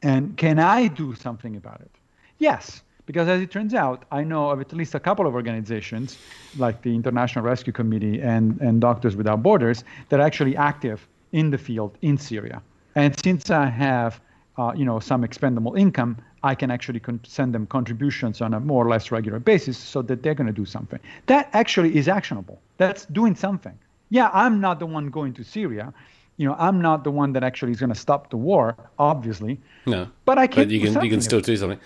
And 0.01 0.37
can 0.37 0.59
i 0.59 0.87
do 0.87 1.15
something 1.15 1.55
about 1.55 1.81
it? 1.81 1.91
Yes 2.37 2.81
because 3.09 3.27
as 3.27 3.41
it 3.41 3.49
turns 3.49 3.73
out 3.73 4.05
i 4.11 4.23
know 4.23 4.51
of 4.51 4.61
at 4.61 4.71
least 4.71 4.93
a 4.93 4.99
couple 4.99 5.25
of 5.25 5.33
organizations 5.33 6.19
like 6.59 6.83
the 6.83 6.93
international 6.93 7.43
rescue 7.43 7.73
committee 7.73 8.21
and 8.21 8.61
and 8.61 8.81
doctors 8.81 9.15
without 9.15 9.41
borders 9.41 9.83
that 10.09 10.19
are 10.19 10.27
actually 10.29 10.55
active 10.55 11.07
in 11.31 11.49
the 11.49 11.57
field 11.57 11.97
in 12.01 12.17
syria. 12.17 12.61
And 12.95 13.19
since 13.19 13.49
i 13.49 13.65
have 13.65 14.21
uh, 14.59 14.73
you 14.75 14.85
know 14.85 14.99
some 14.99 15.23
expendable 15.23 15.73
income 15.75 16.17
I 16.43 16.55
can 16.55 16.71
actually 16.71 16.99
con- 16.99 17.19
send 17.23 17.53
them 17.53 17.67
contributions 17.67 18.41
on 18.41 18.53
a 18.53 18.59
more 18.59 18.85
or 18.85 18.89
less 18.89 19.11
regular 19.11 19.39
basis 19.39 19.77
so 19.77 20.01
that 20.03 20.23
they're 20.23 20.35
going 20.35 20.47
to 20.47 20.53
do 20.53 20.65
something. 20.65 20.99
That 21.25 21.49
actually 21.53 21.97
is 21.97 22.07
actionable. 22.07 22.59
That's 22.77 23.05
doing 23.05 23.35
something. 23.35 23.77
Yeah, 24.09 24.29
I'm 24.33 24.59
not 24.59 24.79
the 24.79 24.85
one 24.85 25.09
going 25.09 25.33
to 25.33 25.43
Syria. 25.43 25.93
You 26.37 26.47
know, 26.47 26.55
I'm 26.57 26.81
not 26.81 27.03
the 27.03 27.11
one 27.11 27.33
that 27.33 27.43
actually 27.43 27.73
is 27.73 27.79
going 27.79 27.93
to 27.93 27.99
stop 27.99 28.29
the 28.29 28.37
war, 28.37 28.75
obviously. 28.97 29.59
No. 29.85 30.09
But 30.25 30.37
I 30.37 30.47
can. 30.47 30.63
But 30.63 30.71
you 30.71 30.79
can 30.79 31.03
you 31.03 31.09
can 31.09 31.21
still 31.21 31.41
do 31.41 31.55
something. 31.57 31.79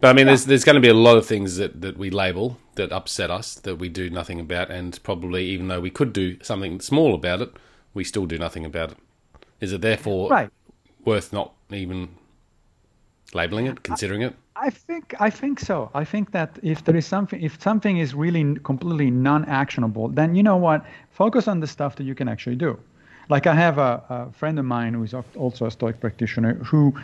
But 0.00 0.08
I 0.08 0.12
mean, 0.14 0.26
yeah. 0.26 0.32
there's 0.32 0.46
there's 0.46 0.64
going 0.64 0.74
to 0.74 0.80
be 0.80 0.88
a 0.88 0.94
lot 0.94 1.16
of 1.16 1.24
things 1.24 1.56
that, 1.58 1.80
that 1.80 1.96
we 1.96 2.10
label 2.10 2.58
that 2.74 2.90
upset 2.90 3.30
us 3.30 3.54
that 3.54 3.76
we 3.76 3.88
do 3.88 4.10
nothing 4.10 4.40
about, 4.40 4.70
and 4.70 5.00
probably 5.04 5.44
even 5.46 5.68
though 5.68 5.80
we 5.80 5.90
could 5.90 6.12
do 6.12 6.42
something 6.42 6.80
small 6.80 7.14
about 7.14 7.40
it, 7.40 7.52
we 7.94 8.02
still 8.02 8.26
do 8.26 8.38
nothing 8.38 8.64
about 8.64 8.90
it. 8.90 8.98
Is 9.60 9.72
it 9.72 9.80
therefore 9.80 10.28
right. 10.28 10.50
worth 11.04 11.32
not 11.32 11.54
even 11.70 12.16
labeling 13.34 13.66
it, 13.66 13.82
considering 13.82 14.22
it? 14.22 14.34
I 14.56 14.70
think 14.70 15.14
I 15.18 15.30
think 15.30 15.60
so. 15.60 15.90
I 15.94 16.04
think 16.04 16.32
that 16.32 16.58
if 16.62 16.84
there 16.84 16.96
is 16.96 17.06
something, 17.06 17.40
if 17.40 17.60
something 17.60 17.98
is 17.98 18.14
really 18.14 18.56
completely 18.62 19.10
non-actionable, 19.10 20.08
then 20.08 20.34
you 20.34 20.42
know 20.42 20.56
what? 20.56 20.84
Focus 21.10 21.48
on 21.48 21.60
the 21.60 21.66
stuff 21.66 21.96
that 21.96 22.04
you 22.04 22.14
can 22.14 22.28
actually 22.28 22.56
do. 22.56 22.78
Like 23.28 23.46
I 23.46 23.54
have 23.54 23.78
a, 23.78 24.02
a 24.08 24.32
friend 24.32 24.58
of 24.58 24.64
mine 24.64 24.94
who 24.94 25.02
is 25.02 25.14
also 25.14 25.66
a 25.66 25.70
Stoic 25.70 26.00
practitioner 26.00 26.54
who 26.54 26.94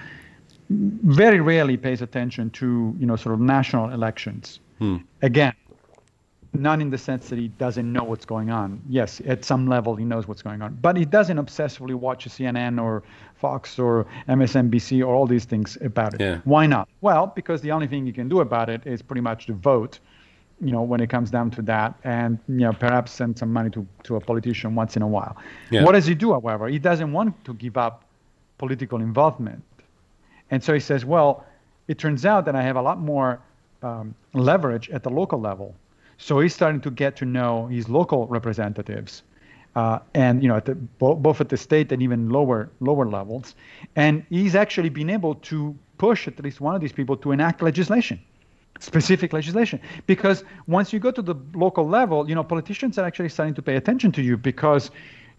very 0.71 1.41
rarely 1.41 1.77
pays 1.77 2.03
attention 2.03 2.51
to 2.51 2.95
you 2.99 3.07
know 3.07 3.17
sort 3.17 3.35
of 3.35 3.41
national 3.41 3.91
elections. 3.91 4.61
Hmm. 4.79 4.99
Again, 5.23 5.55
not 6.53 6.81
in 6.81 6.91
the 6.91 6.99
sense 6.99 7.29
that 7.29 7.39
he 7.39 7.49
doesn't 7.49 7.91
know 7.93 8.05
what's 8.05 8.25
going 8.25 8.51
on. 8.51 8.81
Yes, 8.89 9.21
at 9.27 9.45
some 9.45 9.67
level 9.69 9.97
he 9.97 10.05
knows 10.05 10.29
what's 10.29 10.43
going 10.43 10.63
on, 10.63 10.79
but 10.81 10.97
he 10.97 11.05
doesn't 11.05 11.37
obsessively 11.37 11.95
watch 11.95 12.27
CNN 12.29 12.81
or 12.81 13.03
Fox 13.39 13.79
or 13.79 14.07
MSNBC 14.29 15.01
or 15.01 15.15
all 15.15 15.27
these 15.27 15.45
things 15.45 15.79
about 15.81 16.15
it. 16.15 16.21
Yeah. 16.21 16.41
Why 16.45 16.67
not? 16.67 16.89
Well, 17.01 17.29
because 17.35 17.61
the 17.61 17.73
only 17.73 17.87
thing 17.87 18.07
you 18.07 18.13
can 18.13 18.29
do 18.29 18.41
about 18.41 18.69
it 18.69 18.87
is 18.87 19.01
pretty 19.03 19.21
much 19.21 19.47
to 19.47 19.55
vote. 19.55 20.01
You 20.61 20.73
know, 20.73 20.83
when 20.83 21.01
it 21.01 21.09
comes 21.09 21.31
down 21.31 21.53
to 21.53 21.63
that, 21.63 21.95
and 22.03 22.39
you 22.49 22.57
know, 22.57 22.73
perhaps 22.73 23.13
send 23.13 23.39
some 23.39 23.53
money 23.53 23.71
to, 23.71 23.87
to 24.03 24.17
a 24.17 24.21
politician 24.21 24.75
once 24.75 24.97
in 24.97 25.03
a 25.03 25.07
while. 25.07 25.37
Yeah. 25.71 25.85
What 25.85 25.93
does 25.93 26.05
he 26.05 26.17
do, 26.17 26.33
however? 26.33 26.67
He 26.67 26.81
doesn't 26.81 27.13
want 27.13 27.45
to 27.45 27.55
give 27.55 27.77
up 27.77 28.05
political 28.59 29.01
involvement, 29.01 29.63
and 30.51 30.63
so 30.63 30.75
he 30.75 30.81
says, 30.81 31.05
"Well, 31.05 31.45
it 31.87 31.97
turns 31.99 32.27
out 32.27 32.45
that 32.47 32.57
I 32.57 32.63
have 32.63 32.75
a 32.75 32.83
lot 32.83 32.99
more 32.99 33.39
um, 33.85 34.17
leverage 34.33 34.91
at 34.91 35.05
the 35.05 35.11
local 35.11 35.41
level." 35.41 35.77
So 36.19 36.41
he's 36.41 36.55
starting 36.55 36.81
to 36.81 36.91
get 36.91 37.15
to 37.19 37.25
know 37.25 37.69
his 37.69 37.89
local 37.89 38.27
representatives, 38.27 39.23
uh, 39.75 39.99
and 40.15 40.43
you 40.43 40.49
know, 40.49 40.57
at 40.57 40.65
the, 40.65 40.75
both 40.75 41.41
at 41.41 41.49
the 41.49 41.57
state 41.57 41.93
and 41.93 42.03
even 42.03 42.31
lower 42.31 42.71
lower 42.81 43.07
levels, 43.07 43.55
and 43.97 44.25
he's 44.31 44.55
actually 44.55 44.89
been 44.89 45.11
able 45.11 45.35
to 45.37 45.77
push 45.99 46.29
at 46.29 46.43
least 46.43 46.61
one 46.61 46.75
of 46.75 46.81
these 46.81 46.93
people 46.93 47.17
to 47.17 47.33
enact 47.33 47.63
legislation, 47.63 48.21
specific 48.81 49.33
legislation. 49.33 49.81
Because 50.07 50.45
once 50.67 50.93
you 50.93 50.99
go 50.99 51.11
to 51.11 51.23
the 51.23 51.35
local 51.55 51.87
level, 51.87 52.29
you 52.29 52.35
know, 52.35 52.45
politicians 52.45 52.99
are 52.99 53.05
actually 53.05 53.29
starting 53.29 53.55
to 53.55 53.63
pay 53.63 53.77
attention 53.77 54.13
to 54.13 54.23
you 54.23 54.37
because 54.37 54.91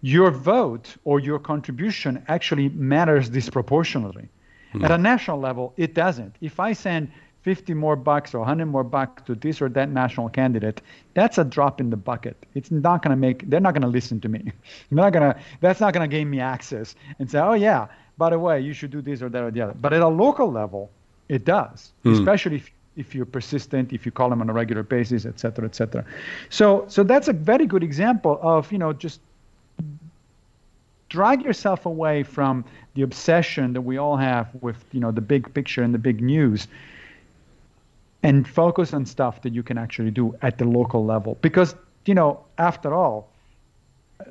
your 0.02 0.32
vote 0.32 0.96
or 1.04 1.20
your 1.20 1.40
contribution 1.40 2.24
actually 2.28 2.70
matters 2.70 3.30
disproportionately. 3.30 4.30
Mm. 4.74 4.84
At 4.86 4.92
a 4.92 4.98
national 4.98 5.40
level, 5.40 5.74
it 5.78 5.94
doesn't. 5.94 6.36
If 6.42 6.60
I 6.60 6.74
send 6.74 7.12
50 7.44 7.74
more 7.74 7.96
bucks 7.96 8.34
or 8.34 8.40
100 8.40 8.66
more 8.66 8.84
bucks 8.84 9.24
to 9.24 9.36
this 9.36 9.62
or 9.62 9.70
that 9.70 9.90
national 9.90 10.30
candidate, 10.30 10.82
that's 11.14 11.38
a 11.38 11.44
drop 11.44 11.80
in 11.80 11.90
the 11.90 11.98
bucket. 11.98 12.36
It's 12.54 12.70
not 12.70 13.02
going 13.02 13.12
to 13.12 13.16
make, 13.16 13.50
they're 13.50 13.62
not 13.62 13.74
going 13.74 13.84
to 13.84 13.88
listen 13.88 14.20
to 14.22 14.30
me. 14.30 14.44
they're 14.90 15.04
not 15.04 15.14
going 15.14 15.34
to, 15.34 15.40
that's 15.62 15.80
not 15.80 15.94
going 15.94 16.10
to 16.10 16.14
gain 16.14 16.30
me 16.30 16.40
access 16.40 16.96
and 17.18 17.30
say, 17.30 17.40
oh, 17.40 17.54
yeah, 17.54 17.88
by 18.18 18.30
the 18.30 18.40
way, 18.40 18.60
you 18.60 18.74
should 18.74 18.92
do 18.92 19.02
this 19.02 19.22
or 19.22 19.30
that 19.30 19.42
or 19.42 19.52
the 19.52 19.62
other. 19.62 19.74
But 19.80 19.94
at 19.94 20.02
a 20.02 20.08
local 20.08 20.52
level, 20.52 20.92
it 21.30 21.46
does, 21.46 21.92
mm. 22.04 22.14
especially 22.14 22.58
if, 22.58 22.72
if 22.98 23.16
you're 23.16 23.26
persistent, 23.26 23.94
if 23.94 24.06
you 24.06 24.12
call 24.12 24.30
them 24.30 24.42
on 24.42 24.50
a 24.50 24.54
regular 24.54 24.84
basis, 24.84 25.26
et 25.26 25.40
cetera, 25.40 25.66
et 25.66 25.76
cetera. 25.76 26.04
So, 26.50 26.86
so 26.90 27.04
that's 27.04 27.30
a 27.30 27.34
very 27.34 27.66
good 27.66 27.84
example 27.84 28.38
of, 28.42 28.70
you 28.72 28.78
know, 28.78 28.92
just 28.92 29.22
drag 31.08 31.44
yourself 31.44 31.86
away 31.86 32.24
from 32.24 32.66
the 32.96 33.02
obsession 33.04 33.74
that 33.74 33.82
we 33.82 33.98
all 33.98 34.18
have 34.18 34.50
with, 34.60 34.84
you 34.92 35.00
know, 35.00 35.12
the 35.12 35.22
big 35.22 35.54
picture 35.54 35.82
and 35.82 35.94
the 35.94 36.00
big 36.00 36.22
news 36.22 36.68
and 38.24 38.48
focus 38.48 38.94
on 38.94 39.06
stuff 39.06 39.42
that 39.42 39.54
you 39.54 39.64
can 39.64 39.78
actually 39.78 40.12
do 40.12 40.36
at 40.42 40.58
the 40.58 40.66
local 40.66 41.06
level. 41.06 41.38
Because, 41.42 41.76
you 42.06 42.14
know, 42.14 42.44
after 42.58 42.94
all, 42.94 43.32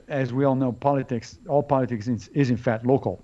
as 0.08 0.32
we 0.32 0.44
all 0.44 0.54
know, 0.54 0.72
politics, 0.72 1.38
all 1.48 1.62
politics 1.62 2.08
is, 2.08 2.28
is 2.28 2.50
in 2.50 2.56
fact 2.56 2.84
local. 2.84 3.20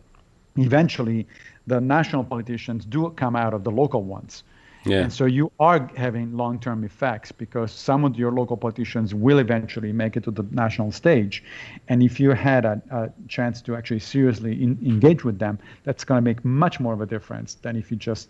Eventually, 0.56 1.26
the 1.66 1.80
national 1.80 2.24
politicians 2.24 2.84
do 2.84 3.10
come 3.10 3.36
out 3.36 3.52
of 3.52 3.64
the 3.64 3.70
local 3.70 4.02
ones. 4.02 4.44
Yeah. 4.86 5.00
And 5.00 5.12
so 5.12 5.24
you 5.24 5.50
are 5.60 5.90
having 5.96 6.36
long 6.36 6.58
term 6.60 6.84
effects 6.84 7.32
because 7.32 7.72
some 7.72 8.04
of 8.04 8.16
your 8.16 8.32
local 8.32 8.56
politicians 8.56 9.14
will 9.14 9.38
eventually 9.38 9.92
make 9.92 10.16
it 10.16 10.24
to 10.24 10.30
the 10.30 10.44
national 10.50 10.92
stage. 10.92 11.42
And 11.88 12.02
if 12.02 12.20
you 12.20 12.30
had 12.30 12.66
a, 12.66 12.82
a 12.90 13.10
chance 13.28 13.62
to 13.62 13.76
actually 13.76 14.00
seriously 14.00 14.62
in, 14.62 14.78
engage 14.84 15.24
with 15.24 15.38
them, 15.38 15.58
that's 15.84 16.04
going 16.04 16.18
to 16.18 16.22
make 16.22 16.44
much 16.44 16.80
more 16.80 16.92
of 16.92 17.00
a 17.00 17.06
difference 17.06 17.54
than 17.54 17.76
if 17.76 17.90
you 17.90 17.96
just 17.96 18.28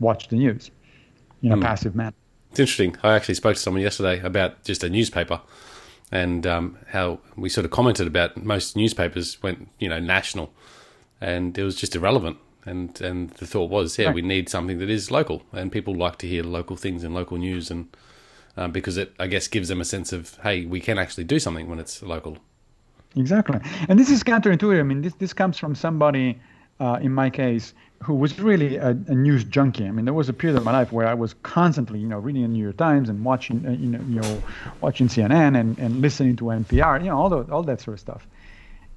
watch 0.00 0.28
the 0.28 0.36
news 0.36 0.70
in 1.44 1.52
a 1.52 1.56
mm. 1.56 1.62
passive 1.62 1.94
manner. 1.94 2.16
It's 2.50 2.60
interesting. 2.60 2.96
I 3.02 3.14
actually 3.14 3.34
spoke 3.34 3.56
to 3.56 3.60
someone 3.60 3.82
yesterday 3.82 4.20
about 4.20 4.62
just 4.64 4.84
a 4.84 4.88
newspaper 4.88 5.40
and 6.12 6.46
um, 6.46 6.78
how 6.88 7.18
we 7.36 7.48
sort 7.48 7.64
of 7.64 7.70
commented 7.70 8.06
about 8.06 8.42
most 8.42 8.76
newspapers 8.76 9.42
went, 9.42 9.68
you 9.78 9.88
know, 9.88 9.98
national, 9.98 10.52
and 11.20 11.56
it 11.58 11.64
was 11.64 11.76
just 11.76 11.96
irrelevant. 11.96 12.38
And 12.64 12.98
and 13.00 13.30
the 13.30 13.46
thought 13.46 13.70
was, 13.70 13.98
yeah, 13.98 14.06
right. 14.06 14.14
we 14.14 14.22
need 14.22 14.48
something 14.48 14.78
that 14.78 14.88
is 14.88 15.10
local, 15.10 15.42
and 15.52 15.70
people 15.70 15.94
like 15.94 16.16
to 16.18 16.26
hear 16.26 16.42
local 16.42 16.76
things 16.76 17.04
and 17.04 17.14
local 17.14 17.36
news, 17.36 17.70
and 17.70 17.94
um, 18.56 18.70
because 18.70 18.96
it, 18.96 19.12
I 19.18 19.26
guess, 19.26 19.48
gives 19.48 19.68
them 19.68 19.80
a 19.80 19.84
sense 19.84 20.12
of, 20.12 20.38
hey, 20.42 20.64
we 20.64 20.80
can 20.80 20.98
actually 20.98 21.24
do 21.24 21.38
something 21.38 21.68
when 21.68 21.78
it's 21.78 22.02
local. 22.02 22.38
Exactly, 23.16 23.58
and 23.88 23.98
this 23.98 24.08
is 24.08 24.22
counterintuitive. 24.22 24.80
I 24.80 24.82
mean, 24.84 25.02
this 25.02 25.14
this 25.14 25.32
comes 25.32 25.58
from 25.58 25.74
somebody, 25.74 26.40
uh, 26.80 26.98
in 27.02 27.12
my 27.12 27.28
case, 27.28 27.74
who 28.02 28.14
was 28.14 28.38
really 28.38 28.76
a, 28.76 28.90
a, 28.90 29.14
news 29.14 29.44
junkie. 29.44 29.86
I 29.86 29.90
mean, 29.90 30.04
there 30.04 30.14
was 30.14 30.28
a 30.28 30.32
period 30.32 30.58
of 30.58 30.64
my 30.64 30.72
life 30.72 30.92
where 30.92 31.06
I 31.06 31.14
was 31.14 31.34
constantly, 31.42 31.98
you 31.98 32.06
know, 32.06 32.18
reading 32.18 32.42
the 32.42 32.48
New 32.48 32.62
York 32.62 32.76
Times 32.76 33.08
and 33.08 33.24
watching, 33.24 33.64
uh, 33.66 33.70
you 33.70 33.88
know, 33.88 34.00
you 34.08 34.20
know, 34.20 34.42
watching 34.82 35.08
CNN 35.08 35.58
and, 35.58 35.78
and 35.78 36.02
listening 36.02 36.36
to 36.36 36.44
NPR, 36.44 37.00
you 37.00 37.06
know, 37.06 37.16
all 37.16 37.30
the, 37.30 37.50
all 37.50 37.62
that 37.62 37.80
sort 37.80 37.94
of 37.94 38.00
stuff. 38.00 38.26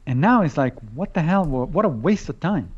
And 0.05 0.19
now 0.19 0.41
it's 0.41 0.57
like, 0.57 0.73
what 0.93 1.13
the 1.13 1.21
hell? 1.21 1.45
What 1.45 1.85
a 1.85 1.89
waste 1.89 2.27
of 2.29 2.39
time. 2.39 2.69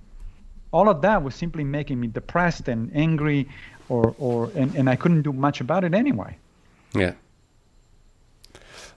All 0.72 0.88
of 0.88 1.02
that 1.02 1.24
was 1.24 1.34
simply 1.34 1.64
making 1.64 2.00
me 2.00 2.08
depressed 2.08 2.68
and 2.68 2.92
angry, 2.96 3.48
or, 3.88 4.14
or 4.20 4.52
and, 4.56 4.76
and 4.76 4.90
I 4.90 4.96
couldn't 4.96 5.24
do 5.24 5.34
much 5.34 5.62
about 5.62 5.84
it 5.84 5.96
anyway. 5.96 6.38
Yeah. 6.94 7.14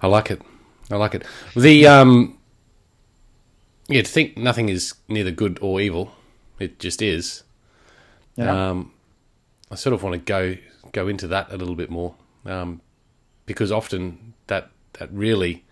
I 0.03 0.07
like 0.07 0.31
it. 0.31 0.43
I 0.91 0.97
like 0.97 1.14
it. 1.14 1.25
The 1.57 1.87
um, 1.87 2.39
yeah, 3.89 4.03
to 4.03 4.09
think 4.09 4.37
nothing 4.37 4.68
is 4.68 4.95
neither 5.09 5.31
good 5.31 5.59
or 5.62 5.81
evil 5.81 6.12
it 6.62 6.78
just 6.78 7.02
is. 7.02 7.42
Yeah. 8.36 8.70
Um, 8.70 8.92
I 9.70 9.74
sort 9.74 9.94
of 9.94 10.02
want 10.02 10.14
to 10.14 10.18
go 10.18 10.56
go 10.92 11.08
into 11.08 11.26
that 11.28 11.50
a 11.50 11.56
little 11.56 11.74
bit 11.74 11.90
more 11.90 12.14
um, 12.44 12.80
because 13.46 13.72
often 13.72 14.34
that 14.46 14.70
that 14.94 15.12
really 15.12 15.64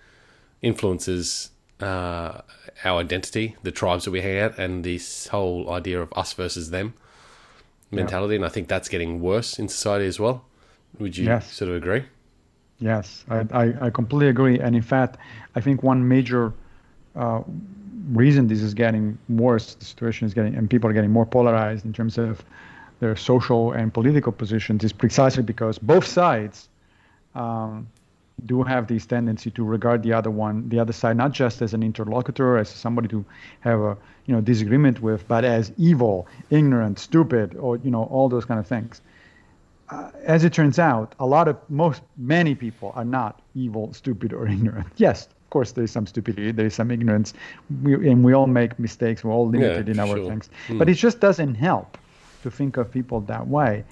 influences 0.63 1.51
uh, 1.81 2.41
our 2.85 3.01
identity, 3.01 3.57
the 3.63 3.73
tribes 3.73 4.05
that 4.05 4.11
we 4.11 4.21
hang 4.21 4.39
out, 4.39 4.59
and 4.59 4.85
this 4.85 5.29
whole 5.29 5.71
idea 5.71 6.01
of 6.01 6.13
us 6.15 6.33
versus 6.33 6.71
them 6.71 6.95
mentality. 7.91 8.35
Yeah. 8.35 8.37
And 8.37 8.45
I 8.45 8.49
think 8.49 8.69
that's 8.69 8.89
getting 8.89 9.21
worse 9.21 9.59
in 9.59 9.69
society 9.69 10.07
as 10.07 10.21
well. 10.21 10.45
Would 10.99 11.17
you 11.17 11.27
yes. 11.27 11.53
sort 11.53 11.71
of 11.71 11.77
agree? 11.77 12.05
Yes, 12.79 13.25
I, 13.29 13.47
I, 13.53 13.87
I, 13.87 13.91
completely 13.91 14.29
agree. 14.29 14.59
And 14.59 14.75
in 14.75 14.83
fact, 14.83 15.19
I 15.55 15.61
think 15.61 15.83
one 15.83 16.09
major 16.09 16.55
uh, 17.15 17.43
reason 18.13 18.49
this 18.49 18.63
is 18.63 18.75
getting 18.75 19.19
worse, 19.29 19.75
the 19.75 19.85
situation 19.85 20.27
is 20.27 20.35
getting, 20.35 20.55
and 20.55 20.69
people 20.69 20.89
are 20.91 20.93
getting 20.93 21.11
more 21.11 21.27
polarized 21.27 21.85
in 21.85 21.93
terms 21.93 22.19
of 22.19 22.45
their 23.01 23.17
social 23.17 23.73
and 23.73 23.93
political 23.93 24.33
positions, 24.33 24.85
is 24.85 24.93
precisely 24.93 25.43
because 25.43 25.79
both 25.79 26.07
sides 26.07 26.69
um, 27.35 27.89
do 28.47 28.63
have 28.63 28.87
this 28.87 29.07
tendency 29.07 29.51
to 29.51 29.65
regard 29.65 30.03
the 30.03 30.13
other 30.13 30.31
one, 30.31 30.69
the 30.69 30.79
other 30.79 30.93
side, 30.93 31.17
not 31.17 31.33
just 31.33 31.63
as 31.63 31.75
an 31.75 31.83
interlocutor, 31.83 32.59
as 32.59 32.69
somebody 32.69 33.09
to 33.09 33.25
have 33.61 33.81
a 33.81 33.97
you 34.27 34.35
know 34.35 34.41
disagreement 34.41 35.01
with, 35.03 35.27
but 35.29 35.45
as 35.45 35.73
evil, 35.77 36.27
ignorant, 36.51 36.99
stupid, 36.99 37.57
or 37.57 37.77
you 37.79 37.91
know 37.91 38.05
all 38.05 38.29
those 38.29 38.45
kind 38.45 38.61
of 38.61 38.67
things. 38.67 39.01
Uh, 39.89 40.11
as 40.23 40.45
it 40.45 40.53
turns 40.53 40.79
out, 40.79 41.15
a 41.19 41.27
lot 41.27 41.49
of 41.49 41.57
most 41.69 42.03
many 42.17 42.55
people 42.55 42.93
are 42.95 43.05
not 43.05 43.43
evil, 43.55 43.93
stupid, 43.93 44.33
or 44.33 44.47
ignorant. 44.57 44.87
Yes, 44.97 45.29
course, 45.51 45.73
there 45.73 45.85
is 45.85 45.91
some 45.91 46.07
stupidity, 46.07 46.53
there 46.53 46.67
is 46.67 46.75
some 46.75 46.91
ignorance, 46.91 47.35
we, 47.83 47.95
and 48.09 48.25
we 48.25 48.33
all 48.33 48.47
make 48.47 48.79
mistakes. 48.79 49.25
We're 49.25 49.33
all 49.33 49.49
limited 49.49 49.87
yeah, 49.87 49.95
in 49.95 50.01
our 50.01 50.17
sure. 50.17 50.29
things, 50.29 50.51
mm. 50.69 50.79
but 50.79 50.89
it 50.89 50.95
just 50.95 51.21
doesn't 51.21 51.55
help 51.55 51.99
to 52.43 52.51
think 52.51 52.77
of 52.77 52.91
people 52.91 53.21
that 53.23 53.47
way. 53.47 53.85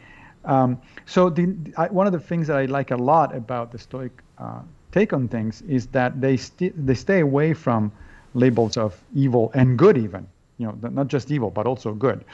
Um, 0.44 0.80
so 1.04 1.28
the, 1.28 1.54
I, 1.76 1.88
one 1.88 2.06
of 2.06 2.12
the 2.12 2.20
things 2.20 2.46
that 2.46 2.56
I 2.56 2.64
like 2.64 2.90
a 2.90 2.96
lot 2.96 3.34
about 3.34 3.72
the 3.72 3.78
Stoic 3.78 4.12
uh, 4.38 4.60
take 4.92 5.12
on 5.12 5.28
things 5.28 5.62
is 5.62 5.86
that 5.88 6.20
they 6.20 6.36
st- 6.36 6.86
they 6.86 6.94
stay 6.94 7.20
away 7.20 7.52
from 7.54 7.92
labels 8.34 8.76
of 8.76 9.02
evil 9.14 9.50
and 9.54 9.78
good, 9.78 9.98
even 9.98 10.26
you 10.58 10.66
know, 10.66 10.76
not 10.90 11.08
just 11.08 11.30
evil 11.30 11.50
but 11.50 11.66
also 11.66 11.92
good, 11.92 12.24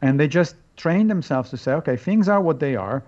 and 0.00 0.18
they 0.18 0.28
just 0.28 0.56
train 0.76 1.08
themselves 1.08 1.50
to 1.50 1.56
say, 1.56 1.72
okay, 1.72 1.96
things 1.96 2.28
are 2.28 2.40
what 2.40 2.60
they 2.60 2.76
are. 2.76 3.02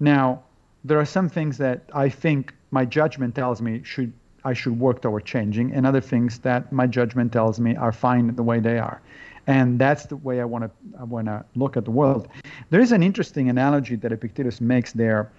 Now, 0.00 0.42
there 0.84 0.98
are 0.98 1.06
some 1.06 1.28
things 1.28 1.56
that 1.58 1.88
I 1.94 2.08
think 2.08 2.52
my 2.70 2.84
judgment 2.84 3.34
tells 3.34 3.62
me 3.62 3.82
should 3.84 4.12
I 4.50 4.54
should 4.54 4.78
work 4.78 5.02
toward 5.02 5.24
changing, 5.24 5.72
and 5.74 5.86
other 5.86 6.00
things 6.00 6.38
that 6.40 6.72
my 6.72 6.86
judgment 6.86 7.32
tells 7.32 7.58
me 7.58 7.74
are 7.76 7.92
fine 7.92 8.34
the 8.34 8.42
way 8.50 8.60
they 8.60 8.78
are. 8.78 9.00
And 9.46 9.78
that's 9.78 10.06
the 10.06 10.16
way 10.16 10.40
I 10.40 10.44
want 10.44 10.64
to 10.64 10.70
I 11.00 11.04
want 11.04 11.26
to 11.26 11.44
look 11.54 11.76
at 11.76 11.84
the 11.84 11.90
world. 11.90 12.28
There 12.70 12.80
is 12.80 12.92
an 12.92 13.02
interesting 13.02 13.48
analogy 13.48 13.96
that 13.96 14.12
Epictetus 14.12 14.60
makes 14.60 14.92
there. 14.92 15.30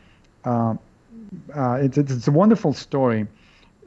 Uh, 0.43 0.75
uh, 1.55 1.73
it's, 1.85 1.97
it's 1.97 2.27
a 2.27 2.31
wonderful 2.31 2.73
story. 2.73 3.27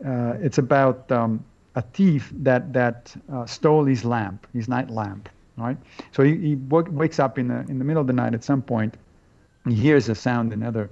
Uh, 0.04 0.46
it's 0.46 0.58
about 0.58 1.10
um, 1.10 1.44
a 1.74 1.82
thief 1.82 2.32
that 2.42 2.72
that 2.72 3.16
uh, 3.32 3.46
stole 3.46 3.84
his 3.84 4.04
lamp, 4.04 4.46
his 4.52 4.68
night 4.68 4.90
lamp. 4.90 5.28
Right. 5.56 5.76
So 6.12 6.22
he, 6.22 6.36
he 6.36 6.54
w- 6.54 6.90
wakes 6.92 7.18
up 7.18 7.38
in 7.38 7.48
the 7.48 7.60
in 7.68 7.78
the 7.78 7.84
middle 7.84 8.00
of 8.00 8.06
the 8.06 8.18
night 8.22 8.34
at 8.34 8.44
some 8.44 8.62
point. 8.62 8.94
He 9.68 9.74
hears 9.74 10.08
a 10.08 10.14
sound 10.14 10.52
in 10.52 10.62
another 10.62 10.88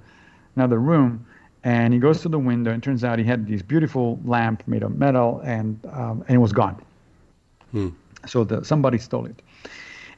another 0.55 0.79
room, 0.79 1.25
and 1.63 1.93
he 1.93 1.99
goes 1.99 2.21
to 2.21 2.29
the 2.29 2.39
window 2.39 2.71
and 2.71 2.81
turns 2.81 3.03
out 3.03 3.19
he 3.19 3.25
had 3.25 3.47
this 3.47 3.61
beautiful 3.61 4.19
lamp 4.25 4.63
made 4.67 4.83
of 4.83 4.97
metal 4.97 5.41
and 5.43 5.79
um, 5.91 6.23
and 6.27 6.35
it 6.35 6.39
was 6.39 6.53
gone 6.53 6.81
Hmm. 7.71 7.89
So 8.27 8.43
the, 8.43 8.63
somebody 8.63 8.97
stole 8.97 9.25
it. 9.25 9.41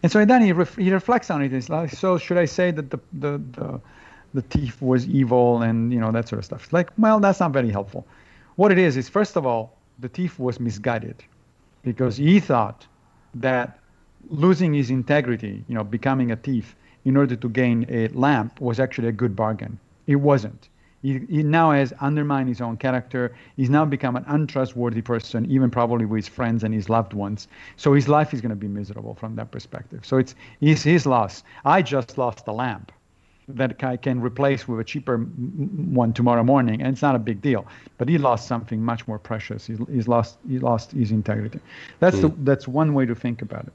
And 0.03 0.11
so 0.11 0.23
then 0.25 0.41
he, 0.41 0.51
ref, 0.51 0.75
he 0.77 0.91
reflects 0.91 1.29
on 1.29 1.41
it. 1.41 1.51
He's 1.51 1.69
like, 1.69 1.91
so 1.91 2.17
should 2.17 2.37
I 2.37 2.45
say 2.45 2.71
that 2.71 2.89
the, 2.89 2.99
the, 3.13 3.41
the, 3.51 3.81
the 4.33 4.41
thief 4.41 4.81
was 4.81 5.07
evil 5.07 5.61
and, 5.61 5.93
you 5.93 5.99
know, 5.99 6.11
that 6.11 6.27
sort 6.27 6.39
of 6.39 6.45
stuff? 6.45 6.63
It's 6.63 6.73
like, 6.73 6.89
well, 6.97 7.19
that's 7.19 7.39
not 7.39 7.51
very 7.51 7.69
helpful. 7.69 8.07
What 8.55 8.71
it 8.71 8.79
is, 8.79 8.97
is 8.97 9.09
first 9.09 9.35
of 9.35 9.45
all, 9.45 9.77
the 9.99 10.09
thief 10.09 10.39
was 10.39 10.59
misguided 10.59 11.23
because 11.83 12.17
he 12.17 12.39
thought 12.39 12.87
that 13.35 13.79
losing 14.29 14.73
his 14.73 14.89
integrity, 14.89 15.63
you 15.67 15.75
know, 15.75 15.83
becoming 15.83 16.31
a 16.31 16.35
thief 16.35 16.75
in 17.05 17.17
order 17.17 17.35
to 17.35 17.49
gain 17.49 17.85
a 17.89 18.07
lamp 18.09 18.59
was 18.59 18.79
actually 18.79 19.07
a 19.07 19.11
good 19.11 19.35
bargain. 19.35 19.79
It 20.07 20.15
wasn't. 20.15 20.69
He, 21.01 21.19
he, 21.29 21.43
now 21.43 21.71
has 21.71 21.93
undermined 21.99 22.47
his 22.47 22.61
own 22.61 22.77
character. 22.77 23.35
He's 23.57 23.69
now 23.69 23.85
become 23.85 24.15
an 24.15 24.23
untrustworthy 24.27 25.01
person, 25.01 25.49
even 25.49 25.71
probably 25.71 26.05
with 26.05 26.25
his 26.25 26.27
friends 26.27 26.63
and 26.63 26.73
his 26.73 26.89
loved 26.89 27.13
ones. 27.13 27.47
So 27.75 27.93
his 27.93 28.07
life 28.07 28.33
is 28.33 28.41
going 28.41 28.51
to 28.51 28.55
be 28.55 28.67
miserable 28.67 29.15
from 29.15 29.35
that 29.35 29.51
perspective. 29.51 30.01
So 30.05 30.17
it's, 30.17 30.35
it's 30.61 30.83
his 30.83 31.05
loss. 31.05 31.43
I 31.65 31.81
just 31.81 32.17
lost 32.17 32.47
a 32.47 32.51
lamp 32.51 32.91
that 33.47 33.83
I 33.83 33.97
can 33.97 34.21
replace 34.21 34.67
with 34.67 34.79
a 34.79 34.83
cheaper 34.83 35.17
one 35.17 36.13
tomorrow 36.13 36.43
morning, 36.43 36.81
and 36.81 36.93
it's 36.93 37.01
not 37.01 37.15
a 37.15 37.19
big 37.19 37.41
deal. 37.41 37.65
But 37.97 38.07
he 38.07 38.17
lost 38.17 38.47
something 38.47 38.83
much 38.83 39.07
more 39.07 39.19
precious. 39.19 39.65
He's, 39.65 39.79
he's 39.91 40.07
lost 40.07 40.37
he 40.47 40.59
lost 40.59 40.91
his 40.91 41.11
integrity. 41.11 41.59
That's 41.99 42.17
mm. 42.17 42.21
the, 42.21 42.29
that's 42.43 42.67
one 42.67 42.93
way 42.93 43.05
to 43.05 43.15
think 43.15 43.41
about 43.41 43.65
it. 43.65 43.73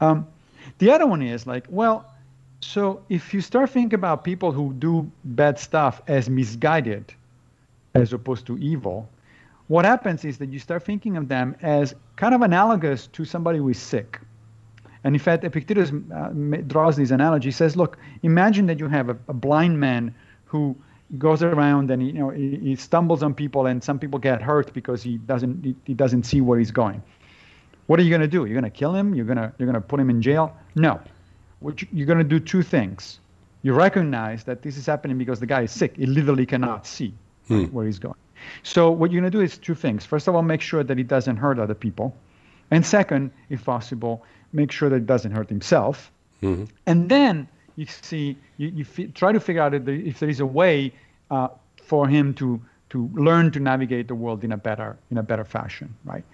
Um, 0.00 0.26
the 0.78 0.90
other 0.90 1.06
one 1.06 1.22
is 1.22 1.46
like, 1.46 1.66
well, 1.68 2.11
so 2.62 3.02
if 3.08 3.34
you 3.34 3.40
start 3.40 3.70
thinking 3.70 3.94
about 3.94 4.24
people 4.24 4.52
who 4.52 4.72
do 4.72 5.10
bad 5.24 5.58
stuff 5.58 6.00
as 6.06 6.30
misguided, 6.30 7.14
as 7.94 8.12
opposed 8.12 8.46
to 8.46 8.56
evil, 8.58 9.08
what 9.68 9.84
happens 9.84 10.24
is 10.24 10.38
that 10.38 10.48
you 10.48 10.58
start 10.58 10.82
thinking 10.82 11.16
of 11.16 11.28
them 11.28 11.54
as 11.60 11.94
kind 12.16 12.34
of 12.34 12.40
analogous 12.40 13.06
to 13.08 13.24
somebody 13.24 13.58
who 13.58 13.68
is 13.68 13.78
sick 13.78 14.18
and 15.04 15.14
in 15.14 15.18
fact, 15.18 15.44
Epictetus 15.44 15.90
uh, 16.14 16.28
draws 16.66 16.96
this 16.96 17.10
analogy. 17.10 17.48
He 17.48 17.52
says, 17.52 17.76
look, 17.76 17.98
imagine 18.22 18.66
that 18.66 18.78
you 18.78 18.88
have 18.88 19.08
a, 19.08 19.16
a 19.28 19.32
blind 19.32 19.80
man 19.80 20.14
who 20.44 20.76
goes 21.18 21.42
around 21.42 21.90
and 21.90 22.06
you 22.06 22.12
know 22.12 22.30
he, 22.30 22.56
he, 22.56 22.76
stumbles 22.76 23.22
on 23.22 23.34
people, 23.34 23.66
and 23.66 23.82
some 23.82 23.98
people 23.98 24.18
get 24.18 24.40
hurt 24.40 24.72
because 24.72 25.02
he 25.02 25.18
doesn't 25.18 25.64
he, 25.64 25.76
he 25.84 25.94
doesn't 25.94 26.22
see 26.24 26.40
where 26.40 26.58
he's 26.58 26.70
going. 26.70 27.02
What 27.86 27.98
are 27.98 28.02
you 28.02 28.10
going 28.10 28.22
to 28.22 28.28
do? 28.28 28.44
You're 28.44 28.58
going 28.58 28.70
to 28.70 28.70
kill 28.70 28.94
him? 28.94 29.14
You're 29.14 29.26
going 29.26 29.38
to 29.38 29.52
you're 29.58 29.66
going 29.66 29.74
to 29.74 29.86
put 29.86 29.98
him 29.98 30.08
in 30.08 30.22
jail? 30.22 30.56
No. 30.74 31.00
What 31.62 31.82
you, 31.82 31.88
you're 31.92 32.06
going 32.06 32.18
to 32.18 32.24
do 32.24 32.40
two 32.40 32.62
things. 32.62 33.20
You 33.62 33.74
recognize 33.74 34.44
that 34.44 34.62
this 34.62 34.76
is 34.76 34.86
happening 34.86 35.18
because 35.18 35.38
the 35.40 35.46
guy 35.46 35.62
is 35.62 35.70
sick. 35.70 35.96
He 35.96 36.06
literally 36.06 36.46
cannot 36.46 36.86
see 36.86 37.14
hmm. 37.46 37.64
where 37.66 37.86
he's 37.86 37.98
going. 37.98 38.16
So 38.64 38.90
what 38.90 39.12
you're 39.12 39.20
going 39.20 39.30
to 39.30 39.38
do 39.38 39.42
is 39.42 39.56
two 39.56 39.74
things. 39.74 40.04
First 40.04 40.26
of 40.26 40.34
all, 40.34 40.42
make 40.42 40.60
sure 40.60 40.82
that 40.82 40.98
he 40.98 41.04
doesn't 41.04 41.36
hurt 41.36 41.60
other 41.60 41.74
people, 41.74 42.14
and 42.72 42.84
second, 42.84 43.30
if 43.50 43.64
possible, 43.64 44.24
make 44.52 44.72
sure 44.72 44.88
that 44.88 44.96
it 44.96 45.06
doesn't 45.06 45.30
hurt 45.32 45.48
himself. 45.48 46.10
Mm-hmm. 46.42 46.64
And 46.86 47.08
then 47.08 47.48
you 47.76 47.86
see, 47.86 48.36
you, 48.56 48.68
you 48.68 48.86
f- 48.98 49.14
try 49.14 49.32
to 49.32 49.40
figure 49.40 49.62
out 49.62 49.74
if 49.74 50.18
there 50.18 50.28
is 50.28 50.40
a 50.40 50.46
way 50.46 50.92
uh, 51.30 51.48
for 51.82 52.08
him 52.08 52.34
to 52.34 52.60
to 52.90 53.08
learn 53.14 53.50
to 53.50 53.58
navigate 53.58 54.06
the 54.06 54.14
world 54.14 54.44
in 54.44 54.52
a 54.52 54.56
better 54.56 54.98
in 55.10 55.18
a 55.18 55.22
better 55.22 55.44
fashion, 55.44 55.94
right? 56.04 56.24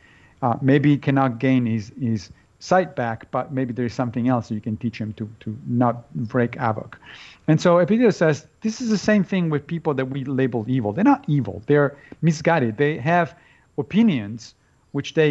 Uh, 0.42 0.56
maybe 0.60 0.90
he 0.90 0.98
cannot 0.98 1.38
gain 1.38 1.66
his 1.66 1.92
his 2.00 2.30
sight 2.60 2.96
back, 2.96 3.30
but 3.30 3.52
maybe 3.52 3.72
there 3.72 3.86
is 3.86 3.94
something 3.94 4.28
else 4.28 4.50
you 4.50 4.60
can 4.60 4.76
teach 4.76 5.00
him 5.00 5.12
to 5.14 5.28
to 5.40 5.56
not 5.66 6.12
break 6.14 6.56
havoc. 6.56 6.98
And 7.46 7.60
so 7.60 7.78
Epictetus 7.78 8.16
says 8.16 8.46
this 8.62 8.80
is 8.80 8.90
the 8.90 8.98
same 8.98 9.24
thing 9.24 9.50
with 9.50 9.66
people 9.66 9.94
that 9.94 10.06
we 10.06 10.24
label 10.24 10.64
evil. 10.68 10.92
They're 10.92 11.04
not 11.04 11.24
evil. 11.28 11.62
They're 11.66 11.96
misguided. 12.22 12.76
They 12.76 12.98
have 12.98 13.34
opinions 13.78 14.54
which 14.92 15.14
they 15.14 15.28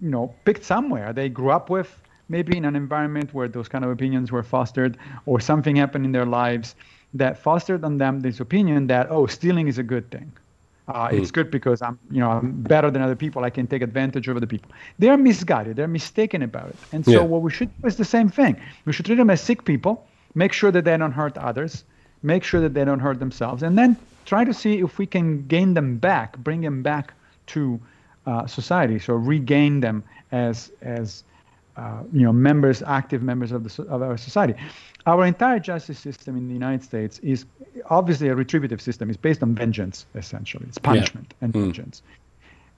you 0.00 0.10
know 0.10 0.34
picked 0.44 0.64
somewhere. 0.64 1.12
They 1.12 1.28
grew 1.28 1.50
up 1.50 1.70
with 1.70 2.00
maybe 2.28 2.56
in 2.56 2.64
an 2.64 2.76
environment 2.76 3.34
where 3.34 3.48
those 3.48 3.68
kind 3.68 3.84
of 3.84 3.90
opinions 3.90 4.30
were 4.30 4.42
fostered 4.42 4.96
or 5.26 5.40
something 5.40 5.76
happened 5.76 6.04
in 6.04 6.12
their 6.12 6.26
lives 6.26 6.74
that 7.14 7.38
fostered 7.38 7.84
on 7.84 7.96
them 7.98 8.20
this 8.20 8.38
opinion 8.38 8.86
that 8.86 9.10
oh 9.10 9.26
stealing 9.26 9.66
is 9.66 9.78
a 9.78 9.82
good 9.82 10.10
thing 10.10 10.30
uh, 10.88 11.08
mm. 11.08 11.20
it's 11.20 11.30
good 11.30 11.50
because 11.50 11.82
i'm 11.82 11.98
you 12.10 12.20
know 12.20 12.30
i'm 12.30 12.50
better 12.62 12.90
than 12.90 13.02
other 13.02 13.16
people. 13.16 13.44
I 13.44 13.50
can 13.50 13.66
take 13.66 13.82
advantage 13.82 14.26
of 14.28 14.36
other 14.36 14.46
people. 14.46 14.70
They're 14.98 15.16
misguided. 15.16 15.76
They're 15.76 15.88
mistaken 15.88 16.42
about 16.42 16.68
it. 16.70 16.76
And 16.92 17.04
so 17.04 17.10
yeah. 17.12 17.20
what 17.20 17.42
we 17.42 17.50
should 17.50 17.70
do 17.80 17.86
is 17.86 17.96
the 17.96 18.04
same 18.04 18.28
thing. 18.28 18.56
We 18.84 18.92
should 18.92 19.06
treat 19.06 19.16
them 19.16 19.30
as 19.30 19.40
sick 19.40 19.64
people 19.64 20.06
make 20.34 20.52
sure 20.52 20.70
that 20.70 20.84
they 20.84 20.96
don't 20.96 21.12
hurt 21.12 21.36
others 21.38 21.84
make 22.22 22.42
sure 22.44 22.60
that 22.60 22.74
they 22.74 22.84
don't 22.84 23.00
hurt 23.00 23.18
themselves 23.18 23.62
and 23.62 23.78
then 23.78 23.96
try 24.24 24.44
to 24.44 24.52
see 24.52 24.74
if 24.78 24.98
we 24.98 25.06
can 25.06 25.46
gain 25.46 25.74
them 25.74 25.96
back 25.98 26.36
bring 26.38 26.60
them 26.60 26.82
back 26.82 27.14
to 27.46 27.80
uh, 28.28 28.46
society. 28.46 28.98
So 28.98 29.14
regain 29.14 29.80
them 29.80 30.04
as 30.32 30.70
as 30.82 31.24
uh, 31.78 32.02
you 32.12 32.22
know, 32.22 32.32
members, 32.32 32.82
active 32.82 33.22
members 33.22 33.52
of, 33.52 33.62
the, 33.62 33.82
of 33.84 34.02
our 34.02 34.16
society. 34.16 34.54
Our 35.06 35.24
entire 35.24 35.60
justice 35.60 35.98
system 35.98 36.36
in 36.36 36.48
the 36.48 36.54
United 36.54 36.82
States 36.82 37.20
is 37.20 37.46
obviously 37.88 38.28
a 38.28 38.34
retributive 38.34 38.80
system. 38.80 39.08
It's 39.08 39.16
based 39.16 39.42
on 39.42 39.54
vengeance, 39.54 40.04
essentially. 40.14 40.66
It's 40.68 40.78
punishment 40.78 41.28
yeah. 41.30 41.44
and 41.44 41.54
mm. 41.54 41.60
vengeance. 41.62 42.02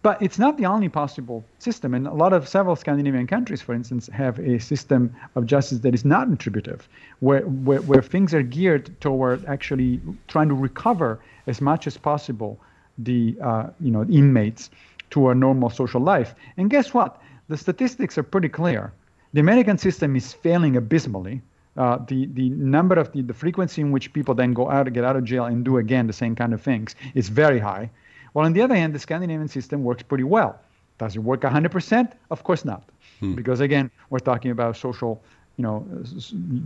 But 0.02 0.20
it's 0.22 0.38
not 0.38 0.58
the 0.58 0.66
only 0.66 0.88
possible 0.88 1.44
system. 1.58 1.94
And 1.94 2.06
a 2.06 2.12
lot 2.12 2.32
of 2.32 2.46
several 2.46 2.76
Scandinavian 2.76 3.26
countries, 3.26 3.62
for 3.62 3.74
instance, 3.74 4.06
have 4.08 4.38
a 4.38 4.58
system 4.58 5.14
of 5.34 5.46
justice 5.46 5.78
that 5.80 5.94
is 5.94 6.04
not 6.04 6.28
retributive, 6.30 6.88
where, 7.20 7.42
where, 7.42 7.80
where 7.80 8.02
things 8.02 8.32
are 8.34 8.42
geared 8.42 8.98
toward 9.00 9.44
actually 9.46 10.00
trying 10.28 10.48
to 10.48 10.54
recover 10.54 11.20
as 11.46 11.60
much 11.60 11.86
as 11.86 11.96
possible 11.96 12.60
the 12.98 13.34
uh, 13.42 13.68
you 13.80 13.90
know 13.90 14.04
inmates 14.04 14.68
to 15.10 15.30
a 15.30 15.34
normal 15.34 15.70
social 15.70 16.00
life. 16.00 16.34
And 16.56 16.68
guess 16.70 16.92
what? 16.94 17.20
The 17.50 17.56
statistics 17.56 18.16
are 18.16 18.22
pretty 18.22 18.48
clear. 18.48 18.92
The 19.34 19.40
American 19.40 19.76
system 19.76 20.16
is 20.16 20.32
failing 20.32 20.76
abysmally. 20.76 21.42
Uh, 21.76 21.98
the 22.08 22.26
the 22.38 22.48
number 22.50 22.96
of 23.02 23.12
the, 23.12 23.22
the 23.22 23.34
frequency 23.34 23.80
in 23.80 23.90
which 23.92 24.12
people 24.12 24.34
then 24.34 24.52
go 24.52 24.70
out 24.70 24.92
get 24.92 25.04
out 25.04 25.16
of 25.16 25.24
jail 25.24 25.44
and 25.44 25.64
do 25.64 25.76
again 25.78 26.06
the 26.06 26.12
same 26.12 26.34
kind 26.34 26.52
of 26.52 26.60
things 26.62 26.94
is 27.14 27.28
very 27.28 27.58
high. 27.58 27.90
While 28.32 28.46
on 28.46 28.52
the 28.52 28.62
other 28.62 28.76
hand, 28.80 28.94
the 28.94 28.98
Scandinavian 28.98 29.48
system 29.48 29.82
works 29.82 30.02
pretty 30.02 30.24
well. 30.24 30.58
Does 30.98 31.16
it 31.16 31.20
work 31.20 31.40
100%? 31.40 32.12
Of 32.30 32.44
course 32.44 32.64
not, 32.64 32.82
hmm. 33.20 33.34
because 33.34 33.60
again, 33.60 33.90
we're 34.10 34.26
talking 34.32 34.50
about 34.50 34.76
social, 34.76 35.22
you 35.56 35.62
know, 35.62 35.78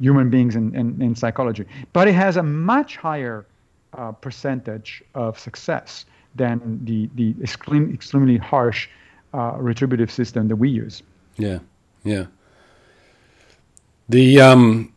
human 0.01 0.29
beings 0.29 0.57
and, 0.57 0.75
and, 0.75 1.01
and 1.01 1.17
psychology. 1.17 1.65
But 1.93 2.09
it 2.09 2.15
has 2.15 2.37
a 2.37 2.43
much 2.43 2.97
higher 2.97 3.47
uh, 3.95 4.13
percentage 4.13 5.03
of 5.15 5.39
success 5.39 6.05
than 6.35 6.81
the 6.85 7.09
the 7.15 7.29
extreme, 7.43 7.95
extremely 7.95 8.37
harsh 8.37 8.89
uh, 9.35 9.57
retributive 9.59 10.11
system 10.11 10.49
that 10.49 10.57
we 10.57 10.71
use. 10.71 11.03
Yeah, 11.37 11.59
yeah. 12.05 12.27
The 14.09 14.41
um, 14.41 14.95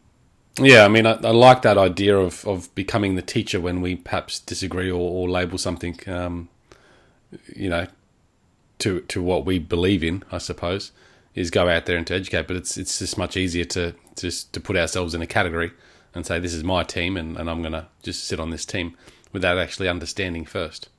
yeah, 0.59 0.85
I 0.85 0.87
mean, 0.87 1.05
I, 1.05 1.13
I, 1.13 1.31
like 1.31 1.61
that 1.63 1.77
idea 1.77 2.17
of, 2.17 2.45
of 2.45 2.73
becoming 2.75 3.15
the 3.15 3.21
teacher 3.21 3.59
when 3.59 3.81
we 3.81 3.95
perhaps 3.95 4.39
disagree 4.39 4.91
or, 4.91 4.99
or 4.99 5.29
label 5.29 5.57
something, 5.57 5.99
um, 6.07 6.49
you 7.55 7.69
know, 7.69 7.87
to 8.79 9.01
to 9.01 9.21
what 9.21 9.45
we 9.45 9.59
believe 9.59 10.03
in. 10.03 10.23
I 10.31 10.37
suppose 10.37 10.91
is 11.35 11.51
go 11.51 11.69
out 11.69 11.85
there 11.85 11.97
and 11.97 12.07
to 12.07 12.15
educate, 12.15 12.47
but 12.47 12.55
it's 12.57 12.77
it's 12.77 12.99
just 12.99 13.17
much 13.17 13.37
easier 13.37 13.63
to 13.65 13.93
just 14.15 14.53
to 14.53 14.59
put 14.59 14.75
ourselves 14.75 15.13
in 15.13 15.21
a 15.21 15.27
category 15.27 15.71
and 16.15 16.25
say 16.25 16.39
this 16.39 16.53
is 16.53 16.63
my 16.63 16.83
team 16.83 17.15
and, 17.15 17.37
and 17.37 17.49
I'm 17.49 17.61
to 17.63 17.87
just 18.01 18.25
sit 18.25 18.39
on 18.39 18.49
this 18.49 18.65
team 18.65 18.97
without 19.31 19.57
actually 19.57 19.87
understanding 19.87 20.45
first. 20.45 20.89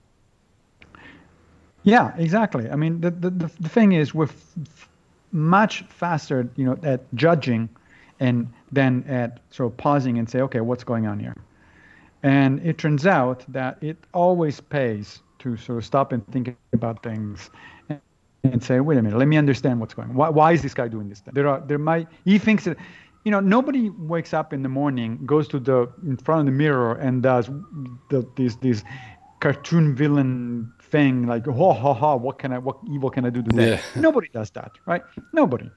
Yeah, 1.89 2.14
exactly. 2.18 2.68
I 2.68 2.76
mean, 2.76 3.01
the, 3.01 3.11
the, 3.11 3.30
the 3.30 3.68
thing 3.68 3.93
is, 3.93 4.12
we're 4.12 4.24
f- 4.26 4.89
much 5.32 5.84
faster, 5.84 6.47
you 6.55 6.66
know, 6.66 6.78
at 6.82 7.01
judging 7.14 7.70
and 8.20 8.53
then 8.70 9.05
at 9.09 9.41
sort 9.51 9.72
of 9.72 9.76
pausing 9.78 10.18
and 10.18 10.28
say, 10.28 10.43
okay, 10.43 10.61
what's 10.61 10.84
going 10.84 11.07
on 11.07 11.18
here? 11.18 11.34
And 12.22 12.61
it 12.66 12.76
turns 12.76 13.07
out 13.07 13.43
that 13.49 13.78
it 13.80 13.97
always 14.12 14.61
pays 14.61 15.22
to 15.39 15.57
sort 15.57 15.78
of 15.78 15.84
stop 15.86 16.12
and 16.12 16.26
think 16.26 16.55
about 16.74 17.03
things 17.03 17.49
and, 17.89 18.01
and 18.45 18.62
say, 18.62 18.80
wait 18.80 18.99
a 18.99 19.03
minute, 19.03 19.18
let 19.18 19.28
me 19.28 19.39
understand 19.39 19.80
what's 19.80 19.95
going 19.95 20.11
on. 20.11 20.14
Why, 20.14 20.28
why 20.28 20.53
is 20.53 20.61
this 20.61 20.74
guy 20.74 20.89
doing 20.89 21.09
this? 21.09 21.20
Thing? 21.20 21.32
There 21.32 21.49
are, 21.49 21.61
there 21.61 21.78
might, 21.78 22.07
he 22.26 22.39
thinks 22.39 22.64
that, 22.64 22.76
you 23.24 23.30
know, 23.30 23.41
nobody 23.41 23.89
wakes 23.89 24.34
up 24.34 24.53
in 24.53 24.62
the 24.62 24.68
morning, 24.68 25.24
goes 25.24 25.49
to 25.49 25.59
the, 25.59 25.91
in 26.07 26.18
front 26.18 26.41
of 26.41 26.47
the 26.47 26.53
mirror 26.53 26.97
and 26.97 27.22
does 27.22 27.47
the, 28.11 28.28
these, 28.36 28.57
these 28.57 28.84
cartoon 29.41 29.95
villain 29.95 30.70
thing 30.91 31.26
like 31.26 31.47
ha 31.47 31.72
ha 31.72 31.93
ha 31.95 32.14
what 32.14 32.39
can 32.39 32.53
i 32.53 32.59
what 32.59 32.76
evil 32.91 33.11
can 33.11 33.24
i 33.24 33.30
do 33.30 33.43
today 33.43 33.70
yeah. 33.70 33.80
nobody 34.01 34.28
does 34.32 34.51
that 34.51 34.72
right? 34.86 35.03
Nobody. 35.32 35.70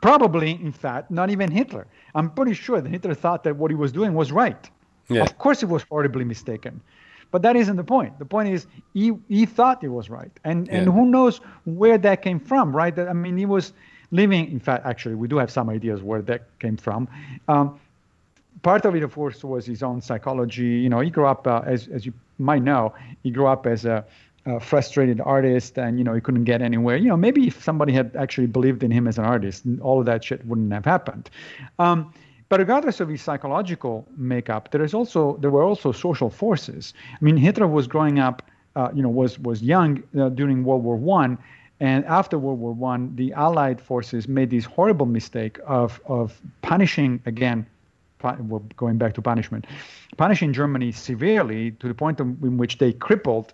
Probably 0.00 0.52
in 0.52 0.72
fact 0.72 1.10
not 1.10 1.30
even 1.30 1.50
hitler. 1.50 1.86
I'm 2.14 2.30
pretty 2.30 2.54
sure 2.54 2.80
that 2.80 2.88
hitler 2.88 3.14
thought 3.14 3.44
that 3.44 3.56
what 3.56 3.70
he 3.70 3.74
was 3.74 3.92
doing 3.92 4.14
was 4.14 4.32
right. 4.32 4.70
Yeah. 5.08 5.22
of 5.22 5.36
course 5.38 5.60
he 5.60 5.66
was 5.66 5.82
horribly 5.82 6.24
mistaken. 6.24 6.80
But 7.30 7.42
that 7.42 7.56
isn't 7.56 7.76
the 7.76 7.84
point. 7.84 8.18
The 8.18 8.24
point 8.24 8.48
is 8.48 8.66
he, 8.92 9.12
he 9.28 9.44
thought 9.44 9.82
it 9.82 9.88
was 9.88 10.08
right. 10.08 10.30
And 10.44 10.66
yeah. 10.66 10.76
and 10.76 10.92
who 10.92 11.06
knows 11.06 11.40
where 11.64 11.98
that 11.98 12.22
came 12.22 12.40
from 12.40 12.74
right? 12.74 12.96
I 12.98 13.12
mean 13.12 13.36
he 13.36 13.46
was 13.46 13.72
living 14.10 14.50
in 14.52 14.60
fact 14.60 14.86
actually 14.86 15.16
we 15.16 15.26
do 15.26 15.38
have 15.38 15.50
some 15.50 15.68
ideas 15.68 16.02
where 16.02 16.22
that 16.22 16.42
came 16.60 16.76
from. 16.76 17.08
Um, 17.48 17.80
part 18.64 18.84
of 18.84 18.96
it, 18.96 19.02
of 19.04 19.14
course, 19.14 19.44
was 19.44 19.66
his 19.66 19.82
own 19.84 20.00
psychology. 20.00 20.72
You 20.84 20.88
know, 20.88 21.00
he 21.00 21.10
grew 21.10 21.26
up, 21.26 21.46
uh, 21.46 21.62
as, 21.64 21.86
as 21.88 22.04
you 22.04 22.12
might 22.38 22.62
know, 22.62 22.94
he 23.22 23.30
grew 23.30 23.46
up 23.46 23.66
as 23.66 23.84
a 23.84 24.04
uh, 24.46 24.58
frustrated 24.58 25.20
artist 25.20 25.78
and 25.78 25.98
you 25.98 26.04
know 26.04 26.14
he 26.14 26.20
couldn't 26.20 26.44
get 26.44 26.60
anywhere. 26.62 26.96
You 26.96 27.08
know 27.08 27.16
maybe 27.16 27.46
if 27.46 27.62
somebody 27.62 27.92
had 27.92 28.14
actually 28.16 28.46
believed 28.46 28.82
in 28.82 28.90
him 28.90 29.06
as 29.06 29.18
an 29.18 29.24
artist 29.24 29.64
all 29.80 30.00
of 30.00 30.06
that 30.06 30.24
shit 30.24 30.44
wouldn't 30.46 30.72
have 30.72 30.84
happened. 30.84 31.30
Um, 31.78 32.12
but 32.48 32.60
regardless 32.60 33.00
of 33.00 33.08
his 33.08 33.22
psychological 33.22 34.06
makeup 34.16 34.70
there 34.70 34.82
is 34.82 34.94
also 34.94 35.36
there 35.38 35.50
were 35.50 35.62
also 35.62 35.92
social 35.92 36.30
forces. 36.30 36.92
I 37.12 37.24
mean 37.24 37.36
hitler 37.36 37.66
was 37.66 37.86
growing 37.86 38.18
up 38.18 38.42
uh, 38.76 38.90
you 38.94 39.02
know 39.02 39.08
was 39.08 39.38
was 39.38 39.62
young 39.62 40.02
uh, 40.18 40.28
during 40.28 40.64
world 40.64 40.84
war 40.84 40.96
one. 40.96 41.38
And 41.80 42.04
after 42.04 42.38
world 42.38 42.60
war 42.60 42.72
one 42.72 43.16
the 43.16 43.32
allied 43.32 43.80
forces 43.80 44.28
made 44.28 44.50
this 44.50 44.64
horrible 44.64 45.06
mistake 45.06 45.58
of 45.66 46.00
of 46.06 46.40
punishing 46.62 47.20
again 47.26 47.66
going 48.76 48.96
back 48.96 49.12
to 49.14 49.20
punishment, 49.20 49.66
punishing 50.16 50.54
Germany 50.54 50.92
severely 50.92 51.72
to 51.72 51.88
the 51.88 51.92
point 51.92 52.20
in 52.20 52.56
which 52.56 52.78
they 52.78 52.92
crippled 52.92 53.52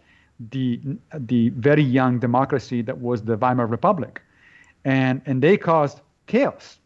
the 0.51 0.81
the 1.15 1.51
very 1.51 1.83
young 1.83 2.19
democracy 2.19 2.83
that 2.83 2.99
was 2.99 3.23
the 3.23 3.37
Weimar 3.37 3.67
Republic, 3.67 4.23
and 4.85 5.21
and 5.27 5.43
they 5.43 5.57
caused 5.57 6.01
chaos. 6.27 6.79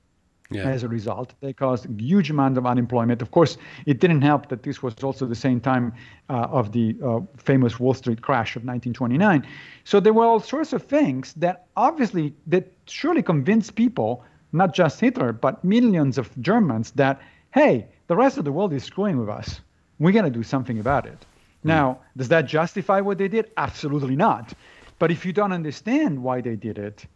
Yeah. 0.51 0.69
As 0.69 0.83
a 0.83 0.89
result, 0.89 1.33
they 1.41 1.55
caused 1.55 1.87
huge 1.99 2.31
amount 2.31 2.59
of 2.59 2.67
unemployment. 2.67 3.23
Of 3.23 3.31
course, 3.31 3.57
it 3.87 3.99
didn't 3.99 4.21
help 4.21 4.51
that 4.51 4.63
this 4.63 4.83
was 4.83 4.95
also 5.03 5.25
the 5.27 5.35
same 5.35 5.59
time 5.59 5.95
uh, 6.29 6.59
of 6.59 6.71
the 6.71 6.95
uh, 7.03 7.21
famous 7.39 7.81
Wall 7.81 7.95
Street 7.95 8.21
crash 8.21 8.55
of 8.55 8.61
1929. 8.61 9.45
So 9.85 10.01
there 10.01 10.13
were 10.13 10.27
all 10.27 10.41
sorts 10.41 10.75
of 10.75 10.83
things 10.83 11.33
that 11.35 11.67
obviously 11.77 12.35
that 12.47 12.71
surely 12.87 13.23
convinced 13.23 13.75
people, 13.75 14.23
not 14.53 14.75
just 14.75 15.01
Hitler, 15.01 15.33
but 15.33 15.65
millions 15.65 16.19
of 16.19 16.31
Germans, 16.41 16.91
that 16.93 17.21
hey, 17.53 17.87
the 18.09 18.17
rest 18.17 18.37
of 18.37 18.45
the 18.45 18.53
world 18.53 18.73
is 18.75 18.85
screwing 18.85 19.19
with 19.19 19.31
us. 19.31 19.61
We 19.99 20.13
got 20.13 20.23
to 20.23 20.31
do 20.31 20.43
something 20.43 20.79
about 20.79 21.07
it. 21.07 21.25
Mm. 21.65 21.69
Now, 21.69 21.99
does 22.17 22.29
that 22.29 22.47
justify 22.47 23.01
what 23.01 23.19
they 23.19 23.29
did? 23.29 23.51
Absolutely 23.57 24.17
not. 24.17 24.53
But 24.99 25.11
if 25.11 25.25
you 25.25 25.33
don't 25.33 25.53
understand 25.53 26.23
why 26.23 26.41
they 26.41 26.57
did 26.57 26.79
it 26.79 27.07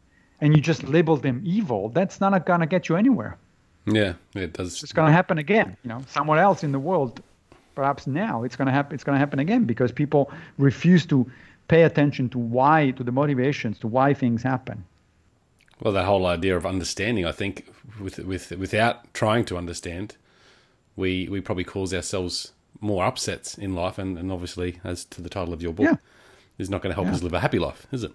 and 0.41 0.57
you 0.57 0.63
just 0.63 0.85
label 0.85 1.17
them 1.17 1.43
evil, 1.45 1.91
that's 1.91 2.21
not 2.21 2.47
going 2.47 2.61
to 2.61 2.67
get 2.67 2.89
you 2.89 2.97
anywhere. 2.97 3.39
Yeah, 3.87 4.15
it 4.35 4.53
does. 4.53 4.83
It's 4.83 4.93
going 4.93 5.07
to 5.07 5.13
happen 5.13 5.39
again, 5.39 5.77
you 5.83 5.89
know, 5.89 6.03
somewhere 6.09 6.39
else 6.39 6.63
in 6.63 6.73
the 6.73 6.79
world. 6.79 7.23
Perhaps 7.75 8.07
now 8.07 8.43
it's 8.43 8.57
going 8.57 8.67
to 8.67 8.73
happen. 8.73 8.95
It's 8.95 9.05
going 9.05 9.15
to 9.15 9.21
happen 9.21 9.39
again 9.39 9.65
because 9.65 9.93
people 9.93 10.31
refuse 10.59 11.07
to 11.07 11.31
pay 11.69 11.85
attention 11.85 12.29
to 12.31 12.39
why, 12.39 12.91
to 12.93 13.05
the 13.05 13.13
motivations, 13.13 13.79
to 13.79 13.87
why 13.87 14.15
things 14.15 14.43
happen. 14.43 14.85
Well, 15.81 15.95
the 15.95 16.05
whole 16.05 16.27
idea 16.27 16.57
of 16.57 16.67
understanding, 16.67 17.25
I 17.25 17.33
think, 17.33 17.73
with 18.01 18.19
with 18.19 18.51
without 18.51 19.15
trying 19.15 19.45
to 19.47 19.57
understand, 19.57 20.17
we 20.97 21.29
we 21.29 21.41
probably 21.41 21.65
cause 21.65 21.95
ourselves 21.95 22.53
more 22.81 23.05
upsets 23.05 23.57
in 23.57 23.75
life, 23.75 23.99
and, 23.99 24.19
and 24.19 24.31
obviously, 24.31 24.81
as 24.85 25.05
to 25.07 25.23
the 25.23 25.29
title 25.29 25.53
of 25.53 25.63
your 25.63 25.73
book, 25.73 25.87
yeah. 25.87 25.97
is 26.59 26.71
not 26.71 26.83
going 26.83 26.91
to 26.91 26.95
help 26.95 27.07
yeah. 27.07 27.15
us 27.15 27.23
live 27.23 27.35
a 27.35 27.41
happy 27.41 27.59
life, 27.59 27.87
is 27.93 28.05
it? 28.05 28.13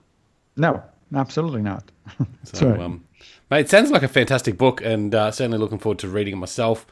No, 0.55 0.83
absolutely 1.15 1.61
not. 1.61 1.91
so, 2.43 2.79
um, 2.79 3.05
mate, 3.49 3.61
it 3.61 3.69
sounds 3.69 3.91
like 3.91 4.03
a 4.03 4.07
fantastic 4.07 4.57
book, 4.57 4.81
and 4.81 5.13
uh, 5.13 5.31
certainly 5.31 5.57
looking 5.57 5.79
forward 5.79 5.99
to 5.99 6.07
reading 6.07 6.33
it 6.33 6.37
myself. 6.37 6.85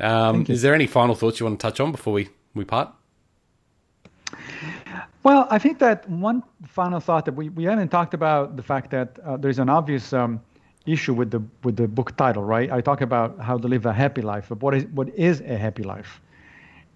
Um, 0.00 0.46
is 0.48 0.62
there 0.62 0.74
any 0.74 0.86
final 0.86 1.14
thoughts 1.14 1.40
you 1.40 1.46
want 1.46 1.58
to 1.58 1.66
touch 1.66 1.80
on 1.80 1.92
before 1.92 2.12
we, 2.12 2.28
we 2.54 2.64
part? 2.64 2.92
Well, 5.24 5.46
I 5.50 5.58
think 5.58 5.78
that 5.80 6.08
one 6.08 6.42
final 6.66 7.00
thought 7.00 7.24
that 7.24 7.34
we, 7.34 7.48
we 7.48 7.64
haven't 7.64 7.88
talked 7.88 8.14
about 8.14 8.56
the 8.56 8.62
fact 8.62 8.90
that 8.92 9.18
uh, 9.24 9.36
there's 9.36 9.58
an 9.58 9.68
obvious 9.68 10.12
um, 10.12 10.40
issue 10.86 11.12
with 11.12 11.30
the 11.30 11.42
with 11.64 11.76
the 11.76 11.88
book 11.88 12.16
title, 12.16 12.44
right? 12.44 12.70
I 12.70 12.80
talk 12.80 13.00
about 13.00 13.38
how 13.38 13.58
to 13.58 13.68
live 13.68 13.84
a 13.86 13.92
happy 13.92 14.22
life, 14.22 14.46
but 14.48 14.62
what 14.62 14.74
is 14.74 14.86
what 14.86 15.08
is 15.14 15.40
a 15.40 15.56
happy 15.56 15.82
life? 15.82 16.20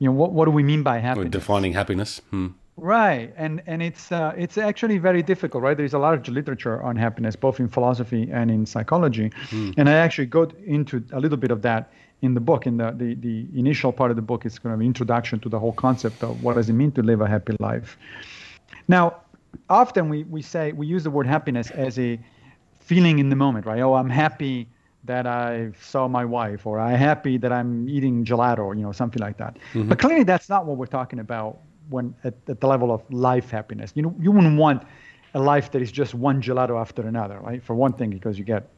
You 0.02 0.08
know 0.08 0.12
what 0.12 0.32
what 0.32 0.46
do 0.46 0.50
we 0.50 0.64
mean 0.64 0.82
by 0.82 0.98
happiness? 0.98 1.30
Defining 1.30 1.72
happiness. 1.74 2.20
Hmm. 2.30 2.48
Right, 2.76 3.32
and 3.36 3.62
and 3.66 3.80
it's 3.80 4.10
uh, 4.10 4.34
it's 4.36 4.58
actually 4.58 4.98
very 4.98 5.22
difficult, 5.22 5.62
right? 5.62 5.76
There's 5.76 5.94
a 5.94 5.98
large 5.98 6.28
literature 6.28 6.82
on 6.82 6.96
happiness, 6.96 7.36
both 7.36 7.60
in 7.60 7.68
philosophy 7.68 8.28
and 8.32 8.50
in 8.50 8.66
psychology, 8.66 9.30
hmm. 9.50 9.70
and 9.76 9.88
I 9.88 9.92
actually 9.92 10.26
go 10.26 10.50
into 10.66 11.04
a 11.12 11.20
little 11.20 11.38
bit 11.38 11.52
of 11.52 11.62
that 11.62 11.92
in 12.20 12.34
the 12.34 12.40
book. 12.40 12.66
In 12.66 12.78
the, 12.78 12.90
the 12.90 13.14
the 13.14 13.46
initial 13.54 13.92
part 13.92 14.10
of 14.10 14.16
the 14.16 14.26
book 14.30 14.44
it's 14.44 14.58
kind 14.58 14.74
of 14.74 14.80
an 14.80 14.86
introduction 14.86 15.38
to 15.38 15.48
the 15.48 15.60
whole 15.60 15.76
concept 15.86 16.24
of 16.24 16.42
what 16.42 16.56
does 16.56 16.68
it 16.68 16.72
mean 16.72 16.90
to 16.92 17.02
live 17.02 17.20
a 17.20 17.28
happy 17.28 17.54
life. 17.60 17.96
Now, 18.88 19.04
often 19.68 20.08
we 20.08 20.24
we 20.24 20.42
say 20.42 20.72
we 20.72 20.88
use 20.88 21.04
the 21.04 21.10
word 21.10 21.28
happiness 21.28 21.70
as 21.70 21.96
a 22.00 22.18
feeling 22.80 23.20
in 23.20 23.28
the 23.28 23.36
moment, 23.36 23.66
right? 23.66 23.80
Oh, 23.80 23.94
I'm 23.94 24.10
happy 24.10 24.66
that 25.04 25.26
I 25.26 25.72
saw 25.80 26.06
my 26.08 26.24
wife, 26.24 26.66
or 26.66 26.78
I'm 26.78 26.96
happy 26.96 27.36
that 27.38 27.52
I'm 27.52 27.88
eating 27.88 28.24
gelato, 28.24 28.74
you 28.76 28.82
know, 28.82 28.92
something 28.92 29.20
like 29.20 29.36
that. 29.38 29.56
Mm-hmm. 29.72 29.88
But 29.88 29.98
clearly, 29.98 30.24
that's 30.24 30.48
not 30.48 30.64
what 30.66 30.76
we're 30.76 30.86
talking 30.86 31.18
about 31.18 31.58
when 31.88 32.14
at, 32.24 32.34
at, 32.48 32.60
the 32.60 32.66
level 32.66 32.92
of 32.92 33.02
life 33.12 33.50
happiness. 33.50 33.92
You 33.94 34.02
know, 34.02 34.14
you 34.20 34.30
wouldn't 34.30 34.58
want 34.58 34.84
a 35.34 35.40
life 35.40 35.70
that 35.72 35.82
is 35.82 35.90
just 35.90 36.14
one 36.14 36.40
gelato 36.40 36.80
after 36.80 37.02
another, 37.06 37.40
right? 37.40 37.62
For 37.62 37.74
one 37.74 37.92
thing, 37.92 38.10
because 38.10 38.38
you 38.38 38.44
get 38.44 38.68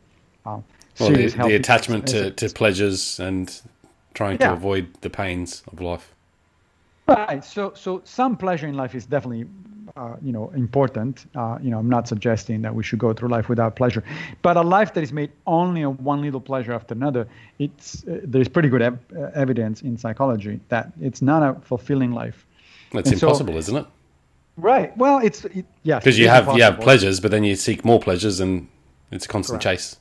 uh, 0.46 0.60
well, 0.98 1.10
the, 1.10 1.26
the, 1.26 1.54
attachment 1.54 2.06
to, 2.08 2.30
to 2.30 2.48
pleasures 2.50 3.18
and 3.18 3.60
trying 4.14 4.38
yeah. 4.40 4.48
to 4.48 4.52
avoid 4.54 4.94
the 5.00 5.10
pains 5.10 5.62
of 5.72 5.80
life. 5.80 6.14
Right. 7.06 7.44
So, 7.44 7.72
so 7.74 8.00
some 8.04 8.36
pleasure 8.36 8.66
in 8.66 8.74
life 8.74 8.94
is 8.94 9.04
definitely 9.04 9.46
uh, 9.96 10.16
you 10.22 10.32
know, 10.32 10.50
important. 10.56 11.26
Uh, 11.34 11.58
you 11.62 11.70
know, 11.70 11.78
I'm 11.78 11.88
not 11.88 12.08
suggesting 12.08 12.62
that 12.62 12.74
we 12.74 12.82
should 12.82 12.98
go 12.98 13.12
through 13.12 13.28
life 13.28 13.48
without 13.48 13.76
pleasure, 13.76 14.02
but 14.42 14.56
a 14.56 14.62
life 14.62 14.92
that 14.94 15.04
is 15.04 15.12
made 15.12 15.30
only 15.46 15.82
of 15.82 16.00
one 16.00 16.20
little 16.22 16.40
pleasure 16.40 16.72
after 16.72 16.94
another, 16.94 17.28
it's 17.58 18.04
uh, 18.08 18.20
there's 18.24 18.48
pretty 18.48 18.68
good 18.68 18.82
ev- 18.82 18.98
uh, 19.16 19.30
evidence 19.34 19.82
in 19.82 19.96
psychology 19.96 20.60
that 20.68 20.92
it's 21.00 21.22
not 21.22 21.42
a 21.42 21.60
fulfilling 21.60 22.12
life. 22.12 22.46
It's 22.92 23.10
and 23.10 23.22
impossible, 23.22 23.54
so, 23.54 23.58
isn't 23.58 23.76
it? 23.76 23.86
Right. 24.56 24.96
Well, 24.96 25.18
it's 25.18 25.44
it, 25.46 25.66
yeah. 25.82 25.98
Because 25.98 26.18
you 26.18 26.28
have 26.28 26.44
impossible. 26.44 26.58
you 26.58 26.64
have 26.64 26.80
pleasures, 26.80 27.20
but 27.20 27.30
then 27.30 27.44
you 27.44 27.54
seek 27.56 27.84
more 27.84 28.00
pleasures, 28.00 28.40
and 28.40 28.68
it's 29.10 29.26
a 29.26 29.28
constant 29.28 29.62
Correct. 29.62 29.80
chase. 29.80 29.96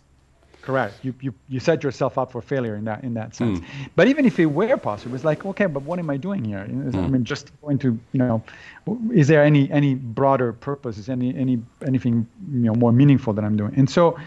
Correct. 0.64 0.94
You, 1.04 1.14
you 1.20 1.34
you 1.50 1.60
set 1.60 1.84
yourself 1.84 2.18
up 2.18 2.32
for 2.32 2.42
failure 2.42 2.76
in 2.78 2.86
that 2.86 3.04
in 3.04 3.14
that 3.16 3.36
sense. 3.36 3.60
Mm. 3.60 3.66
But 3.98 4.08
even 4.08 4.26
if 4.26 4.40
it 4.40 4.46
were 4.46 4.78
possible, 4.78 5.14
it's 5.14 5.26
like 5.26 5.46
okay, 5.46 5.66
but 5.66 5.84
what 5.84 6.00
am 6.00 6.10
I 6.10 6.16
doing 6.16 6.46
here? 6.46 6.66
Mm. 6.66 6.96
I 6.96 7.08
mean, 7.08 7.26
just 7.26 7.52
going 7.62 7.78
to 7.80 8.00
you 8.14 8.20
know, 8.20 8.42
is 9.12 9.28
there 9.28 9.44
any 9.44 9.70
any 9.72 9.96
broader 9.96 10.54
purpose? 10.54 10.98
Is 10.98 11.10
any 11.10 11.36
any 11.36 11.62
anything 11.86 12.26
you 12.50 12.60
know 12.60 12.76
more 12.76 12.94
meaningful 12.94 13.34
that 13.34 13.44
I'm 13.44 13.58
doing? 13.58 13.74
And 13.76 13.90
so, 13.90 14.18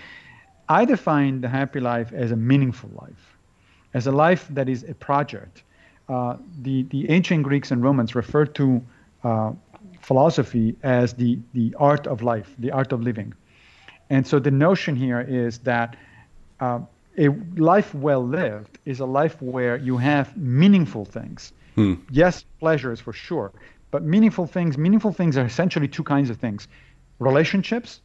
I 0.68 0.84
define 0.84 1.40
the 1.40 1.48
happy 1.48 1.80
life 1.80 2.12
as 2.12 2.32
a 2.32 2.36
meaningful 2.36 2.90
life, 3.00 3.38
as 3.94 4.06
a 4.06 4.12
life 4.12 4.46
that 4.50 4.68
is 4.68 4.84
a 4.84 4.94
project. 4.94 5.62
Uh, 6.06 6.36
the 6.60 6.82
the 6.90 7.08
ancient 7.08 7.44
Greeks 7.44 7.70
and 7.70 7.82
Romans 7.82 8.14
referred 8.14 8.54
to 8.56 8.82
uh, 9.24 9.52
philosophy 10.02 10.76
as 10.82 11.14
the 11.14 11.38
the 11.54 11.74
art 11.78 12.06
of 12.06 12.20
life, 12.20 12.54
the 12.58 12.72
art 12.72 12.92
of 12.92 13.00
living. 13.00 13.32
And 14.10 14.26
so 14.26 14.38
the 14.38 14.50
notion 14.50 14.96
here 14.96 15.20
is 15.20 15.58
that 15.60 15.96
uh, 16.60 16.80
a 17.18 17.28
life 17.56 17.94
well 17.94 18.26
lived 18.26 18.78
is 18.84 19.00
a 19.00 19.06
life 19.06 19.40
where 19.40 19.76
you 19.76 19.96
have 19.96 20.36
meaningful 20.36 21.04
things. 21.04 21.52
Hmm. 21.74 21.94
Yes, 22.10 22.44
is 22.62 23.00
for 23.00 23.12
sure, 23.12 23.52
but 23.90 24.02
meaningful 24.02 24.46
things. 24.46 24.76
Meaningful 24.78 25.12
things 25.12 25.36
are 25.36 25.44
essentially 25.44 25.88
two 25.88 26.04
kinds 26.04 26.30
of 26.30 26.36
things: 26.38 26.68
relationships 27.18 28.00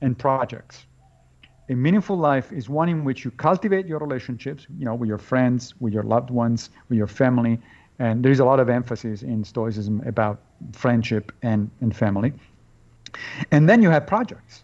and 0.00 0.18
projects. 0.18 0.86
A 1.68 1.74
meaningful 1.74 2.16
life 2.16 2.52
is 2.52 2.68
one 2.68 2.88
in 2.88 3.04
which 3.04 3.24
you 3.24 3.32
cultivate 3.32 3.86
your 3.86 3.98
relationships, 3.98 4.66
you 4.78 4.84
know, 4.84 4.94
with 4.94 5.08
your 5.08 5.18
friends, 5.18 5.74
with 5.80 5.92
your 5.92 6.04
loved 6.04 6.30
ones, 6.30 6.70
with 6.88 6.96
your 6.96 7.08
family, 7.08 7.60
and 7.98 8.24
there's 8.24 8.40
a 8.40 8.44
lot 8.44 8.60
of 8.60 8.68
emphasis 8.68 9.22
in 9.22 9.42
Stoicism 9.44 10.02
about 10.06 10.38
friendship 10.72 11.32
and, 11.42 11.70
and 11.80 11.96
family. 11.96 12.32
And 13.50 13.68
then 13.68 13.82
you 13.82 13.90
have 13.90 14.06
projects. 14.06 14.62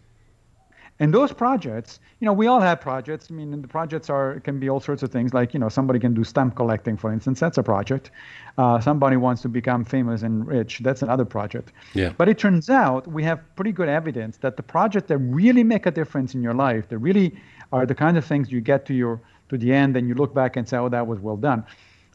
And 1.00 1.12
those 1.12 1.32
projects, 1.32 1.98
you 2.20 2.26
know, 2.26 2.32
we 2.32 2.46
all 2.46 2.60
have 2.60 2.80
projects. 2.80 3.28
I 3.30 3.34
mean, 3.34 3.60
the 3.60 3.66
projects 3.66 4.08
are 4.08 4.38
can 4.40 4.60
be 4.60 4.68
all 4.68 4.78
sorts 4.78 5.02
of 5.02 5.10
things. 5.10 5.34
Like, 5.34 5.52
you 5.54 5.58
know, 5.58 5.68
somebody 5.68 5.98
can 5.98 6.14
do 6.14 6.22
stamp 6.22 6.54
collecting, 6.54 6.96
for 6.96 7.12
instance. 7.12 7.40
That's 7.40 7.58
a 7.58 7.62
project. 7.62 8.10
Uh, 8.58 8.78
somebody 8.80 9.16
wants 9.16 9.42
to 9.42 9.48
become 9.48 9.84
famous 9.84 10.22
and 10.22 10.46
rich. 10.46 10.80
That's 10.80 11.02
another 11.02 11.24
project. 11.24 11.72
Yeah. 11.94 12.12
But 12.16 12.28
it 12.28 12.38
turns 12.38 12.70
out 12.70 13.06
we 13.06 13.24
have 13.24 13.40
pretty 13.56 13.72
good 13.72 13.88
evidence 13.88 14.36
that 14.38 14.56
the 14.56 14.62
projects 14.62 15.08
that 15.08 15.18
really 15.18 15.64
make 15.64 15.86
a 15.86 15.90
difference 15.90 16.34
in 16.34 16.42
your 16.42 16.54
life, 16.54 16.88
that 16.90 16.98
really 16.98 17.34
are 17.72 17.86
the 17.86 17.94
kind 17.94 18.16
of 18.16 18.24
things 18.24 18.52
you 18.52 18.60
get 18.60 18.86
to 18.86 18.94
your 18.94 19.20
to 19.48 19.58
the 19.58 19.72
end 19.72 19.96
and 19.96 20.08
you 20.08 20.14
look 20.14 20.34
back 20.34 20.56
and 20.56 20.68
say, 20.68 20.76
oh, 20.76 20.88
that 20.88 21.06
was 21.06 21.18
well 21.20 21.36
done. 21.36 21.64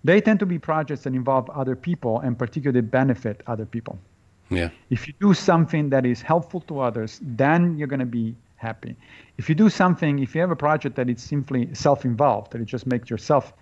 They 0.04 0.22
tend 0.22 0.40
to 0.40 0.46
be 0.46 0.60
projects 0.60 1.04
that 1.04 1.14
involve 1.14 1.50
other 1.50 1.76
people 1.76 2.20
and 2.20 2.38
particularly 2.38 2.82
benefit 2.82 3.42
other 3.48 3.66
people. 3.66 4.00
Yeah. 4.50 4.70
If 4.90 5.08
you 5.08 5.14
do 5.20 5.34
something 5.34 5.90
that 5.90 6.06
is 6.06 6.22
helpful 6.22 6.62
to 6.62 6.80
others, 6.80 7.20
then 7.22 7.78
you're 7.78 7.88
going 7.88 8.00
to 8.00 8.06
be 8.06 8.36
happy. 8.58 8.96
If 9.38 9.48
you 9.50 9.56
do 9.56 9.70
something, 9.70 10.20
if 10.20 10.36
you 10.36 10.42
have 10.42 10.52
a 10.52 10.56
project 10.56 10.96
that 10.98 11.10
is 11.10 11.22
simply 11.22 11.74
self-involved, 11.74 12.52
that 12.52 12.62
it 12.62 12.66
just 12.66 12.86
makes 12.86 13.10
yourself 13.10 13.54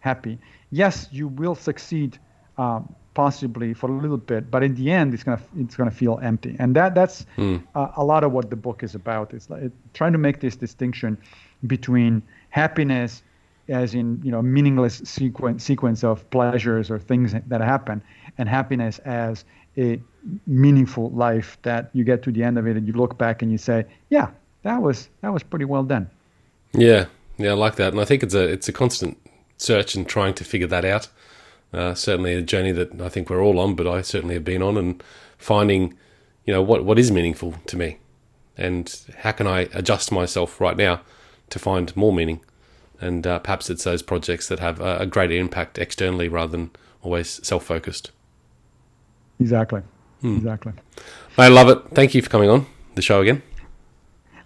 happy, 0.00 0.38
yes, 0.70 1.08
you 1.10 1.28
will 1.28 1.54
succeed 1.54 2.18
um, 2.58 2.94
possibly 3.14 3.74
for 3.74 3.90
a 3.90 3.92
little 3.92 4.16
bit, 4.16 4.50
but 4.50 4.62
in 4.62 4.74
the 4.74 4.90
end, 4.90 5.12
it's 5.12 5.22
gonna 5.22 5.40
it's 5.58 5.76
gonna 5.76 5.90
feel 5.90 6.18
empty, 6.22 6.56
and 6.58 6.76
that 6.76 6.94
that's 6.94 7.26
mm. 7.36 7.62
uh, 7.74 7.88
a 7.96 8.04
lot 8.04 8.24
of 8.24 8.32
what 8.32 8.50
the 8.50 8.56
book 8.56 8.82
is 8.82 8.94
about. 8.94 9.34
It's 9.34 9.50
like 9.50 9.70
trying 9.94 10.12
to 10.12 10.18
make 10.18 10.40
this 10.40 10.56
distinction 10.56 11.18
between 11.66 12.22
happiness 12.50 13.22
as 13.68 13.94
in 13.94 14.20
you 14.24 14.30
know 14.30 14.42
meaningless 14.42 14.96
sequence 15.04 15.62
sequence 15.62 16.02
of 16.04 16.28
pleasures 16.30 16.90
or 16.90 16.98
things 16.98 17.34
that 17.46 17.60
happen 17.60 18.02
and 18.38 18.48
happiness 18.48 18.98
as 19.00 19.44
a 19.78 20.00
meaningful 20.46 21.10
life 21.10 21.58
that 21.62 21.90
you 21.92 22.04
get 22.04 22.22
to 22.22 22.32
the 22.32 22.42
end 22.42 22.58
of 22.58 22.66
it 22.66 22.76
and 22.76 22.86
you 22.86 22.92
look 22.92 23.18
back 23.18 23.42
and 23.42 23.50
you 23.50 23.58
say, 23.58 23.84
yeah, 24.10 24.28
that 24.62 24.80
was 24.80 25.08
that 25.20 25.32
was 25.32 25.42
pretty 25.42 25.64
well 25.64 25.82
done. 25.82 26.10
Yeah, 26.72 27.06
yeah, 27.38 27.50
I 27.50 27.54
like 27.54 27.76
that, 27.76 27.92
and 27.92 28.00
I 28.00 28.04
think 28.04 28.22
it's 28.22 28.34
a 28.34 28.44
it's 28.44 28.68
a 28.68 28.72
constant 28.72 29.18
search 29.56 29.94
and 29.94 30.08
trying 30.08 30.34
to 30.34 30.44
figure 30.44 30.66
that 30.66 30.84
out. 30.84 31.08
Uh, 31.72 31.94
certainly 31.94 32.34
a 32.34 32.42
journey 32.42 32.72
that 32.72 33.00
I 33.00 33.08
think 33.08 33.30
we're 33.30 33.42
all 33.42 33.58
on, 33.58 33.74
but 33.74 33.86
I 33.86 34.02
certainly 34.02 34.34
have 34.34 34.44
been 34.44 34.62
on, 34.62 34.76
and 34.76 35.02
finding, 35.38 35.94
you 36.44 36.52
know, 36.52 36.62
what 36.62 36.84
what 36.84 36.98
is 36.98 37.10
meaningful 37.10 37.54
to 37.66 37.76
me, 37.76 37.98
and 38.56 38.94
how 39.18 39.32
can 39.32 39.46
I 39.46 39.68
adjust 39.72 40.12
myself 40.12 40.60
right 40.60 40.76
now 40.76 41.00
to 41.50 41.58
find 41.58 41.94
more 41.96 42.12
meaning, 42.12 42.40
and 43.00 43.26
uh, 43.26 43.38
perhaps 43.38 43.70
it's 43.70 43.84
those 43.84 44.02
projects 44.02 44.48
that 44.48 44.60
have 44.60 44.80
a, 44.80 44.98
a 44.98 45.06
greater 45.06 45.34
impact 45.34 45.78
externally 45.78 46.28
rather 46.28 46.52
than 46.52 46.70
always 47.02 47.44
self 47.46 47.64
focused. 47.64 48.10
Exactly. 49.40 49.82
Hmm. 50.20 50.36
Exactly. 50.36 50.72
I 51.36 51.48
love 51.48 51.68
it. 51.68 51.78
Thank 51.94 52.14
you 52.14 52.22
for 52.22 52.30
coming 52.30 52.48
on 52.48 52.66
the 52.94 53.02
show 53.02 53.20
again. 53.20 53.42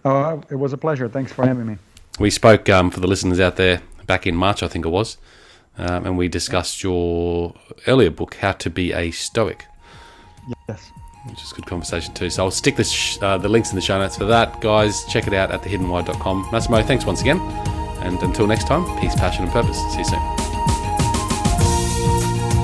Oh, 0.07 0.41
it 0.51 0.55
was 0.55 0.73
a 0.73 0.79
pleasure. 0.79 1.09
Thanks 1.09 1.33
for 1.33 1.45
having 1.45 1.67
me. 1.67 1.79
We 2.21 2.31
spoke 2.31 2.69
um, 2.69 2.93
for 2.93 3.01
the 3.01 3.09
listeners 3.09 3.41
out 3.41 3.57
there 3.57 3.83
back 4.07 4.25
in 4.25 4.37
March, 4.37 4.63
I 4.63 4.69
think 4.69 4.87
it 4.87 4.91
was, 4.91 5.19
um, 5.77 6.07
and 6.07 6.17
we 6.17 6.29
discussed 6.29 6.83
your 6.85 7.55
earlier 7.89 8.11
book, 8.11 8.37
How 8.37 8.53
to 8.53 8.71
Be 8.71 8.93
a 8.93 9.11
Stoic. 9.11 9.65
Yes. 10.69 10.91
Which 11.29 11.43
is 11.43 11.53
good 11.53 11.67
conversation 11.67 12.15
too. 12.15 12.31
So 12.31 12.45
I'll 12.45 12.53
stick 12.53 12.77
this, 12.77 12.93
sh- 12.93 13.19
uh, 13.21 13.37
the 13.37 13.49
links 13.49 13.71
in 13.71 13.75
the 13.77 13.83
show 13.83 13.99
notes 13.99 14.17
for 14.17 14.27
that. 14.27 14.61
Guys, 14.61 15.05
check 15.07 15.27
it 15.27 15.35
out 15.35 15.51
at 15.51 15.61
thehiddenwhy.com. 15.63 16.51
Massimo, 16.53 16.83
thanks 16.85 17.05
once 17.05 17.21
again. 17.21 17.41
And 18.01 18.17
until 18.23 18.47
next 18.47 18.69
time, 18.69 18.85
peace, 19.01 19.17
passion, 19.17 19.43
and 19.43 19.53
purpose. 19.53 19.77
See 19.93 19.99
you 19.99 20.05
soon. 20.05 20.46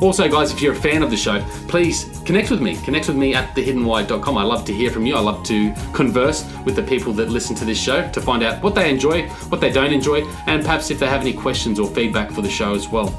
Also, 0.00 0.28
guys, 0.28 0.52
if 0.52 0.60
you're 0.60 0.72
a 0.72 0.76
fan 0.76 1.02
of 1.02 1.10
the 1.10 1.16
show, 1.16 1.40
please 1.68 2.20
connect 2.24 2.50
with 2.50 2.60
me. 2.60 2.76
Connect 2.82 3.08
with 3.08 3.16
me 3.16 3.34
at 3.34 3.54
thehiddenwhy.com. 3.54 4.36
I 4.36 4.42
love 4.42 4.64
to 4.66 4.72
hear 4.72 4.90
from 4.90 5.06
you. 5.06 5.16
I 5.16 5.20
love 5.20 5.44
to 5.44 5.74
converse 5.92 6.44
with 6.64 6.76
the 6.76 6.82
people 6.82 7.12
that 7.14 7.28
listen 7.28 7.54
to 7.56 7.64
this 7.64 7.80
show 7.80 8.10
to 8.10 8.20
find 8.20 8.42
out 8.42 8.62
what 8.62 8.74
they 8.74 8.90
enjoy, 8.90 9.28
what 9.48 9.60
they 9.60 9.70
don't 9.70 9.92
enjoy, 9.92 10.24
and 10.46 10.62
perhaps 10.62 10.90
if 10.90 10.98
they 10.98 11.06
have 11.06 11.20
any 11.20 11.32
questions 11.32 11.78
or 11.78 11.88
feedback 11.88 12.30
for 12.30 12.42
the 12.42 12.50
show 12.50 12.74
as 12.74 12.88
well. 12.88 13.14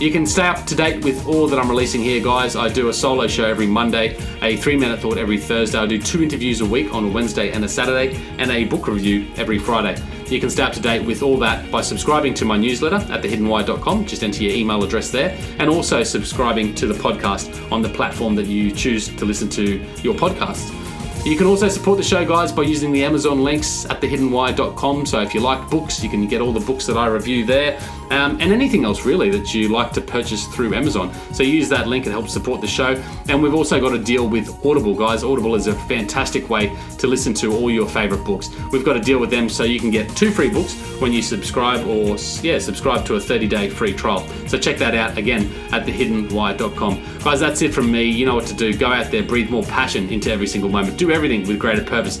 You 0.00 0.10
can 0.10 0.26
stay 0.26 0.42
up 0.42 0.66
to 0.66 0.74
date 0.74 1.04
with 1.04 1.24
all 1.24 1.46
that 1.46 1.56
I'm 1.56 1.70
releasing 1.70 2.00
here, 2.00 2.20
guys. 2.20 2.56
I 2.56 2.68
do 2.68 2.88
a 2.88 2.92
solo 2.92 3.28
show 3.28 3.44
every 3.44 3.68
Monday, 3.68 4.18
a 4.42 4.56
three 4.56 4.76
minute 4.76 4.98
thought 4.98 5.18
every 5.18 5.38
Thursday. 5.38 5.78
I 5.78 5.86
do 5.86 6.00
two 6.00 6.20
interviews 6.20 6.60
a 6.60 6.66
week 6.66 6.92
on 6.92 7.04
a 7.04 7.08
Wednesday 7.08 7.52
and 7.52 7.64
a 7.64 7.68
Saturday, 7.68 8.20
and 8.38 8.50
a 8.50 8.64
book 8.64 8.88
review 8.88 9.30
every 9.36 9.58
Friday. 9.58 10.02
You 10.28 10.40
can 10.40 10.50
stay 10.50 10.62
up 10.62 10.72
to 10.72 10.80
date 10.80 11.04
with 11.04 11.22
all 11.22 11.38
that 11.38 11.70
by 11.70 11.80
subscribing 11.82 12.34
to 12.34 12.44
my 12.44 12.56
newsletter 12.56 12.96
at 12.96 13.22
thehiddenwhy.com. 13.22 14.06
Just 14.06 14.24
enter 14.24 14.42
your 14.42 14.54
email 14.54 14.82
address 14.82 15.10
there, 15.10 15.38
and 15.58 15.68
also 15.68 16.02
subscribing 16.02 16.74
to 16.76 16.86
the 16.86 16.94
podcast 16.94 17.70
on 17.70 17.82
the 17.82 17.88
platform 17.88 18.34
that 18.36 18.46
you 18.46 18.70
choose 18.70 19.08
to 19.08 19.24
listen 19.24 19.48
to 19.50 19.84
your 20.02 20.14
podcast. 20.14 20.72
You 21.24 21.38
can 21.38 21.46
also 21.46 21.68
support 21.68 21.96
the 21.96 22.04
show, 22.04 22.22
guys, 22.22 22.52
by 22.52 22.64
using 22.64 22.92
the 22.92 23.02
Amazon 23.02 23.42
links 23.42 23.86
at 23.86 24.00
thehiddenwhy.com. 24.02 25.06
So 25.06 25.22
if 25.22 25.32
you 25.32 25.40
like 25.40 25.70
books, 25.70 26.02
you 26.02 26.10
can 26.10 26.26
get 26.28 26.42
all 26.42 26.52
the 26.52 26.60
books 26.60 26.84
that 26.84 26.98
I 26.98 27.06
review 27.06 27.46
there 27.46 27.80
um, 28.10 28.40
and 28.40 28.52
anything 28.52 28.84
else 28.84 29.04
really 29.04 29.30
that 29.30 29.54
you 29.54 29.68
like 29.68 29.92
to 29.92 30.00
purchase 30.00 30.46
through 30.48 30.74
Amazon. 30.74 31.12
So 31.32 31.42
use 31.42 31.68
that 31.68 31.86
link, 31.88 32.06
it 32.06 32.10
helps 32.10 32.32
support 32.32 32.60
the 32.60 32.66
show. 32.66 32.94
And 33.28 33.42
we've 33.42 33.54
also 33.54 33.80
got 33.80 33.92
a 33.92 33.98
deal 33.98 34.28
with 34.28 34.48
Audible, 34.64 34.94
guys. 34.94 35.24
Audible 35.24 35.54
is 35.54 35.66
a 35.66 35.74
fantastic 35.74 36.48
way 36.48 36.74
to 36.98 37.06
listen 37.06 37.34
to 37.34 37.54
all 37.54 37.70
your 37.70 37.88
favorite 37.88 38.24
books. 38.24 38.50
We've 38.72 38.84
got 38.84 38.96
a 38.96 39.00
deal 39.00 39.18
with 39.18 39.30
them 39.30 39.48
so 39.48 39.64
you 39.64 39.80
can 39.80 39.90
get 39.90 40.08
two 40.16 40.30
free 40.30 40.50
books 40.50 40.74
when 41.00 41.12
you 41.12 41.22
subscribe 41.22 41.86
or, 41.86 42.16
yeah, 42.42 42.58
subscribe 42.58 43.04
to 43.06 43.14
a 43.14 43.20
30 43.20 43.48
day 43.48 43.68
free 43.68 43.92
trial. 43.92 44.26
So 44.46 44.58
check 44.58 44.78
that 44.78 44.94
out 44.94 45.16
again 45.16 45.50
at 45.72 45.86
thehiddenwhy.com. 45.86 47.18
Guys, 47.24 47.40
that's 47.40 47.62
it 47.62 47.72
from 47.74 47.90
me. 47.90 48.04
You 48.04 48.26
know 48.26 48.34
what 48.34 48.46
to 48.46 48.54
do. 48.54 48.76
Go 48.76 48.92
out 48.92 49.10
there, 49.10 49.22
breathe 49.22 49.50
more 49.50 49.64
passion 49.64 50.08
into 50.10 50.30
every 50.30 50.46
single 50.46 50.70
moment. 50.70 50.98
Do 50.98 51.10
everything 51.10 51.46
with 51.46 51.58
greater 51.58 51.84
purpose. 51.84 52.20